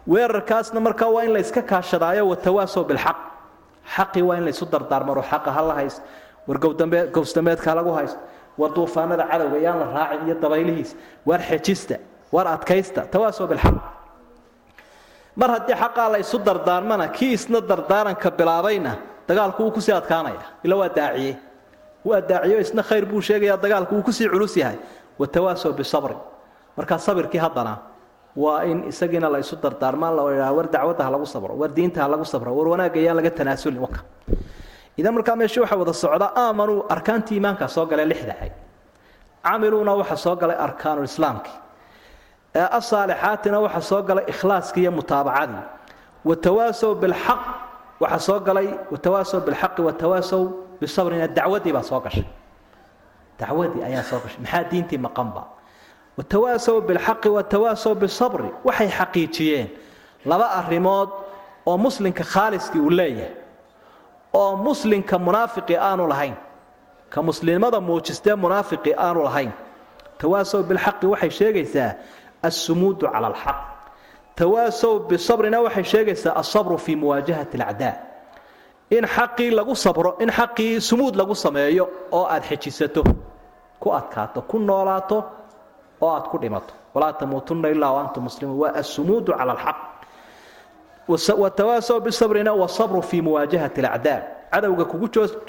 Weerarkaasna 0.08 0.80
markaa 0.80 1.08
waa 1.08 1.22
in 1.24 1.32
la 1.32 1.42
kaashadaayo 1.42 2.28
watawaasow 2.28 2.84
bilxaq. 2.84 3.16
Xaqii 3.96 4.22
waa 4.22 4.36
in 4.36 4.44
laysu 4.44 4.66
dardaarmaro 4.66 5.22
xaqa 5.22 5.50
ha 5.52 5.62
la 5.62 5.74
haysto. 5.74 6.02
War 6.46 6.58
gowsdambeedka 7.12 7.70
ha 7.70 7.74
lagu 7.74 7.92
haysto 7.92 8.18
war 8.58 8.70
duufaanada 8.74 9.24
cadowga 9.30 9.58
yaan 9.58 9.78
la 9.78 9.86
raacin 9.86 10.26
iyo 10.26 10.34
dabaylihiis. 10.34 10.96
Waar 11.26 11.40
xejista 11.40 11.96
waar 12.32 12.46
adkaysta. 12.46 13.06
Tawaasow 13.12 13.46
bilxaq 13.46 13.74
mar 15.36 15.50
haddii 15.50 15.74
xaqaa 15.74 16.08
la 16.12 16.18
dardaarmana 16.44 17.08
kii 17.08 17.32
isna 17.32 17.60
dardaaranka 17.60 18.30
bilaabayna 18.30 18.96
dagaalku 19.28 19.62
wuu 19.62 19.70
ku 19.70 19.80
sii 19.80 19.92
adkaanaya. 19.92 20.42
Ila 20.64 20.76
waa 20.76 20.88
daaciye 20.88 21.36
waa 22.04 22.20
daaciyo 22.20 22.58
isna 22.60 22.82
khayr 22.82 23.06
buu 23.06 23.20
sheegaya 23.20 23.56
dagaalku 23.56 23.94
wuu 23.94 24.02
ku 24.02 24.12
sii 24.12 24.28
culus 24.28 24.56
yahay. 24.56 24.78
Watawaasow 25.18 25.72
bisabri 25.72 26.16
markaa 26.76 26.98
sabirkii 26.98 27.38
haddana 27.38 27.78
waa 28.38 28.62
in 28.64 28.86
isagiina 28.86 29.28
la 29.28 29.40
dardaarmaan 29.42 30.16
la 30.16 30.22
idhaa 30.34 30.52
war 30.52 30.66
dacwadda 30.70 31.04
ha 31.04 31.10
lagu 31.10 31.26
sabro 31.26 31.54
war 31.58 31.68
diinta 31.68 32.02
ha 32.02 32.08
lagu 32.08 32.24
sabro 32.24 32.54
war 32.54 32.68
wanaagga 32.68 33.00
yaan 33.00 33.16
laga 33.16 33.30
tanaasulin 33.30 33.82
waka 33.82 34.00
idan 34.98 35.14
markaa 35.14 35.36
meesha 35.40 35.60
waxaa 35.62 35.78
wada 35.82 35.92
socda 36.02 36.26
aamanuu 36.42 36.80
arkaantii 36.94 37.34
iimaankaa 37.38 37.68
soo 37.68 37.86
galay 37.90 38.06
lixdahay. 38.12 38.50
Camiluuna 39.44 39.92
waxa 40.00 40.16
soo 40.24 40.36
galay 40.40 40.56
arkaanulislaamkii 40.66 41.56
asaalixaatina 42.78 43.58
waxa 43.60 43.80
soo 43.80 44.02
galay 44.02 44.24
ikhlaaskii 44.32 44.80
iyo 44.82 44.92
mutaabacadii. 44.92 45.62
Watawaasow 46.24 46.94
bilxaq 47.02 47.40
waxaa 48.00 48.18
soo 48.18 48.40
galay 48.40 48.68
watawaasow 48.92 49.40
bilxaqi 49.46 49.82
watawaasow 49.88 50.42
bisabrina 50.80 51.26
dacwaddii 51.28 51.72
baa 51.72 51.82
soo 51.82 52.00
gashay. 52.00 52.24
Dacwadii 53.40 53.82
ayaa 53.88 54.02
soo 54.02 54.18
gashay 54.24 54.40
maxaa 54.42 54.64
diintii 54.70 54.98
maqanba 55.06 55.42
watawaasow 56.18 56.80
bilxaqi 56.88 57.28
watawaasow 57.36 57.94
bisabri 57.94 58.50
waxay 58.64 58.88
xaqiijiyeen 58.98 59.68
laba 60.30 60.46
arrimood 60.58 61.08
oo 61.66 61.76
muslimka 61.78 62.24
khaaliskii 62.24 62.80
uu 62.80 62.90
leeyahay 62.90 63.34
oo 64.34 64.56
muslimka 64.56 65.18
munaafiqi 65.18 65.76
aanu 65.76 66.06
lahayn 66.08 66.34
ka 67.10 67.22
muslimada 67.22 67.80
muujistee 67.80 68.34
munaafiqi 68.34 68.92
aanu 68.94 69.22
lahayn. 69.24 69.52
Tawaasow 70.18 70.62
bilxaqi 70.62 71.06
waxay 71.06 71.30
sheegaysaa 71.30 71.90
assumuudu 72.42 73.06
cala 73.12 73.26
alxaq 73.32 73.56
tawaasow 74.38 74.98
bisabrina 75.08 75.58
waxay 75.66 75.84
sheegaysaa 75.84 76.32
alsabru 76.40 76.78
fii 76.78 76.96
muwaajahati 76.96 77.56
alacdaa. 77.56 77.94
In 78.90 79.04
xaqii 79.06 79.50
lagu 79.50 79.74
sabro 79.76 80.16
in 80.20 80.30
xaqii 80.30 80.80
sumuud 80.80 81.14
lagu 81.16 81.34
sameeyo 81.34 81.84
oo 82.12 82.24
aad 82.26 82.42
xejisato 82.50 83.02
ku 83.80 83.88
adkaato 83.98 84.42
ku 84.50 84.58
noolaato 84.58 85.18
oo 86.00 86.10
aad 86.16 86.26
ku 86.30 86.38
dhimato. 86.38 86.74
Walaa 86.94 87.12
tamuutunna 87.12 87.68
ilaa 87.68 87.92
waantum 87.92 88.22
muslimuun. 88.24 88.58
Waa 88.60 88.74
assumuudu 88.80 89.32
cala 89.38 89.52
alxaq 89.52 89.76
watawaasow 91.08 92.00
bisabrina 92.00 92.52
wasabru 92.52 93.02
fii 93.02 93.22
muwaajahati 93.22 93.80
alacdaa 93.80 94.22
cadowga 94.52 94.84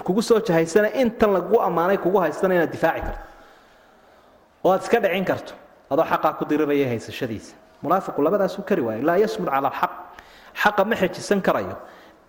kugu 0.04 0.22
soo 0.22 0.40
jahaysana 0.40 0.94
intan 0.94 1.34
lagu 1.34 1.62
ammaanay 1.62 1.98
kugu 1.98 2.18
haystana 2.20 2.56
inaad 2.56 2.72
difaaci 2.72 3.02
karto. 3.02 3.20
Oo 4.64 4.72
aad 4.74 4.82
iska 4.82 5.00
dhicin 5.00 5.26
karto. 5.26 5.54
Adoo 5.90 6.04
xaqaa 6.06 6.34
ku 6.38 6.46
diriraya 6.46 6.88
haysashadiisa. 6.88 7.56
Munaafiqu 7.82 8.22
labadaasuu 8.22 8.62
kari 8.64 8.82
waaya 8.82 9.04
laa 9.04 9.18
yasmud 9.18 9.50
cala 9.50 9.68
alxaq. 9.72 9.92
Xaqa 10.62 10.86
ma 10.86 10.96
xejisan 10.96 11.42
karayo. 11.42 11.76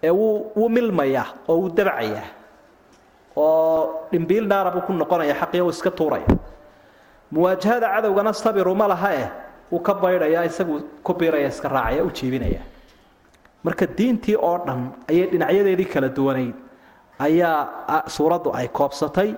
Ee 0.03 0.11
wuu 0.11 0.53
wuu 0.57 0.69
milmayaa 0.69 1.27
oo 1.49 1.57
wuu 1.61 1.69
dabcayaa 1.71 2.27
oo 3.37 4.07
dhimbiil 4.13 4.47
dhaara 4.49 4.71
buu 4.71 4.81
ku 4.87 4.93
noqonaya 4.93 5.35
xaqiya 5.35 5.65
uu 5.65 5.71
iska 5.71 5.91
tuuraya. 5.91 6.27
Muwaajahada 7.33 7.87
cadowgana 7.95 8.33
sabiru 8.33 8.75
ma 8.75 8.87
laha 8.89 9.15
eh 9.15 9.29
wuu 9.73 9.81
ka 9.83 9.95
baydhayaa 9.95 10.45
isagu 10.45 10.81
ku 11.03 11.15
biiraya 11.15 11.49
iska 11.49 11.69
raacaya 11.69 12.05
u 12.05 12.11
jiibinaya 12.11 12.61
marka 13.65 13.87
diintii 13.99 14.37
oo 14.37 14.59
dhan 14.67 14.81
ayay 15.11 15.27
dhinacyadeedii 15.33 15.89
kala 15.93 16.09
duwanayd. 16.09 16.55
Ayaa 17.19 18.09
suuraddu 18.09 18.51
ay 18.55 18.69
koobsatay. 18.69 19.35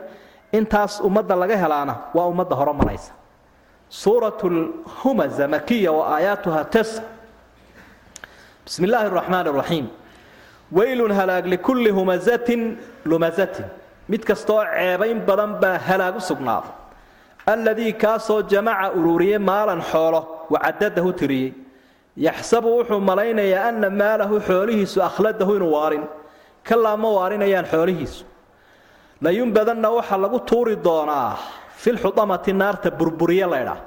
Intaas 0.53 1.01
ummadda 1.01 1.35
laga 1.37 1.57
helaana 1.57 1.95
waa 2.15 2.27
ummadda 2.33 2.55
hore 2.57 2.73
maraysa 2.73 3.13
suurat 3.89 4.41
lhumaza 4.45 5.49
makiya 5.49 5.93
wa 5.93 6.05
aayaatuha 6.17 6.65
tes 6.65 6.91
bismi 8.65 8.87
illaahi 8.87 9.07
araxmaan 9.07 9.47
araxiim 9.49 9.87
weylun 10.73 11.13
halaag 11.13 11.47
likulli 11.47 11.91
humazatin 11.91 12.77
lumazatin. 13.05 13.65
Mid 14.09 14.23
kastaoo 14.29 14.65
ceebayn 14.77 15.21
badan 15.29 15.53
baa 15.63 15.79
halaag 15.89 16.17
u 16.17 16.21
sugnaaday 16.21 16.71
alladii 17.47 17.93
kaasoo 17.93 18.43
jamaca 18.53 18.93
ururiyey 18.99 19.39
maalan 19.39 19.81
xoolo 19.91 20.21
wacadadahu 20.53 21.13
tiriyey 21.13 21.53
yaxsabu 22.17 22.69
wuxuu 22.79 23.01
malaynayaa 23.01 23.69
anna 23.69 23.91
maalahu 23.91 24.41
xoolihiisu 24.49 24.99
akhladahu 25.09 25.53
inuu 25.57 25.73
waarin. 25.77 26.05
Kalaa 26.69 26.97
ma 26.97 27.09
waarinayaan 27.19 27.67
xoolihiisu. 27.73 28.25
Layunbadanna 29.23 29.89
waxaa 29.97 30.19
lagu 30.25 30.39
tuuri 30.41 30.77
doonaa 30.85 31.37
filxudamati 31.83 32.53
naarta 32.53 32.91
burburiye 32.91 33.47
laydhaa 33.47 33.79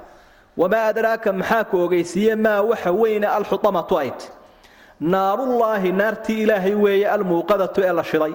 wamaa 0.60 0.86
adraaka 0.92 1.32
maxaa 1.32 1.64
ku 1.70 1.76
ogeysiiye 1.84 2.34
maa 2.36 2.60
waxa 2.70 2.90
weyne 2.92 3.26
alxudamatu 3.26 3.94
ayti 3.98 4.26
naarullaahi 5.00 5.92
naartii 5.92 6.42
ilaahay 6.42 6.74
weeye 6.74 7.06
almuuqadatu 7.14 7.80
ee 7.88 7.92
la 7.92 8.04
shiday. 8.04 8.32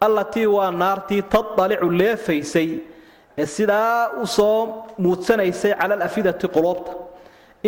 Allatii 0.00 0.46
waa 0.46 0.70
naartii 0.70 1.22
tadalicu 1.22 1.90
leefaysay 1.90 2.70
ee 3.38 3.46
sidaa 3.46 4.10
u 4.22 4.26
soo 4.26 4.84
muudsanaysay 4.98 5.72
cala 5.80 5.94
alafidati 5.94 6.48
quluubta 6.54 6.92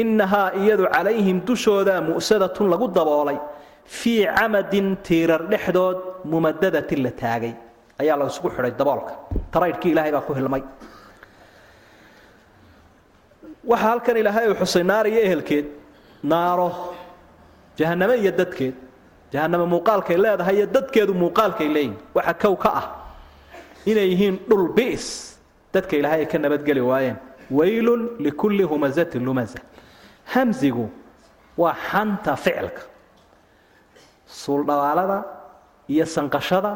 innahaa 0.00 0.48
iyadu 0.62 0.84
calayhim 0.94 1.38
dushooda 1.48 1.94
mu'sadatun 2.08 2.66
lagu 2.72 2.86
daboolay 2.98 3.38
fii 3.98 4.22
camadin 4.38 4.88
tiirar 5.06 5.42
dhexdood 5.52 5.98
mumadadatin 6.32 7.00
la 7.06 7.10
taagay. 7.22 7.52
Ayaa 8.00 8.16
la 8.20 8.24
isugu 8.30 8.48
xidhay 8.56 8.72
daboolka. 8.80 9.12
Taraydhkii 9.52 9.90
ilaahay 9.94 10.12
baa 10.16 10.24
ku 10.28 10.32
hilmay 10.38 10.62
waxaa 13.70 13.88
halkan 13.90 14.16
ilaahay 14.20 14.44
uu 14.50 14.56
xusay 14.60 14.82
naar 14.90 15.06
iyo 15.06 15.20
ehelkeed 15.28 15.66
naaro 16.22 16.68
jahaname 17.78 18.14
iyo 18.22 18.32
dadkeed. 18.40 18.74
Jahaname 19.32 19.64
muuqaalkay 19.74 20.16
leedahay 20.24 20.56
iyo 20.58 20.66
dadkeedu 20.76 21.12
muuqaalkay 21.22 21.68
leeyihiin 21.74 21.96
waxa 22.16 22.34
kow 22.42 22.54
ka 22.62 22.70
ah 22.80 22.86
inay 23.90 24.08
yihiin 24.12 24.36
dhul 24.48 24.68
bi's 24.76 25.06
dadka 25.74 25.94
ilaahay 26.00 26.20
ay 26.24 26.26
ka 26.32 26.38
nabadgeli 26.38 26.80
waayeen. 26.90 27.16
Waylun 27.58 28.02
likulli 28.24 28.62
humazatin 28.70 29.22
lumaza 29.28 29.58
hamsigu 30.34 30.86
waa 31.56 31.74
xanta 31.90 32.36
ficilka. 32.36 32.82
Suuldhabaalada 34.26 35.18
iyo 35.88 36.04
sanqashada 36.06 36.72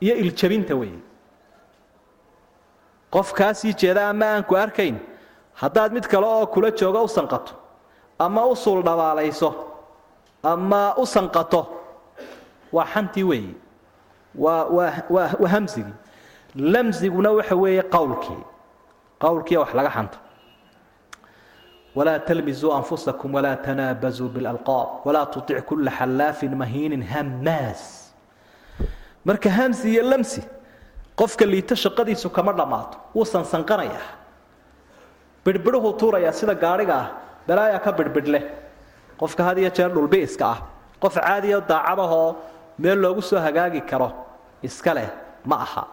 iyo 0.00 0.14
iljabinta 0.22 0.74
weeye. 0.80 1.00
Qof 3.10 3.32
kaa 3.32 3.52
jeeda 3.52 4.08
ama 4.10 4.26
aan 4.26 4.44
ku 4.44 4.54
arkayn 4.56 4.96
haddaad 5.54 5.92
mid 5.92 6.06
kale 6.06 6.26
oo 6.26 6.46
kula 6.46 6.70
jooga 6.70 7.00
u 7.02 7.08
sanqato 7.08 7.52
ama 8.18 8.46
u 8.46 8.54
suuldhabaalayso 8.56 9.50
ama 10.42 10.94
u 10.96 11.04
sanqato 11.06 11.66
waa 12.72 12.86
xantii 12.94 13.24
weeye. 13.24 13.54
Waa 14.34 14.64
waa 14.76 14.92
waa 15.10 15.28
waa 15.40 15.48
hamsigii 15.54 15.94
lamsiguna 16.54 17.30
waxa 17.32 17.56
weeye 17.56 17.82
qowlkii 17.82 18.40
qowlkiiya 19.20 19.60
wax 19.60 19.74
laga 19.74 19.90
xanto 19.90 20.18
walaa 21.94 22.18
talmisuu 22.18 22.72
anfusakum 22.72 23.34
walaa 23.34 23.56
tanaabazuu 23.56 24.28
bilalqaab 24.28 24.88
walaa 25.06 25.26
tutic 25.26 25.60
kulla 25.70 25.90
xallaafin 25.98 26.54
mahiinin 26.62 27.02
hammaas 27.12 27.82
marka 29.24 29.50
hamsi 29.50 29.92
iyo 29.94 30.02
lamsi 30.12 30.42
qofka 31.20 31.44
liito 31.46 31.74
shaqadiisu 31.84 32.30
kama 32.30 32.52
dhammaato 32.52 32.96
wuu 33.14 33.24
sansanqanayaa 33.34 34.08
bidhbidhuhuu 35.44 35.92
tuurayaa 36.00 36.32
sida 36.40 36.54
gaadhiga 36.64 36.94
ah 37.02 37.08
balaayaa 37.48 37.84
ka 37.84 37.92
bidhbidhleh 37.98 38.42
qofka 39.20 39.44
had 39.44 39.58
jeer 39.76 39.90
dhulbiiska 39.96 40.44
ah 40.54 40.58
qof 41.02 41.14
caadiya 41.26 41.60
daacadahoo 41.72 42.28
meel 42.78 42.98
loogu 43.04 43.22
soo 43.22 43.40
hagaagi 43.46 43.80
karo 43.90 44.08
iska 44.68 44.94
leh 44.98 45.08
ma 45.44 45.56
aha 45.66 45.84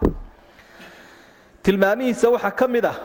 tilmaamihiisa 1.62 2.30
waxaa 2.34 2.50
ka 2.60 2.66
mid 2.74 2.84
ah 2.92 2.96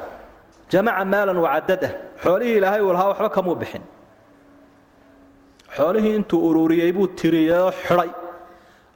jamaca 0.71 1.05
maalan 1.05 1.37
wacadada 1.45 1.89
xoolihii 2.23 2.57
ilaahay 2.59 2.81
uu 2.81 2.93
lahaa 2.93 3.09
waxba 3.11 3.29
kamuu 3.37 3.55
bixin 3.61 3.83
xoolihii 5.77 6.15
intuu 6.19 6.39
ururiyey 6.49 6.91
buu 6.97 7.07
tiriyoo 7.07 7.71
xidhay 7.87 8.09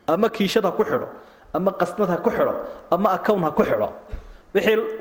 ama 0.07 0.30
kiishad 0.30 0.63
ha 0.65 0.72
ku 0.72 0.84
xidho 0.84 1.07
ama 1.53 1.72
qasnad 1.80 2.09
ha 2.09 2.17
ku 2.26 2.30
xidho 2.38 2.53
ama 2.91 3.09
akown 3.17 3.43
ha 3.43 3.51
ku 3.51 3.63
xidho 3.70 3.89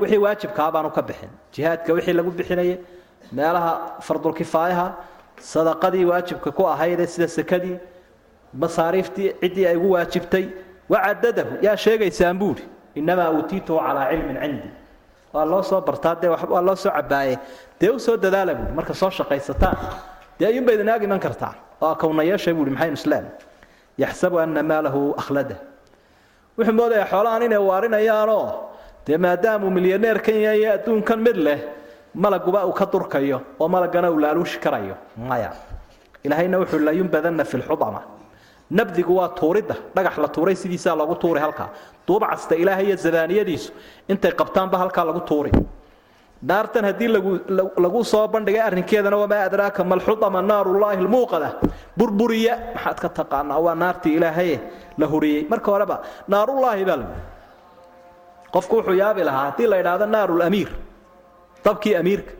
wixii 0.01 0.19
waajibkaa 0.25 0.71
baanu 0.75 0.91
ka 0.97 1.03
bixin 1.03 1.31
jihaadka 1.55 1.93
wixii 1.97 2.13
lagu 2.19 2.31
bixinayay 2.31 2.79
meelaha 3.33 3.73
fardulkifaayaha 4.07 4.87
sadaqadii 5.53 6.05
waajibka 6.11 6.51
ku 6.53 6.63
ahaydee 6.73 7.07
sida 7.07 7.29
sekadii 7.29 7.77
masaariiftii 8.63 9.33
ciddii 9.41 9.67
ay 9.71 9.77
ugu 9.77 9.91
waajibtay 9.97 10.45
wacadadahu 10.89 11.53
yaa 11.67 11.77
sheegaysaan 11.77 12.39
buuri 12.39 12.65
innamaa 12.95 13.31
uutiituhu 13.31 13.79
calaa 13.87 14.11
cilmin 14.11 14.37
cindi 14.43 14.69
waa 15.33 15.45
loo 15.45 15.63
soo 15.63 15.81
bartaa 15.81 16.15
dee 16.21 16.29
waa 16.29 16.63
loo 16.67 16.77
soo 16.77 16.91
cabaaye 16.91 17.39
dee 17.81 17.91
u 17.91 17.99
soo 17.99 18.17
dadaala 18.17 18.55
buuri 18.55 18.73
marka 18.79 18.95
soo 18.95 19.11
shaqaysataan 19.11 19.77
dee 20.39 20.47
ayuunba 20.47 20.73
idin 20.73 20.89
iman 21.07 21.21
kartaa. 21.21 21.55
Oo 21.81 21.91
akowna 21.95 22.23
yeeshay 22.25 22.55
buuri 22.55 22.71
maxaynu 22.71 22.95
islaam 23.01 23.25
yaxsabu 23.99 24.39
anna 24.39 24.63
maalahu 24.63 25.15
akhlada. 25.21 25.57
Wuxuu 26.59 26.73
moodayaa 26.75 27.07
xoolahan 27.13 27.43
inay 27.43 27.59
waarinayaanoo 27.71 28.47
dee 29.07 29.17
maadaamuu 29.25 29.71
milyaneerkan 29.71 30.35
yahay 30.45 30.67
adduunkan 30.75 31.19
mid 31.27 31.37
leh 31.37 31.59
malaguba 32.15 32.67
uu 32.67 32.73
ka 32.73 32.87
durkayo 32.93 33.41
oo 33.61 33.69
malagana 33.69 34.11
uu 34.11 34.19
laaluushi 34.19 34.59
karayo. 34.59 34.95
Maya. 35.17 35.51
Ilaahayna 36.25 36.59
wuxuu 36.59 36.79
layunbadanna 36.79 37.45
fi 37.45 37.57
lxudama 37.59 38.01
nabdigu 38.71 39.17
waa 39.17 39.29
tuuridda. 39.29 39.75
Dhagax 39.95 40.17
la 40.19 40.29
tuuray 40.29 40.55
sidiisaa 40.57 40.95
loogu 40.97 41.15
tuuri 41.15 41.41
halkaa. 41.41 41.69
Duub 42.07 42.23
casta 42.31 42.55
ilaahay 42.55 42.87
iyo 42.87 42.97
zabaaniyadiisu 42.97 43.73
intay 44.09 44.33
qabtaanba 44.33 44.79
halkaa 44.79 45.05
lagu 45.05 45.21
tuuri 45.21 45.53
naartan 46.43 46.85
haddii 46.85 47.09
lagu 47.85 48.05
soo 48.05 48.29
bandhigay 48.29 48.61
arrinkeedana 48.63 49.17
wamaa 49.23 49.43
adraaka 49.49 49.85
malxudama 49.85 50.43
naarullaahi 50.51 51.03
lmuuqada 51.07 51.49
burburiya 51.99 52.55
maxaad 52.75 52.99
ka 53.05 53.09
taqaanaa? 53.09 53.59
Waa 53.67 53.75
naartii 53.75 54.15
ilaahaye 54.19 54.57
la 54.99 55.07
huriyey. 55.07 55.43
Marka 55.51 55.71
horeba 55.75 55.97
naarullaahi 56.29 56.85
baa 56.89 56.97
lagu 56.97 57.15
qofku 58.55 58.75
wuxuu 58.77 58.95
yaabi 59.03 59.23
lahaa 59.29 59.45
haddii 59.51 59.67
la 59.73 59.77
idhaahdo 59.83 60.07
naarulamiir 60.07 60.69
dabkii 61.65 61.95
amiirka 62.01 62.33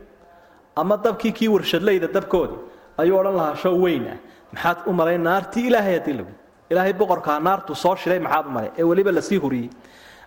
ama 0.77 0.97
dabkii 1.05 1.33
kii 1.39 1.49
warshadlayda 1.55 2.07
dabkoodii 2.17 2.59
ayuu 3.03 3.19
odhan 3.21 3.37
lahaa 3.41 3.57
show 3.63 3.75
weyna 3.85 4.15
maxaad 4.59 4.79
u 4.87 4.93
malay 4.93 5.19
naartii 5.19 5.67
ilaahay 5.71 5.95
haddii 6.03 6.17
lagu 6.19 6.33
ilaahay 6.71 6.93
boqorkaa 7.01 7.39
naartu 7.47 7.75
soo 7.75 7.95
shiday 7.97 8.19
maxaad 8.27 8.47
u 8.47 8.51
malay? 8.51 8.71
Ee 8.79 8.83
weliba 8.91 9.13
la 9.13 9.23
sii 9.23 9.39
huriyey. 9.39 9.71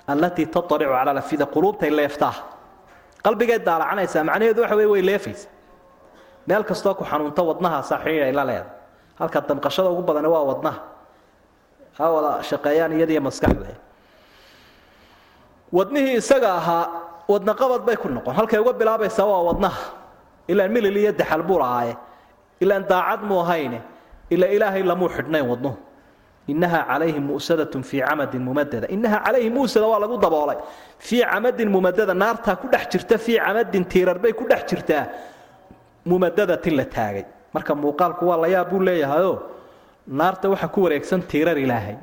Allatii 0.07 0.45
taaricu 0.53 0.89
calaa 0.95 1.13
lafida 1.19 1.45
quluubtay 1.53 1.89
leeftaa 1.99 2.33
qalbigay 3.25 3.59
daalacanaysaa 3.67 4.23
macnaheedu 4.29 4.61
waxa 4.63 4.75
wey 4.79 4.85
way 4.93 5.01
leefaysa. 5.09 5.47
Meel 6.47 6.63
kastoo 6.69 6.93
ku 6.99 7.03
xanuunto 7.09 7.41
wadnahaasaa 7.49 7.97
xidhiidh 8.03 8.25
ay 8.27 8.33
la 8.39 8.43
leedahay 8.49 8.69
halka 9.19 9.39
damqashada 9.49 9.89
ugu 9.93 10.01
badani 10.07 10.27
waa 10.33 10.43
wadnaha. 10.51 10.79
Ha 11.97 12.03
wada 12.15 12.31
shaqeeyaan 12.49 12.91
iyadiyo 12.97 13.21
maskaxda. 13.27 13.75
Wadnihii 15.71 16.15
isaga 16.21 16.49
ahaa 16.59 16.85
wadna 17.27 17.53
qabad 17.53 17.81
bay 17.87 17.95
ku 17.95 18.07
noqon. 18.09 18.33
Halkay 18.35 18.59
uga 18.59 18.73
bilaabaysaa 18.73 19.25
waa 19.25 19.43
wadnaha. 19.53 19.81
Ilaan 20.47 20.71
milil 20.71 20.97
iyo 20.97 21.11
daxal 21.11 21.43
buu 21.43 21.59
lahaaye 21.59 21.95
ilaan 22.59 22.83
daacad 22.89 23.21
muu 23.23 23.39
ahayne 23.39 23.79
ila 24.33 24.45
ilaahay 24.55 24.83
lamuu 24.91 25.09
xidhnayn 25.15 25.45
wadnuhu 25.51 25.77
inaha 26.53 26.79
calayhim 26.89 27.23
mu'sadatun 27.31 27.83
fii 27.89 28.01
camadin 28.07 28.41
mumadada 28.47 28.87
inaha 28.95 29.17
calayhim 29.25 29.53
mu'sada 29.57 29.87
waa 29.91 29.99
lagu 30.03 30.15
daboolay. 30.25 30.57
Fii 31.07 31.23
camadin 31.31 31.69
mumadada 31.75 32.13
naartaa 32.23 32.55
ku 32.61 32.67
dhex 32.73 32.83
jirta 32.91 33.15
fii 33.25 33.37
camadin 33.45 33.83
tiirar 33.91 34.17
bay 34.23 34.33
ku 34.39 34.43
dhex 34.51 34.61
jirtaa 34.69 35.03
mumadadatin 36.05 36.75
la 36.79 36.85
taagay. 36.85 37.25
Marka 37.53 37.73
muuqaalku 37.75 38.23
waa 38.29 38.37
la 38.43 38.47
yaab 38.47 38.69
buu 38.71 38.79
leeyahayoo 38.87 39.37
naarta 40.07 40.49
waxaa 40.49 40.67
ku 40.73 40.79
wareegsan 40.85 41.21
tiirar 41.31 41.57
ilaahay. 41.57 41.95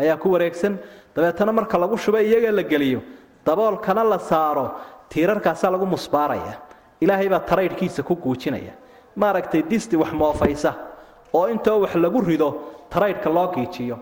Ayaa 0.00 0.16
ku 0.16 0.28
wareegsan 0.34 0.78
dabeetana 1.14 1.52
marka 1.52 1.76
lagu 1.78 1.96
shubay 1.96 2.24
iyaga 2.30 2.50
la 2.52 2.62
geliyo 2.62 3.00
daboolkana 3.46 4.02
la 4.04 4.18
saaro 4.18 4.66
tiirarkaasaa 5.10 5.70
lagu 5.70 5.86
musbaaraya. 5.86 6.54
Ilaahay 7.00 7.28
baa 7.28 7.40
taraydhkiisa 7.50 8.02
ku 8.02 8.14
guujinaya. 8.16 8.72
Maaragtay 9.16 9.62
disti 9.62 9.96
wax 9.96 10.12
moofaysa 10.12 10.70
oo 11.32 11.46
intoo 11.48 11.80
wax 11.82 11.94
lagu 11.94 12.20
rido 12.20 12.48
taraydhka 12.90 13.30
loo 13.30 13.48
giijiyo. 13.54 13.96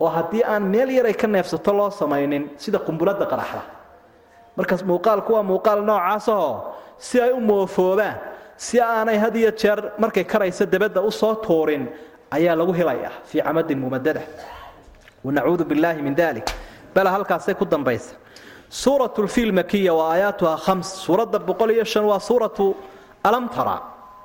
Oo 0.00 0.08
haddii 0.08 0.42
aan 0.44 0.62
meel 0.62 0.90
yaray 0.90 1.14
ka 1.14 1.26
neefsato 1.26 1.72
loo 1.72 1.90
samaynin 1.90 2.50
sida 2.56 2.78
qumbuladda 2.78 3.26
qaraxda. 3.32 3.62
Markaas 4.56 4.82
muuqaalku 4.84 5.32
waa 5.32 5.42
muuqaal 5.42 5.80
noocaasahoo 5.84 6.74
si 6.98 7.20
ay 7.20 7.32
u 7.32 7.40
moofoobaan 7.40 8.16
si 8.56 8.80
aanay 8.80 9.18
had 9.18 9.36
iyo 9.36 9.50
jeer 9.50 9.92
markay 9.98 10.24
karaysa 10.24 10.66
dabadda 10.66 11.00
u 11.02 11.10
soo 11.10 11.34
tuurin 11.34 11.88
ayaa 12.30 12.54
lagu 12.56 12.72
helayaa 12.72 13.12
fii 13.24 13.42
camadin 13.42 13.78
mumadada 13.78 14.20
wanacuudu 15.24 15.64
billaahi 15.64 16.02
min 16.02 16.14
dalik 16.14 16.46
bala 16.94 17.10
halkaasay 17.10 17.54
ku 17.54 17.64
dambaysa. 17.64 18.14
Suurat 18.68 19.18
lfiil 19.18 19.52
makiya 19.52 19.92
wa 19.94 20.12
aayaatuha 20.12 20.56
khams. 20.64 20.88
Suuradda 21.04 21.38
boqol 21.38 21.70
iyo 21.70 21.84
shan 21.84 22.04
waa 22.04 22.18
suuratu 22.20 22.74
alam 23.24 23.48
tara. 23.48 23.76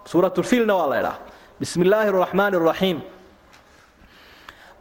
Suurat 0.06 0.38
lfiilna 0.38 0.76
waa 0.76 0.88
la 0.88 1.00
idhaha 1.00 1.18
bismi 1.60 1.86
illaahi 1.86 2.10
araxmaani 2.10 2.56
araxiim 2.62 3.00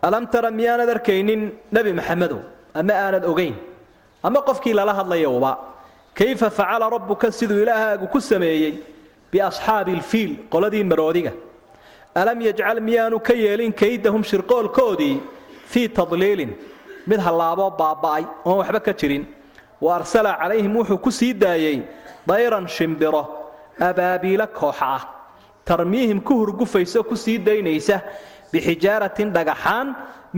alam 0.06 0.24
tara 0.32 0.50
miyaanad 0.58 0.88
arkaynin 0.96 1.42
nebi 1.76 1.92
maxamedow 1.98 2.40
ama 2.80 2.92
aanad 3.04 3.24
ogayn 3.32 3.54
ama 4.26 4.40
qofkii 4.48 4.74
lala 4.78 4.92
hadlayowba 5.00 5.52
kayfa 6.18 6.48
facala 6.58 6.90
rabbuka 6.96 7.32
siduu 7.38 7.62
ilaahaagu 7.64 8.06
ku 8.14 8.20
sameeyey 8.30 8.74
biasxaabi 9.32 9.92
alfiil 9.98 10.30
qoladii 10.52 10.84
maroodiga? 10.90 11.32
Alam 12.14 12.38
yajcal 12.48 12.78
miyaanu 12.88 13.16
ka 13.26 13.34
yeelin 13.34 13.72
kaydahum 13.72 14.22
shirqoolkoodii 14.30 15.16
fii 15.72 15.88
tadliilin? 15.98 16.50
Mid 17.06 17.20
hallaaboo 17.26 17.70
baaba'ay 17.80 18.24
oon 18.44 18.56
waxba 18.60 18.80
ka 18.86 18.92
jirin. 19.00 19.24
Wa 19.80 19.96
arsala 19.98 20.30
calayhim 20.40 20.72
wuxuu 20.78 20.98
ku 21.04 21.10
sii 21.18 21.32
daayey 21.34 21.78
dayran 22.28 22.66
shimbiro 22.76 23.22
abaabiila 23.88 24.46
kooxa 24.58 24.86
ah 24.96 25.02
tarmiihim 25.68 26.20
ku 26.22 26.34
hurgufayso 26.40 27.02
ku 27.08 27.16
sii 27.16 27.38
daynaysa 27.46 28.00
bixijaaratin 28.52 29.32
dhagaxaan 29.36 29.88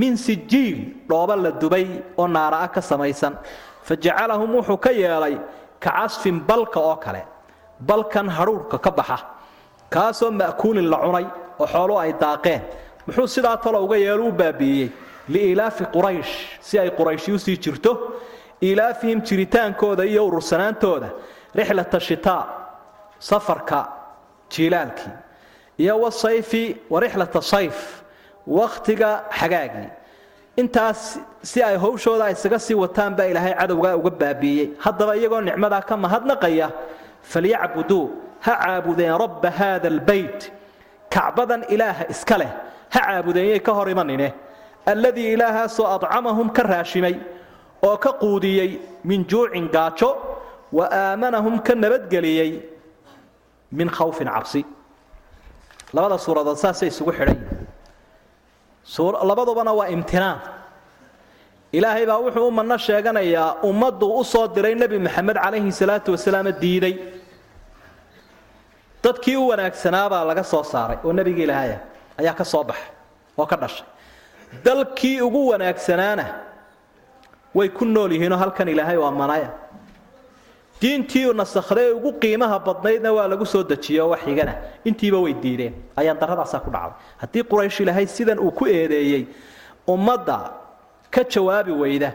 min 0.01 0.17
sijiil 0.17 0.79
dhooba 1.09 1.37
la 1.37 1.51
dubay 1.61 1.87
oo 2.17 2.27
naara'a 2.27 2.69
ka 2.75 2.81
samaysan. 2.81 3.35
Fa 3.87 3.95
jacalahum 4.05 4.51
wuxuu 4.57 4.77
ka 4.85 4.91
yeelay 4.93 5.37
ka 5.81 5.91
casfin 5.91 6.41
balka 6.41 6.81
oo 6.81 6.97
kale 6.97 7.23
balkan 7.81 8.29
hadhuurhka 8.29 8.79
ka 8.79 8.91
baxa 8.91 9.19
kaasoo 9.91 10.31
ma'kuulin 10.31 10.89
la 10.91 10.99
cunay 11.05 11.27
oo 11.61 11.67
xoolu 11.67 11.95
ay 11.99 12.13
daaqeen. 12.21 12.63
Muxuu 13.07 13.27
sidaa 13.27 13.57
talo 13.57 13.85
uga 13.85 13.97
yeelo 13.97 14.25
u 14.29 14.33
baabi'iyey 14.33 14.91
liilaafi 15.29 15.85
quraysh 15.95 16.33
si 16.61 16.79
ay 16.79 16.91
qurayshi 16.99 17.33
u 17.33 17.39
sii 17.39 17.57
jirto 17.59 17.93
ilaafihim 18.61 19.21
jiritaankooda 19.23 20.05
iyo 20.05 20.27
urursanaantooda. 20.27 21.09
Rixlata 21.55 22.01
shitaa 22.01 22.43
safarka 23.19 23.98
jiilaalkii 24.53 25.13
iyo 25.79 25.95
wasayfi 26.01 26.77
wa 26.91 27.01
rixlata 27.01 27.43
sayf 27.43 27.77
wakhtiga 28.47 29.11
xagaagii 29.39 29.89
intaas 30.57 31.01
si 31.43 31.63
ay 31.63 31.77
howshooda 31.77 32.31
isaga 32.35 32.59
sii 32.59 32.75
wataan 32.75 33.15
baa 33.19 33.27
ilaahay 33.33 33.55
cadowgaa 33.61 33.97
uga 34.01 34.11
baabiiyey 34.11 34.67
haddaba 34.85 35.17
iyagoo 35.17 35.41
nicmadaa 35.49 35.83
ka 35.89 35.97
mahadnaqaya 36.05 36.67
falyacbuduu 37.33 38.05
ha 38.47 38.53
caabudeen 38.63 39.15
rabba 39.25 39.51
haada 39.51 39.89
albeyt 39.95 40.41
kacbadan 41.15 41.63
ilaaha 41.75 42.05
iska 42.15 42.37
leh 42.39 42.51
ha 42.95 43.01
caabudeeyay 43.07 43.61
ka 43.67 43.73
hor 43.79 43.89
imanine 43.95 44.33
alladii 44.93 45.33
ilaahaasoo 45.35 45.87
adcamahum 45.97 46.49
ka 46.57 46.63
raashimay 46.63 47.15
oo 47.89 47.97
ka 48.05 48.13
quudiyey 48.23 48.71
min 49.05 49.25
juucin 49.31 49.69
gaajo 49.77 50.11
wa 50.73 50.85
aamanahum 51.03 51.59
ka 51.67 51.75
nabadgeliyey 51.75 52.51
min 53.73 53.89
khawfin 53.89 54.29
cabsi. 54.29 54.65
Labada 55.95 56.19
suuradood 56.19 56.57
saasay 56.63 56.89
isugu 56.93 57.13
xidhan 57.19 57.39
labadubana 59.29 59.73
waa 59.79 59.89
imtinaan. 59.89 60.39
Ilaahay 61.73 62.07
baa 62.07 62.19
wuxuu 62.25 62.49
u 62.49 62.51
manno 62.51 62.77
sheeganayaa 62.79 63.61
ummaddu 63.69 64.07
u 64.21 64.25
soo 64.25 64.47
diray 64.49 64.75
nebi 64.75 64.99
maxamed 64.99 65.37
calayhi 65.37 65.73
salaatu 65.81 66.13
wasalaam 66.13 66.49
diiday. 66.63 66.95
Dadkii 69.05 69.37
u 69.37 69.49
wanaagsanaabaa 69.49 70.25
laga 70.29 70.43
soo 70.53 70.63
saaray 70.63 70.99
oo 71.05 71.13
nebigii 71.13 71.45
ilaahaya 71.47 71.79
ayaa 72.21 72.35
ka 72.35 72.45
soo 72.45 72.65
baxay 72.65 72.91
oo 73.39 73.47
ka 73.47 73.57
dhashay. 73.57 73.87
Dalkii 74.65 75.21
ugu 75.21 75.49
wanaagsanaana 75.53 76.25
way 77.55 77.69
ku 77.69 77.85
nool 77.85 78.13
yihiinoo 78.13 78.39
halkan 78.39 78.69
ilaahay 78.69 78.97
waa 78.97 79.11
manaya 79.11 79.51
diintii 80.83 81.33
nasakhday 81.35 81.91
ugu 81.93 82.13
qiimaha 82.23 82.59
badnaydna 82.67 83.11
waa 83.13 83.27
lagu 83.29 83.47
soo 83.47 83.63
dejiyey 83.71 84.01
oo 84.01 84.09
waxigana 84.15 84.55
intiiba 84.85 85.19
way 85.25 85.35
diideen. 85.35 85.75
Ayaan 85.97 86.19
daradaasaa 86.21 86.61
ku 86.65 86.71
dhacday 86.71 86.95
haddii 87.23 87.43
quraysh 87.51 87.81
ilaahay 87.83 88.07
sidan 88.07 88.39
uu 88.39 88.51
ku 88.51 88.67
eedeeyey 88.67 89.27
ummadda 89.89 90.39
ka 91.11 91.23
jawaabi 91.25 91.73
weyda 91.73 92.11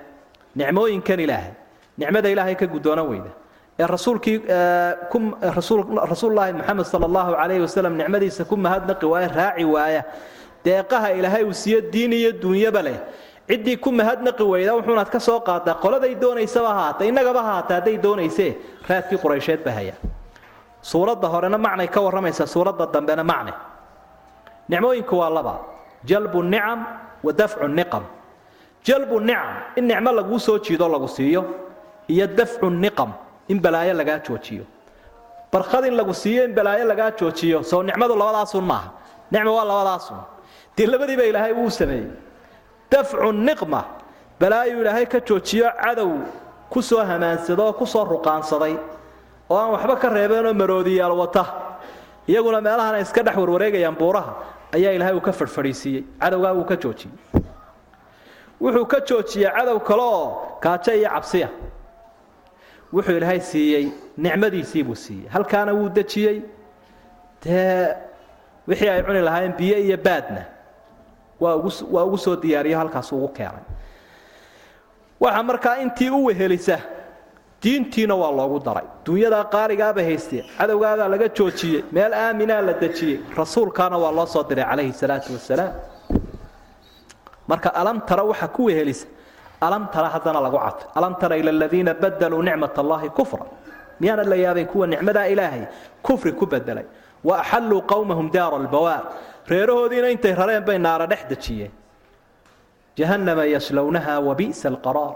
nicmooyinkan 0.56 1.20
ilaahay 1.20 1.52
nicmada 1.98 2.30
ilaahay 2.30 2.56
ka 2.56 2.66
guddoonan 2.68 3.08
weyda. 3.12 3.32
Ee 3.80 3.88
rasuulkii 3.88 4.38
rasuululaahi 6.12 6.54
moxamed 6.54 6.86
sala 6.86 7.06
allahu 7.06 7.32
calayhi 7.36 7.62
wasalam 7.62 7.94
nicmadiisa 7.98 8.46
ku 8.46 8.56
mahadnaqi 8.58 9.06
waaya 9.06 9.28
raaci 9.28 9.66
waaya. 9.66 10.04
Deeqaha 10.66 11.12
ilaahay 11.20 11.44
uu 11.44 11.54
siiyo 11.54 11.82
diin 11.92 12.14
iyo 12.14 12.32
duunyaba 12.32 12.82
leh 12.82 12.98
ciddii 13.50 13.78
ku 13.78 13.92
mahadnaqi 13.92 14.44
weyda 14.44 14.74
wuxuunaad 14.78 15.10
ka 15.10 15.20
soo 15.20 15.40
qaadaa 15.40 15.76
qoladay 15.84 16.16
doonaysaba 16.16 16.72
haata 16.80 17.06
innagaba 17.06 17.42
haata 17.44 17.74
hadday 17.76 17.98
doonaysee 17.98 18.52
raadkii 18.90 19.18
quraysheed 19.24 19.64
ba 19.66 19.72
haya 19.72 19.94
suuradda 20.82 21.28
horena 21.28 21.58
macnay 21.58 21.88
ka 21.88 22.00
warramaysaa 22.02 22.46
suuradda 22.48 22.86
dambena 22.94 23.24
macne. 23.24 23.54
Nicmooyinku 24.70 25.16
waa 25.20 25.30
laba. 25.30 25.60
Jalbu 26.06 26.44
nicam 26.44 26.80
wa 27.24 27.32
dafcu 27.34 27.68
niqam. 27.68 28.04
Jalbu 28.84 29.20
nicam 29.20 29.48
in 29.76 29.88
nicmo 29.88 30.12
laguu 30.12 30.40
soo 30.40 30.60
jiido 30.60 30.88
lagu 30.88 31.08
siiyo 31.08 31.44
iyo 32.08 32.28
dafcu 32.28 32.70
niqam 32.70 33.12
in 33.48 33.60
balaayo 33.60 33.94
lagaa 33.94 34.20
joojiyo. 34.20 34.64
Barkad 35.52 35.86
in 35.86 35.96
lagu 35.96 36.14
siiyo 36.14 36.44
in 36.46 36.54
balaayo 36.56 36.86
lagaa 36.88 37.12
joojiyo. 37.12 37.64
Soo 37.64 37.84
nicmadu 37.84 38.16
labadaasun 38.16 38.64
maaha. 38.64 38.92
Nicma 39.32 39.52
waa 39.52 39.66
labadaasun 39.66 40.18
dee 40.78 40.86
labadiiba 40.88 41.24
ilaahay 41.24 41.54
wuu 41.54 41.70
sameeyey 41.70 42.08
dafcu 42.94 43.32
niqma 43.48 43.82
balaayuu 44.40 44.82
ilaahay 44.82 45.06
ka 45.14 45.20
joojiyo 45.28 45.70
cadow 45.84 46.12
ku 46.70 46.82
soo 46.82 47.04
hamaansada 47.10 47.64
oo 47.64 47.74
ku 47.80 47.86
soo 47.94 48.04
ruqaansaday 48.14 48.76
oo 49.50 49.58
aan 49.62 49.72
waxba 49.76 49.96
ka 50.02 50.10
reebeenoo 50.10 50.54
maroodiyaal 50.62 51.16
wata 51.22 51.44
iyaguna 52.28 52.62
meelahana 52.62 53.00
iska 53.06 53.22
dhex 53.24 53.36
warwareegayaan 53.42 53.96
buuraha 54.00 54.34
ayaa 54.76 54.92
ilaahay 54.98 55.16
uu 55.16 55.22
ka 55.28 55.32
fadhfadhiisiiyey 55.40 56.04
cadowgaa 56.22 56.54
wuu 56.58 56.66
ka 56.72 56.76
joojiyey 56.76 57.14
wuxuu 58.62 58.86
ka 58.86 59.00
joojiyey 59.10 59.50
cadow 59.58 59.80
kale 59.80 60.02
oo 60.02 60.28
kaajo 60.64 60.92
iyo 61.00 61.10
cabsiya 61.10 61.50
wuxuu 62.94 63.18
ilaahay 63.18 63.40
siiyey 63.40 63.86
nicmadiisii 64.18 64.84
buu 64.84 64.96
siiyey 64.96 65.28
halkaana 65.30 65.74
wuu 65.74 65.90
dejiyey 65.90 66.42
dee 67.44 67.88
wixii 68.68 68.90
ay 68.90 69.02
cuni 69.04 69.22
lahaayeen 69.22 69.54
biyo 69.58 69.78
iyo 69.78 69.98
baadna 69.98 70.42
waa 71.44 72.04
ugu 72.06 72.18
soo 72.18 72.36
diyaariyo 72.44 72.78
halkaas 72.78 73.12
ugu 73.12 73.28
keenay. 73.38 73.64
Waxa 75.20 75.44
markaa 75.44 75.76
intii 75.84 76.10
u 76.10 76.26
wehelisa 76.26 76.78
diintiina 77.64 78.16
waa 78.22 78.32
loogu 78.38 78.60
daray. 78.66 78.84
Dunyadaa 79.06 79.44
qaaligaaba 79.54 80.02
haystee 80.08 80.44
cadowgaadaa 80.58 81.08
laga 81.14 81.28
joojiyey 81.38 81.84
meel 81.92 82.14
aaminaa 82.14 82.62
la 82.68 82.74
dejiyey 82.82 83.20
rasuulkaana 83.38 83.98
waa 84.04 84.12
loo 84.18 84.26
soo 84.34 84.44
diray 84.50 84.66
calayhi 84.70 84.94
salaatu 85.02 85.34
wasalaam 85.34 85.74
marka 87.48 87.70
alam 87.82 88.02
tara 88.08 88.24
waxa 88.24 88.48
ku 88.48 88.66
wehelisa 88.68 89.08
alam 89.62 89.88
tara 89.94 90.08
haddana 90.10 90.40
lagu 90.46 90.58
cadfay 90.58 90.88
alam 90.96 91.14
tara 91.22 91.36
ila 91.38 91.52
aladiina 91.52 91.94
badaluu 91.94 92.42
nicmat 92.48 92.76
allahi 92.84 93.10
kufra 93.10 93.46
miyaanad 94.00 94.28
la 94.28 94.36
yaabayn 94.36 94.68
kuwa 94.72 94.88
nicmadaa 94.88 95.28
ilaahay 95.34 95.64
kufri 96.02 96.32
ku 96.40 96.46
bedelay 96.46 96.86
wa 97.24 97.40
axalluu 97.42 97.82
qowmahum 97.92 98.28
daara 98.32 98.58
albawaar 98.58 99.02
reerahoodiina 99.52 100.10
intay 100.16 100.34
rareen 100.36 100.64
bay 100.66 100.78
naara 100.78 101.08
dhex 101.08 101.24
dejiyeen. 101.32 101.72
Jahannama 102.98 103.46
yaslownaha 103.56 104.14
wabi'sa 104.28 104.70
alqaraar. 104.74 105.16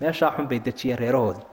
Meeshaa 0.00 0.30
xun 0.36 0.46
bay 0.50 0.58
dejiyeen 0.58 0.98
reerahoodii 0.98 1.44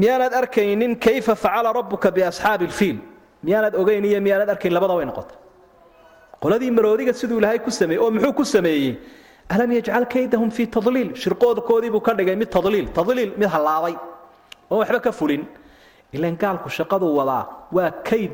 miyaanad 0.00 0.32
arkaynin 0.32 0.96
kayfa 0.96 1.34
facala 1.34 1.72
rabbuka 1.74 2.10
biasxaabi 2.10 2.66
lfiil 2.72 2.98
miyaanad 3.42 3.74
ogeyn 3.74 4.04
iyo 4.04 4.20
miyaanad 4.20 4.48
arkayn 4.54 4.72
labada 4.72 4.94
way 4.98 5.04
noqota 5.04 5.34
qoladii 6.42 6.70
maroodiga 6.70 7.12
siduu 7.12 7.38
ilaahay 7.40 7.58
ku 7.58 7.70
sameeyey 7.70 8.00
oo 8.04 8.10
muxuu 8.10 8.32
ku 8.32 8.44
sameeyey? 8.44 8.94
Alam 9.50 9.72
yajcal 9.72 10.06
kaydahum 10.14 10.50
fii 10.50 10.66
tadliil? 10.76 11.08
Shirqoodkoodii 11.22 11.90
buu 11.90 12.00
ka 12.00 12.14
dhigay 12.14 12.36
mid 12.36 12.48
tadliil. 12.56 12.86
Tadliil 12.98 13.32
mid 13.36 13.48
hallaabay 13.54 13.94
oon 14.70 14.78
waxba 14.80 15.00
ka 15.00 15.12
fulin. 15.12 15.42
Ilan 16.12 16.36
gaalku 16.38 16.68
shaqaduu 16.70 17.10
wadaa. 17.18 17.44
Waa 17.72 17.90
kayd 18.08 18.30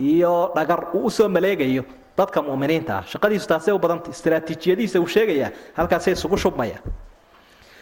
iyo 0.00 0.52
dhagar 0.56 0.80
uu 0.94 1.06
u 1.06 1.10
soo 1.10 1.28
maleegayo 1.28 1.84
dadka 2.18 2.42
muminiinta 2.42 2.98
ah. 2.98 3.02
Shaqadiisu 3.06 3.46
taasay 3.48 3.74
u 3.74 3.78
badanta 3.78 4.10
istraatiijiyadiisa 4.10 5.00
uu 5.00 5.06
sheegayaa 5.06 5.50
halkaasay 5.76 6.12
isugu 6.12 6.36
shubmayaan 6.36 6.82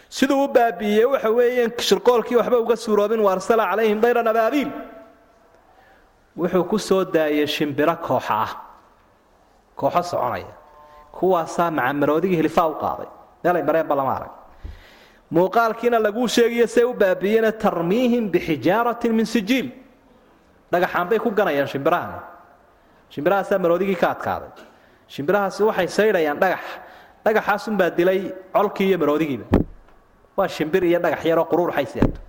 siduu 0.08 0.44
u 0.44 0.48
baabiiyey 0.48 1.04
waxa 1.04 1.30
weeye 1.30 1.64
shirqoolkii 1.88 2.36
waxba 2.40 2.58
uga 2.58 2.76
suuroobin 2.76 3.20
wa 3.20 3.32
arsala 3.32 3.64
calayhim 3.70 4.00
dayran 4.00 4.28
abaabiil 4.28 4.70
wuxuu 6.36 6.64
ku 6.64 6.78
soo 6.78 7.04
daayey 7.04 7.46
shimbiro 7.46 7.96
kooxa 7.96 8.34
ah. 8.44 8.50
Kooxo 9.76 10.02
soconaya. 10.02 10.52
Kuwaasaa 11.12 11.70
macamaroodigii 11.70 12.36
hilifaa 12.36 12.66
u 12.68 12.74
qaaday. 12.80 13.08
Meelay 13.44 13.62
mareenba 13.62 13.94
lama 13.94 14.12
arag 14.16 14.32
muuqaalkiina 15.30 15.98
laguu 15.98 16.28
sheegayo 16.28 16.66
see 16.66 16.84
u 16.84 16.94
baabiiyena 16.94 17.52
tarmiihim 17.52 18.30
bixijaaratin 18.30 19.12
min 19.14 19.26
sijiil 19.26 19.68
dhagaxaan 20.72 21.08
ku 21.18 21.30
ganayaan 21.30 21.68
shimbirahan 21.68 22.20
shimbirahaasaa 23.10 23.58
maroodigii 23.58 23.96
ka 23.96 24.10
adkaaday. 24.14 24.50
Shimbirahaasi 25.08 25.62
waxay 25.62 25.88
saydhayaan 25.88 26.38
dhagax. 26.40 26.64
Dhagaxaasunbaa 27.24 27.90
dilay 27.96 28.32
colkii 28.52 28.88
iyo 28.90 28.98
maroodigiiba. 28.98 29.46
Waa 30.36 30.48
shimbir 30.48 30.82
iyo 30.84 30.98
dhagax 30.98 31.24
yaroo 31.24 31.44
quruur 31.46 31.70
waxay 31.70 31.86
seeto 31.86 32.20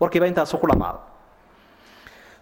warkiiba 0.00 0.26
intaasu 0.26 0.58
ku 0.58 0.66
dhammaaday 0.66 1.00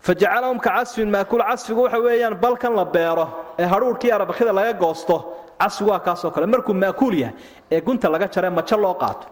fajacalahum 0.02 0.58
ka 0.58 0.70
casfin 0.82 1.06
maakul 1.10 1.38
casfigu 1.44 1.82
waxa 1.86 1.98
weeyaan 2.00 2.34
balkan 2.34 2.74
la 2.74 2.84
beero 2.84 3.54
ee 3.58 3.64
hadhuurkii 3.64 4.10
arabakida 4.10 4.52
laga 4.52 4.72
goosto 4.72 5.16
casfigu 5.60 5.90
waa 5.90 6.00
kaasoo 6.00 6.30
kale. 6.30 6.46
Markuu 6.46 6.74
maakuul 6.74 7.14
yahay 7.14 7.34
ee 7.70 7.80
gunta 7.80 8.08
laga 8.10 8.26
jaree 8.28 8.50
majo 8.50 8.76
loo 8.76 8.94
qaato 8.94 9.26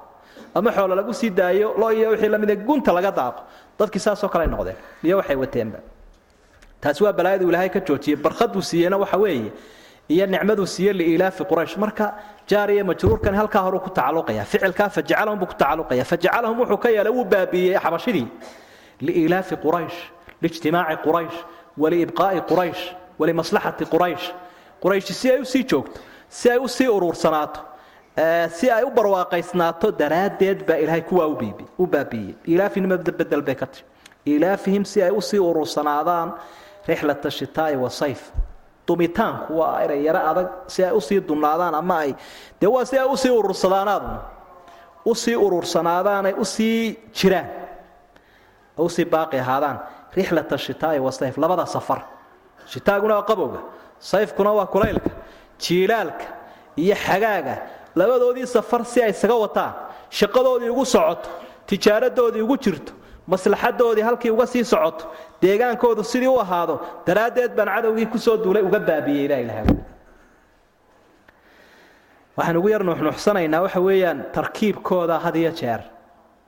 ama 0.54 0.70
xoolo 0.70 0.94
lagu 0.94 1.12
sii 1.12 1.30
daayo 1.30 1.74
lo 1.78 1.90
iyo 1.90 2.10
wixii 2.10 2.28
la 2.28 2.38
mid 2.38 2.64
gunta 2.66 2.92
laga 2.92 3.10
daaqo. 3.10 3.42
Dadkii 3.78 3.98
saasoo 4.00 4.28
kale 4.28 4.44
ay 4.44 4.50
noqdeen. 4.50 4.76
Iyo 5.02 5.16
waxay 5.16 5.36
wateenba 5.36 5.78
taasi 6.81 7.05
waa 7.05 7.12
balaayadu 7.12 7.49
ilaahay 7.51 7.68
ka 7.68 7.81
joojiyey 7.81 8.16
barkaduu 8.16 8.62
siiyeyna 8.62 8.97
waxa 9.03 9.16
weeye 9.16 9.53
iyo 10.09 10.26
nicmaduu 10.26 10.66
siiye 10.66 10.93
liilaafi 10.93 11.45
quraysh. 11.45 11.76
Marka 11.76 12.14
jaariya 12.51 12.85
majruurkan 12.85 13.35
halkaa 13.35 13.62
horuu 13.66 13.81
ku 13.81 13.91
tacaluqaya 13.91 14.45
ficilkaa 14.45 14.89
fajacalahum 14.89 15.39
buu 15.39 15.47
ku 15.47 15.55
tacaluqaya 15.55 16.05
fajacalahum 16.05 16.59
wuxuu 16.61 16.78
ka 16.85 16.89
yeelay 16.91 17.12
wuu 17.12 17.24
baabiiyey 17.24 17.78
xabashidii 17.85 18.26
liilaafi 19.07 19.57
quraysh 19.64 19.99
liijtimaaci 20.43 20.97
quraysh 21.07 21.37
waliibqaa'i 21.83 22.41
quraysh 22.51 22.83
walimaslaxati 23.20 23.85
quraysh. 23.95 24.26
Qurayshi 24.83 25.12
si 25.20 25.31
ay 25.31 25.41
u 25.41 25.45
sii 25.45 25.64
joogto 25.70 26.01
si 26.28 26.51
ay 26.51 26.59
u 26.59 26.68
sii 26.68 26.89
uruursanaato 26.89 27.61
si 28.57 28.70
ay 28.70 28.85
u 28.85 28.91
barwaaqaysnaato 28.91 29.93
daraaddeed 30.01 30.66
baa 30.68 30.78
ilaahay 30.83 31.03
kuwaa 31.03 31.26
u 31.78 31.87
baabiiyey. 31.87 32.35
Ilaafihim 32.47 32.89
bedel 32.89 33.43
bay 33.43 33.55
ka 33.55 33.66
tiri? 33.66 33.85
Ilaafihim 34.26 34.85
si 34.85 35.03
ay 35.03 35.11
u 35.11 35.20
sii 35.20 35.39
urursanaadaan 35.39 36.33
rixlata 36.89 37.31
shitaai 37.31 37.76
wasayf 37.76 38.20
dumitaanku 38.87 39.59
waa 39.59 39.83
eray 39.85 40.03
yaro 40.07 40.20
adag 40.31 40.49
si 40.66 40.85
ay 40.85 40.93
u 40.93 41.01
sii 41.01 41.20
dunaadaan 41.20 41.74
ama 41.74 41.97
ay 42.05 42.14
dee 42.61 42.66
waa 42.74 42.85
si 42.85 42.99
ay 42.99 43.07
u 43.07 43.16
sii 43.16 43.31
urursadaanaadun 43.31 44.18
u 45.05 45.14
sii 45.14 45.37
urursanaadaanay 45.37 46.35
u 46.39 46.45
sii 46.45 46.99
jiraan. 47.16 47.47
Usii 48.78 49.05
baaqi 49.05 49.39
ahaadaan 49.39 49.78
rixlata 50.16 50.59
shitaai 50.59 50.99
wasayf 51.01 51.37
labada 51.39 51.66
safar. 51.66 52.01
Shitaaguna 52.66 53.14
waa 53.14 53.22
qabowga 53.28 53.61
sayfkuna 53.99 54.53
waa 54.53 54.66
kulaylka 54.66 55.11
jiilaalka 55.59 56.24
iyo 56.76 56.95
xagaaga. 56.95 57.57
Labadoodii 57.95 58.47
safar 58.47 58.85
si 58.85 59.03
ay 59.03 59.11
isaga 59.11 59.35
wataan 59.35 59.72
shaqadoodii 60.11 60.68
ugu 60.70 60.85
socoto 60.87 61.28
tijaaradoodii 61.66 62.41
ugu 62.43 62.57
jirto 62.57 62.93
maslaxadoodii 63.26 64.02
halkii 64.02 64.30
uga 64.30 64.46
sii 64.46 64.64
socoto 64.64 65.04
deegaankoodu 65.42 66.02
sidii 66.04 66.28
u 66.28 66.38
ahaado 66.40 66.80
daraaddeed 67.06 67.52
baan 67.56 67.68
cadowgii 67.74 68.06
ku 68.06 68.18
soo 68.18 68.36
duulay 68.36 68.62
uga 68.62 68.78
baabiyey 68.80 69.28
baa 69.28 69.38
ilaha 69.44 69.62
waxaan 72.36 72.56
ugu 72.56 72.68
yar 72.68 72.82
nuuxnuuxsanaynaa 72.84 73.62
waxa 73.62 73.80
weeyaan 73.80 74.24
tarkiibkooda 74.32 75.18
had 75.24 75.36
iyo 75.36 75.50
jeer 75.60 75.80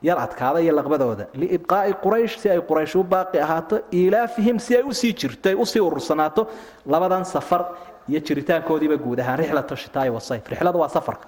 yar 0.03 0.19
adkaada 0.19 0.59
iyo 0.61 0.73
laqbadooda 0.77 1.25
liibqaa'i 1.41 1.93
quraysh 2.05 2.37
si 2.43 2.51
ay 2.51 2.61
quraysh 2.71 2.95
u 2.97 3.03
baaqi 3.05 3.39
ahaato 3.41 3.77
ilaafihim 3.91 4.59
si 4.59 4.77
ay 4.77 4.83
u 4.83 4.93
sii 4.95 5.13
jirto 5.21 5.49
ay 5.49 5.55
u 5.55 5.67
sii 5.67 5.81
urursanaato 5.81 6.47
labadan 6.87 7.25
safar 7.25 7.63
iyo 8.09 8.21
jiritaankoodiiba 8.27 8.97
guud 9.05 9.19
ahaan 9.21 9.39
rixlata 9.39 9.77
shitaai 9.77 10.11
wasayf 10.11 10.49
rixlada 10.49 10.79
waa 10.79 10.89
safarka. 10.89 11.27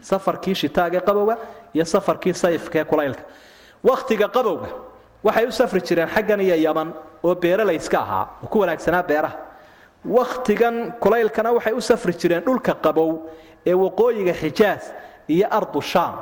Safarkii 0.00 0.54
shitaagee 0.54 1.00
qabowga 1.00 1.36
iyo 1.74 1.84
safarkii 1.84 2.34
sayfkaee 2.34 2.84
kulaylka 2.84 3.22
wakhtiga 3.84 4.28
qabowga 4.28 4.68
waxay 5.24 5.46
u 5.46 5.52
safri 5.52 5.80
jireen 5.80 6.08
xaggan 6.08 6.40
iyo 6.40 6.56
yaman 6.56 6.92
oo 7.24 7.34
beeralayska 7.34 7.98
ahaa 8.00 8.26
oo 8.42 8.48
ku 8.48 8.58
wanaagsanaa 8.60 9.02
beeraha. 9.02 9.36
Wakhtigan 10.04 10.92
kulaylkana 11.00 11.52
waxay 11.52 11.72
u 11.72 11.80
safri 11.80 12.12
jireen 12.20 12.42
dhulka 12.44 12.74
qabow 12.84 13.10
ee 13.66 13.74
waqooyiga 13.74 14.32
xijaas 14.42 14.84
iyo 15.28 15.46
ardu 15.50 15.80
shaam. 15.82 16.14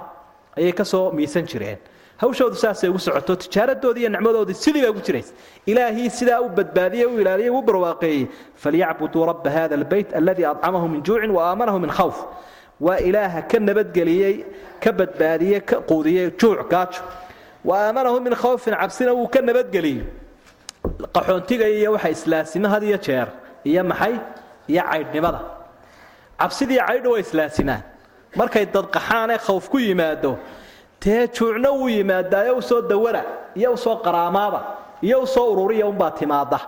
Ayay 0.57 0.73
ka 0.73 0.85
soo 0.85 1.13
miisan 1.13 1.47
jireen. 1.47 1.79
Hawshoodu 2.19 2.57
saasay 2.57 2.91
ugu 2.91 2.99
socoto 2.99 3.37
tijaaradoodii 3.37 4.01
iyo 4.01 4.11
nicmadoodii 4.11 4.55
sidii 4.55 4.81
bay 4.83 4.91
ugu 4.91 5.01
jiraysa. 5.01 5.33
Ilaahii 5.67 6.11
sidaa 6.11 6.41
u 6.41 6.49
badbaadiyey 6.49 7.07
u 7.07 7.21
ilaaliyey 7.21 7.51
u 7.51 7.63
barwaaqeeyey. 7.63 8.27
Falyacbuduu 8.57 9.27
rabba 9.27 9.51
hada 9.51 9.75
albeyt 9.77 10.15
alladii 10.15 10.45
acamahu 10.45 10.89
min 10.89 11.03
juucin 11.03 11.31
wa 11.31 11.43
aamanahu 11.51 11.79
min 11.79 11.91
khawf. 11.91 12.17
Waa 12.81 12.99
ilaaha 12.99 13.43
ka 13.43 13.59
nabadgeliyey 13.61 14.45
ka 14.83 14.93
badbaadiyey 14.93 15.61
ka 15.61 15.77
quudiyey 15.89 16.31
juuc 16.41 16.67
gaajo 16.71 17.03
wa 17.69 17.75
aamanahu 17.85 18.21
min 18.27 18.35
khawfin 18.43 18.75
cabsina 18.81 19.13
wuu 19.19 19.29
ka 19.35 19.41
nabadgeliyey 19.49 20.05
qaxoontiga 21.17 21.67
iyo 21.69 21.93
waxa 21.97 22.09
islaasimo 22.17 22.69
had 22.73 22.85
jeer 23.07 23.29
iyo 23.71 23.83
maxay 23.91 24.15
iyo 24.73 24.83
caydhnimada 24.91 25.41
cabsidii 26.41 26.81
caydhu 26.89 27.09
waa 27.13 27.21
islaasimaan 27.25 27.83
markay 28.41 28.65
dadqaxaanee 28.75 29.39
khawf 29.47 29.65
ku 29.73 29.79
yimaado 29.79 30.33
dee 31.03 31.29
juucna 31.37 31.71
wuu 31.79 31.89
yimaadaayo 31.89 32.57
u 32.57 32.63
soo 32.63 32.81
dawara 32.91 33.23
iyo 33.55 33.73
u 33.73 33.79
soo 33.85 33.97
qaraamaaba 34.07 34.61
iyo 35.03 35.23
u 35.23 35.27
soo 35.27 35.47
ururiya 35.53 35.87
unbaa 35.87 36.11
timaada 36.11 36.61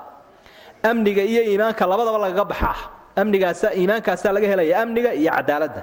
amniga 0.90 1.22
iyo 1.22 1.42
iimaanka 1.50 1.86
labadaba 1.86 2.18
lagaga 2.24 2.44
baxaa 2.44 2.76
amnigaasa 3.16 3.68
iimaankaasaa 3.74 4.32
laga 4.36 4.46
helaya 4.52 4.74
amniga 4.82 5.10
iyo 5.14 5.30
cadaaladda 5.36 5.82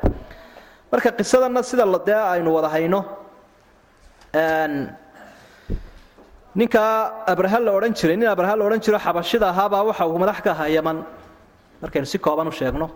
marka 0.91 1.09
qisadana 1.17 1.63
sida 1.63 1.85
dee 2.07 2.21
aynu 2.33 2.49
wada 2.55 2.69
hayno 2.75 2.99
ninkaa 6.57 7.25
abraha 7.31 7.59
la 7.65 7.71
odhan 7.77 7.93
jiray 7.99 8.17
nin 8.17 8.27
abraha 8.27 8.55
la 8.59 8.63
odhan 8.67 8.81
jiro 8.85 8.97
xabashida 9.05 9.45
ahaabaa 9.53 9.83
waxa 9.89 10.03
uu 10.07 10.17
madax 10.23 10.39
ka 10.45 10.51
ahaa 10.55 10.69
yaman 10.77 10.97
markaynu 11.81 12.05
si 12.11 12.17
kooban 12.19 12.47
u 12.47 12.51
sheegno. 12.51 12.87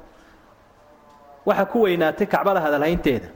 Waxa 1.45 1.65
ku 1.71 1.77
weynaatay 1.85 2.27
kacbada 2.33 2.59
hadalhaynteeda. 2.65 3.27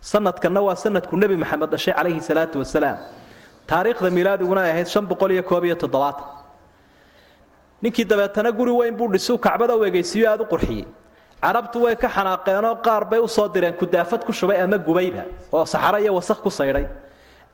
Sanadkanna 0.00 0.60
waa 0.66 0.76
sanadku 0.76 1.16
nebi 1.16 1.36
maxamed 1.36 1.70
dhashay 1.72 1.94
calayhi 1.94 2.20
salaatu 2.28 2.58
wasalaam 2.62 2.98
taariikhda 3.66 4.10
milaadiguna 4.10 4.60
ay 4.66 4.70
ahayd 4.70 4.88
shan 4.88 5.04
boqol 5.10 5.30
iyo 5.32 5.42
koob 5.42 5.64
iyo 5.64 5.74
toddobaatan 5.82 6.26
ninkii 7.82 8.04
dabeetana 8.04 8.50
guri 8.52 8.70
weyn 8.80 8.94
buu 8.96 9.08
dhisuu 9.12 9.38
kacbada 9.38 9.74
u 9.76 9.84
egeysiiyo 9.84 10.30
aada 10.30 10.42
u 10.44 10.46
qurxiyey. 10.46 10.84
Carabtu 11.42 11.78
way 11.84 11.96
ka 11.96 12.08
xanaaqeenoo 12.08 12.74
qaar 12.86 13.04
bay 13.10 13.18
u 13.20 13.28
soo 13.28 13.48
direen 13.48 13.74
kudaafad 13.74 14.24
ku 14.24 14.32
shubay 14.32 14.60
ama 14.62 14.78
gubayba 14.78 15.24
oo 15.52 15.64
saxaro 15.66 15.98
iyo 15.98 16.14
wasakh 16.14 16.40
ku 16.42 16.50
saydhay 16.50 16.86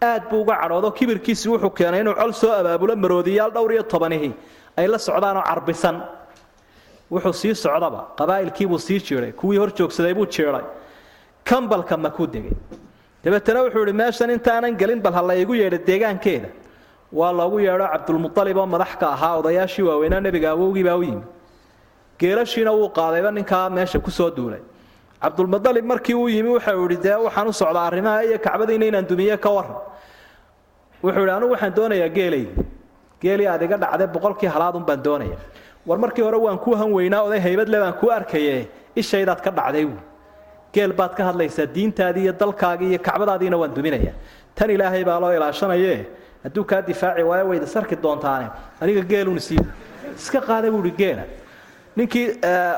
aad 0.02 0.22
buu 0.30 0.40
uga 0.42 0.56
cadhoodo. 0.62 0.90
Kibirkiisii 0.92 1.48
wuxuu 1.50 1.70
keenay 1.70 2.00
inuu 2.00 2.14
col 2.14 2.32
soo 2.32 2.52
abaabulo 2.52 2.96
maroodiyaal 2.96 3.50
dhowr 3.52 3.72
iyo 3.72 3.82
tobanihi. 3.82 4.32
Ay 4.76 4.86
la 4.88 4.98
socdaanoo 4.98 5.42
carbisan. 5.42 6.02
Wuxuu 7.10 7.32
sii 7.32 7.54
socdaba. 7.54 8.08
Qabaa'ilkiibuu 8.18 8.78
sii 8.78 9.00
jiiday. 9.00 9.32
Kuwii 9.32 9.58
hor 9.58 9.70
joogsaday 9.76 10.14
buu 10.14 10.26
jiiday. 10.26 10.64
Kambalka 11.44 11.96
makuu 11.96 12.26
degay. 12.26 12.52
Dabeetana 13.24 13.62
wuxuu 13.64 13.84
ihi 13.84 13.92
meeshan 13.92 14.30
intaanan 14.30 14.76
gelin 14.76 15.00
bal 15.02 15.12
ha 15.12 15.34
yeedha 15.34 15.78
deegaankeeda. 15.78 16.48
Waa 17.12 17.32
loogu 17.32 17.58
yeedho 17.60 17.86
cabdulmualib 17.92 18.56
oo 18.56 18.66
madax 18.66 18.96
ka 19.00 19.08
ahaa 19.12 19.38
odayaashii 19.38 19.82
waaweynaa 19.82 20.20
nebiga 20.20 20.50
awowgii 20.50 20.84
baa 20.84 20.96
u 20.96 21.02
yimi 21.02 21.22
geelashiina 22.18 22.72
wuu 22.72 22.88
qaadayba 22.88 23.30
ninkaa 23.32 23.68
meesha 23.70 23.98
ku 23.98 24.10
soo 24.10 24.30
duulay. 24.30 24.60
Cabdulmualib 25.20 25.84
markii 25.84 26.14
uu 26.14 26.28
yimi 26.28 26.48
waxau 26.54 26.86
ihi 26.86 27.02
dee 27.02 27.14
waxaan 27.14 27.48
u 27.48 27.52
socdaa 27.52 27.86
arrimaha 27.86 28.22
iyo 28.24 28.38
kacbadiina 28.38 28.86
inaan 28.86 29.06
dumiye 29.08 29.36
ka 29.36 29.50
waran 29.50 29.74
wuxuu 31.02 31.24
ihi 31.26 31.30
anugu 31.36 31.52
waxaan 31.54 31.74
doonayaa 31.76 32.08
geelay 32.16 32.44
geelii 33.22 33.46
aad 33.52 33.62
iga 33.62 33.76
dhacday 33.82 34.06
boqolkii 34.06 34.48
halaadun 34.54 34.84
baan 34.88 35.02
doonaya. 35.04 35.36
War 35.86 35.98
markii 35.98 36.22
hore 36.24 36.36
waan 36.46 36.58
kuu 36.58 36.74
han 36.76 36.92
weynaa 36.92 37.22
oday 37.26 37.40
haybadle 37.40 37.78
baan 37.80 37.94
kuu 38.00 38.10
arkaye 38.10 38.68
ishaydaad 38.96 39.40
ka 39.44 39.50
dhacday 39.50 39.86
geel 40.74 40.92
baad 40.92 41.14
ka 41.16 41.24
hadlaysaa 41.24 41.66
diintaadii 41.74 42.22
iyo 42.24 42.32
dalkaagii 42.32 42.88
iyo 42.90 42.98
kacbadaadiina 42.98 43.56
waan 43.56 43.74
duminaya. 43.74 44.12
Tan 44.54 44.70
ilaahay 44.70 45.04
baa 45.04 45.20
loo 45.20 45.32
ilaashanaye 45.36 46.06
hadduu 46.44 46.64
kaa 46.64 46.82
difaaci 46.82 47.22
waayo 47.22 47.48
wayda 47.48 47.66
sarki 47.66 47.96
doontaane 47.96 48.46
aniga 48.80 49.00
geelun 49.02 49.38
sii 49.40 49.60
iska 50.16 50.40
qaada 50.40 50.70
buuhi 50.70 50.90
geela 51.00 51.24
ninkii 51.96 52.26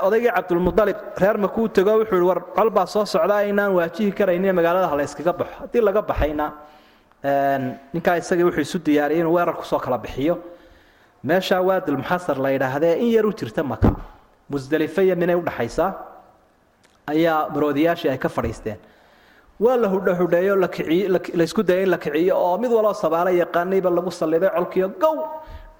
odaygii 0.06 0.30
cabdulmualib 0.36 0.96
reer 1.22 1.38
makuu 1.38 1.68
tego 1.68 1.92
wuxuu 2.00 2.16
ihi 2.16 2.26
war 2.30 2.40
col 2.56 2.70
baa 2.70 2.86
soo 2.86 3.04
socda 3.04 3.34
aynaan 3.36 3.72
waajihi 3.78 4.12
karaynin 4.12 4.54
magaalada 4.54 4.88
ha 4.88 4.96
la 4.96 5.02
yskaga 5.02 5.32
baxo. 5.32 5.54
Haddii 5.60 5.80
laga 5.80 6.02
baxayna 6.02 6.52
ninkaa 7.24 8.16
isagii 8.16 8.44
wuxuu 8.44 8.60
isu 8.66 8.78
diyaariyey 8.86 9.20
inuu 9.20 9.34
weerar 9.34 9.56
ku 9.56 9.64
soo 9.64 9.78
kala 9.78 9.98
bixiyo. 9.98 10.38
Meeshaa 11.24 11.60
waadilmuxasar 11.62 12.38
la 12.38 12.50
yidhaahdee 12.50 12.94
in 12.98 13.10
yar 13.12 13.26
u 13.26 13.32
jirta 13.32 13.62
maka. 13.62 13.90
Musdalife 14.50 15.04
iyo 15.04 15.16
minay 15.16 15.36
udhaxaysaa 15.36 15.90
ayaa 17.06 17.48
maroodiyaashii 17.54 18.10
ay 18.10 18.18
ka 18.18 18.28
fadhiisteen. 18.28 18.78
Waa 19.60 19.76
la 19.76 19.88
hudhahudheeyo 19.88 20.56
laysku 21.34 21.62
dayay 21.62 21.82
in 21.84 21.90
la 21.90 21.98
kiciyo 21.98 22.34
oo 22.36 22.58
mid 22.58 22.70
waloo 22.72 22.94
sabaala 22.94 23.30
yaqaanayba 23.30 23.90
lagu 23.90 24.10
salliday 24.10 24.50
colkiyo 24.50 24.88
gow! 24.88 25.16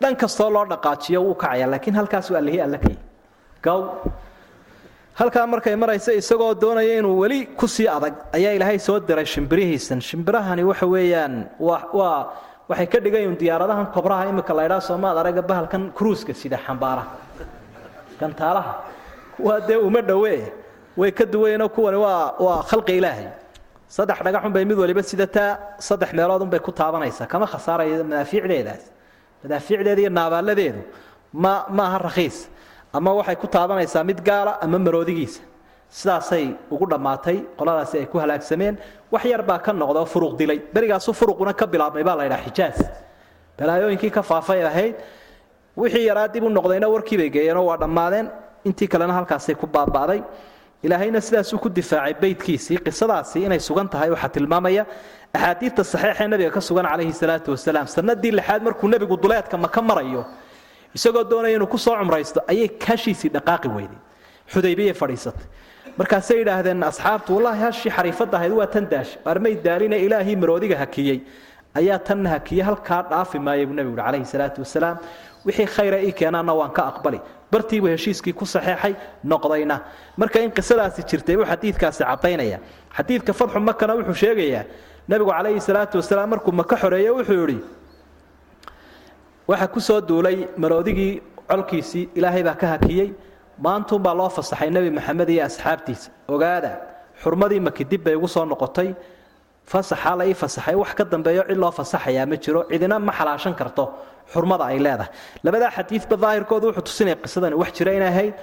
Dhan 0.01 0.17
kastoo 0.17 0.51
loo 0.51 0.65
dhaqaajiyo 0.67 1.21
wuu 1.25 1.35
kacaya 1.35 1.67
laakiin 1.67 1.95
halkaasuu 1.97 2.37
allihii 2.37 2.61
alla 2.61 2.79
kayy 2.79 2.97
gow 3.65 3.81
halkaa 5.19 5.47
markay 5.47 5.77
maraysa 5.77 6.13
isagoo 6.13 6.55
doonaya 6.55 6.99
inuu 6.99 7.19
weli 7.23 7.47
ku 7.59 7.67
sii 7.69 7.89
adag 7.89 8.15
ayaa 8.33 8.53
ilaahay 8.57 8.79
soo 8.79 9.01
diray 9.01 9.25
shimbirihiisan. 9.27 10.01
Shimbirahani 10.01 10.63
waxa 10.65 10.87
weeyaan 10.87 11.35
waa 11.61 12.33
waxay 12.69 12.87
ka 12.87 12.99
dhigayiin 13.05 13.37
diyaaradahan 13.41 13.87
kobraha 13.95 14.25
imika 14.33 14.55
la 14.55 14.63
ydhaa 14.67 14.81
soomaad 14.81 15.17
araga 15.23 15.43
bahalkan 15.43 15.93
kruuska 15.99 16.33
sida 16.35 16.57
xambaara 16.67 17.05
gantaalaha 18.21 18.73
kuwaa 19.37 19.61
dee 19.69 19.77
uma 19.77 20.01
dhowe 20.01 20.53
way 20.97 21.11
ka 21.13 21.25
duwayeenoo 21.25 21.69
kuwani 21.69 21.97
waa 21.97 22.35
waa 22.45 22.63
khalqi 22.71 22.97
ilaahay. 22.99 23.27
Saddex 23.89 24.19
dhagaxunbay 24.25 24.65
mid 24.65 24.79
waliba 24.79 25.03
sidataa 25.03 25.59
saddex 25.79 26.13
meeloodunbay 26.17 26.61
ku 26.61 26.73
taabanaysaa 26.73 27.27
kama 27.27 27.47
khasaarayo 27.47 28.05
madaafiicdeedaas. 28.05 28.83
Madaafiicdeeda 29.45 30.01
iyo 30.01 30.11
naabaaladeedu 30.11 30.81
ma 31.33 31.65
ma 31.77 31.83
aha 31.89 31.99
rakhiis 32.09 32.49
ama 32.93 33.11
waxay 33.19 33.37
ku 33.37 33.47
taabanaysaa 33.47 34.05
mid 34.05 34.21
gaala 34.25 34.59
ama 34.61 34.79
maroodigiisa. 34.79 35.41
Sidaasay 35.89 36.55
ugu 36.71 36.87
dhammaatay 36.93 37.37
qoladaasi 37.59 37.99
ay 37.99 38.07
ku 38.07 38.19
halaagsameen 38.19 38.77
wax 39.13 39.25
yar 39.25 39.43
ka 39.61 39.73
noqda 39.73 40.01
oo 40.01 40.07
furuq 40.07 40.37
dilay. 40.39 40.59
Berigaasu 40.75 41.13
furuquna 41.13 41.53
ka 41.55 41.67
bilaabmay 41.67 42.05
baa 42.05 42.17
la 42.17 42.25
ydhaha 42.27 42.45
xijaas 42.49 42.79
balaayooyinkii 43.59 44.11
ka 44.11 44.23
faafay 44.23 44.65
ahayd 44.65 44.95
wixii 45.77 46.07
yaraa 46.07 46.29
dib 46.29 46.45
u 46.45 46.49
noqdayna 46.49 46.89
warkiibay 46.89 47.31
geeyeenoo 47.31 47.67
waa 47.67 47.77
dhammaadeen. 47.77 48.31
Intii 48.65 48.89
kalena 48.89 49.13
halkaasay 49.13 49.55
ku 49.55 49.67
baaba'day 49.67 50.23
ilaahayna 50.83 51.21
sidaasuu 51.21 51.59
ku 51.59 51.69
difaacay 51.69 52.15
beydkiisii 52.15 52.79
qisadaasi 52.79 53.45
inay 53.45 53.61
sugan 53.61 53.89
tahay 53.89 54.11
waxaa 54.11 54.29
tilmaamaya 54.29 54.87
axaadiidta 55.35 55.85
saxiixee 55.85 56.29
nabiga 56.29 56.51
ka 56.51 56.61
sugan 56.61 56.87
calayhi 56.87 57.13
salaatu 57.13 57.51
wasalaam. 57.51 57.87
Sanadii 57.87 58.33
lixaad 58.39 58.63
markuu 58.63 58.89
nebigu 58.89 59.17
duleedka 59.17 59.57
maka 59.59 59.83
marayo 59.83 60.25
isagoo 60.95 61.25
doonaya 61.25 61.57
inuu 61.57 61.67
ku 61.67 61.79
soo 61.79 61.97
cumraysto 62.01 62.41
ayay 62.49 62.69
kaashiisii 62.69 63.31
dhaqaaqi 63.37 63.69
weyday 63.77 63.99
xudaybiyay 64.53 64.95
fadhiisatay. 64.95 65.47
Markaasay 65.99 66.39
yidhaahdeen 66.41 66.83
asxaabtu 66.83 67.37
wallaahi 67.37 67.61
hashii 67.67 67.91
xariifadda 67.97 68.37
ahayd 68.39 68.53
waa 68.53 68.67
tan 68.67 68.87
daash. 68.93 69.11
Armay 69.25 69.55
daaline 69.65 69.97
ilaahii 70.07 70.37
maroodiga 70.37 70.77
hakiyey. 70.79 71.19
Ayaa 71.75 71.99
tanna 71.99 72.31
hakiyey 72.31 72.65
halkaa 72.65 73.03
dhaafi 73.11 73.39
maaya 73.39 73.67
buu 73.67 73.75
nebigu 73.75 73.95
uhi 73.97 74.03
calayhi 74.05 74.25
salaatu 74.27 74.61
wasalaam 74.65 74.97
wixii 75.47 75.67
khayra 75.67 75.99
ii 76.05 76.13
keenaanna 76.13 76.55
waan 76.55 76.73
ka 76.73 76.83
aqbali. 76.91 77.21
Bartiibuu 77.53 77.89
heshiiskii 77.89 78.33
ku 78.33 78.47
saxeexay 78.47 78.95
noqdayna. 79.25 79.81
Marka 80.17 80.41
in 80.41 80.51
qisadaasi 80.51 81.03
jirtay 81.11 81.37
buu 81.37 81.45
xadiidkaasi 81.45 82.05
caddaynaya 82.05 82.59
xadiidka 82.97 83.33
fadxu 83.33 83.61
makana 83.61 83.95
wuxuu 83.97 84.15
sheegayaa. 84.15 84.65
Nebigu 85.09 85.31
calayhi 85.31 85.61
salaatu 85.61 85.99
wasalaam 85.99 86.31
markuu 86.31 86.53
maka 86.53 86.77
xoreeye 86.77 87.11
wuxuu 87.11 87.41
yidhi 87.41 87.59
waxa 89.49 89.67
ku 89.75 89.81
soo 89.81 90.01
duulay 90.01 90.37
maroodigii 90.63 91.13
colkiisii 91.51 92.05
ilaahay 92.19 92.43
baa 92.49 92.55
ka 92.63 92.67
hakiyey. 92.75 93.09
Maantuunbaa 93.65 94.15
loo 94.21 94.29
fasaxay 94.37 94.71
nebi 94.71 94.91
maxamed 94.99 95.29
iyo 95.35 95.45
asxaabtiisa. 95.49 96.09
Ogaada 96.35 96.71
xurmadii 97.23 97.61
maki 97.67 97.85
dib 97.91 98.03
bay 98.05 98.15
ugu 98.19 98.29
soo 98.35 98.45
noqotay. 98.53 98.89
Fasaxaa 99.73 100.17
la 100.19 100.25
ii 100.31 100.35
fasaxay. 100.43 100.75
Wax 100.83 100.91
ka 100.99 101.05
dambeeyo 101.13 101.43
cid 101.49 101.59
loo 101.63 101.71
fasaxayaa 101.79 102.27
ma 102.31 102.37
jiro. 102.45 102.61
Cidina 102.71 102.99
ma 102.99 103.13
xalaashan 103.19 103.55
karto. 103.61 103.85
Xurmada 104.33 104.65
ay 104.73 104.79
leedahay. 104.87 105.11
Labadaa 105.45 105.71
xadiidba 105.77 106.17
daahirkoodu 106.23 106.67
wuxuu 106.69 106.83
tusinaya 106.89 107.17
qisadani 107.25 107.55
wax 107.63 107.71
jira 107.79 107.93
inay 107.99 108.09
ahayd 108.15 108.35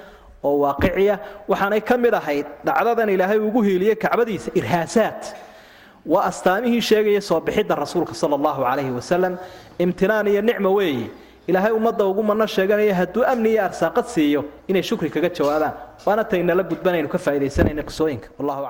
oo 0.47 0.55
waaqiciya 0.63 1.15
waxaanay 1.51 1.81
ka 1.89 1.95
mid 2.03 2.13
ahayd 2.21 2.45
dhacdadan 2.65 3.09
ilaahay 3.15 3.39
ugu 3.47 3.59
hiiliyey 3.67 3.95
kacbadiisa 4.03 4.49
irhaasaad 4.59 5.19
waa 6.13 6.23
astaamihii 6.31 6.81
sheegaya 6.89 7.21
soo 7.29 7.39
bixidda 7.47 7.75
rasuulka 7.83 8.13
sala 8.21 8.35
allahu 8.39 8.61
calayhi 8.67 8.91
wasalam 8.99 9.33
imtinaan 9.83 10.27
iyo 10.33 10.41
nicmo 10.49 10.69
weeye 10.77 11.07
ilaahay 11.49 11.71
ummadda 11.79 12.03
ugu 12.11 12.21
manno 12.29 12.45
sheeganaya 12.55 12.95
hadduu 12.99 13.23
amni 13.31 13.49
iyo 13.53 13.61
arsaaqad 13.69 14.05
siiyo 14.15 14.41
inay 14.69 14.83
shukri 14.89 15.09
kaga 15.15 15.29
jawaabaan. 15.37 15.73
Waana 16.05 16.23
taynala 16.31 16.63
gudbanaynu 16.71 17.09
ka 17.13 17.17
faa'iidaysanayna 17.25 17.83
qisooyinka. 17.89 18.27
Wallahu 18.39 18.61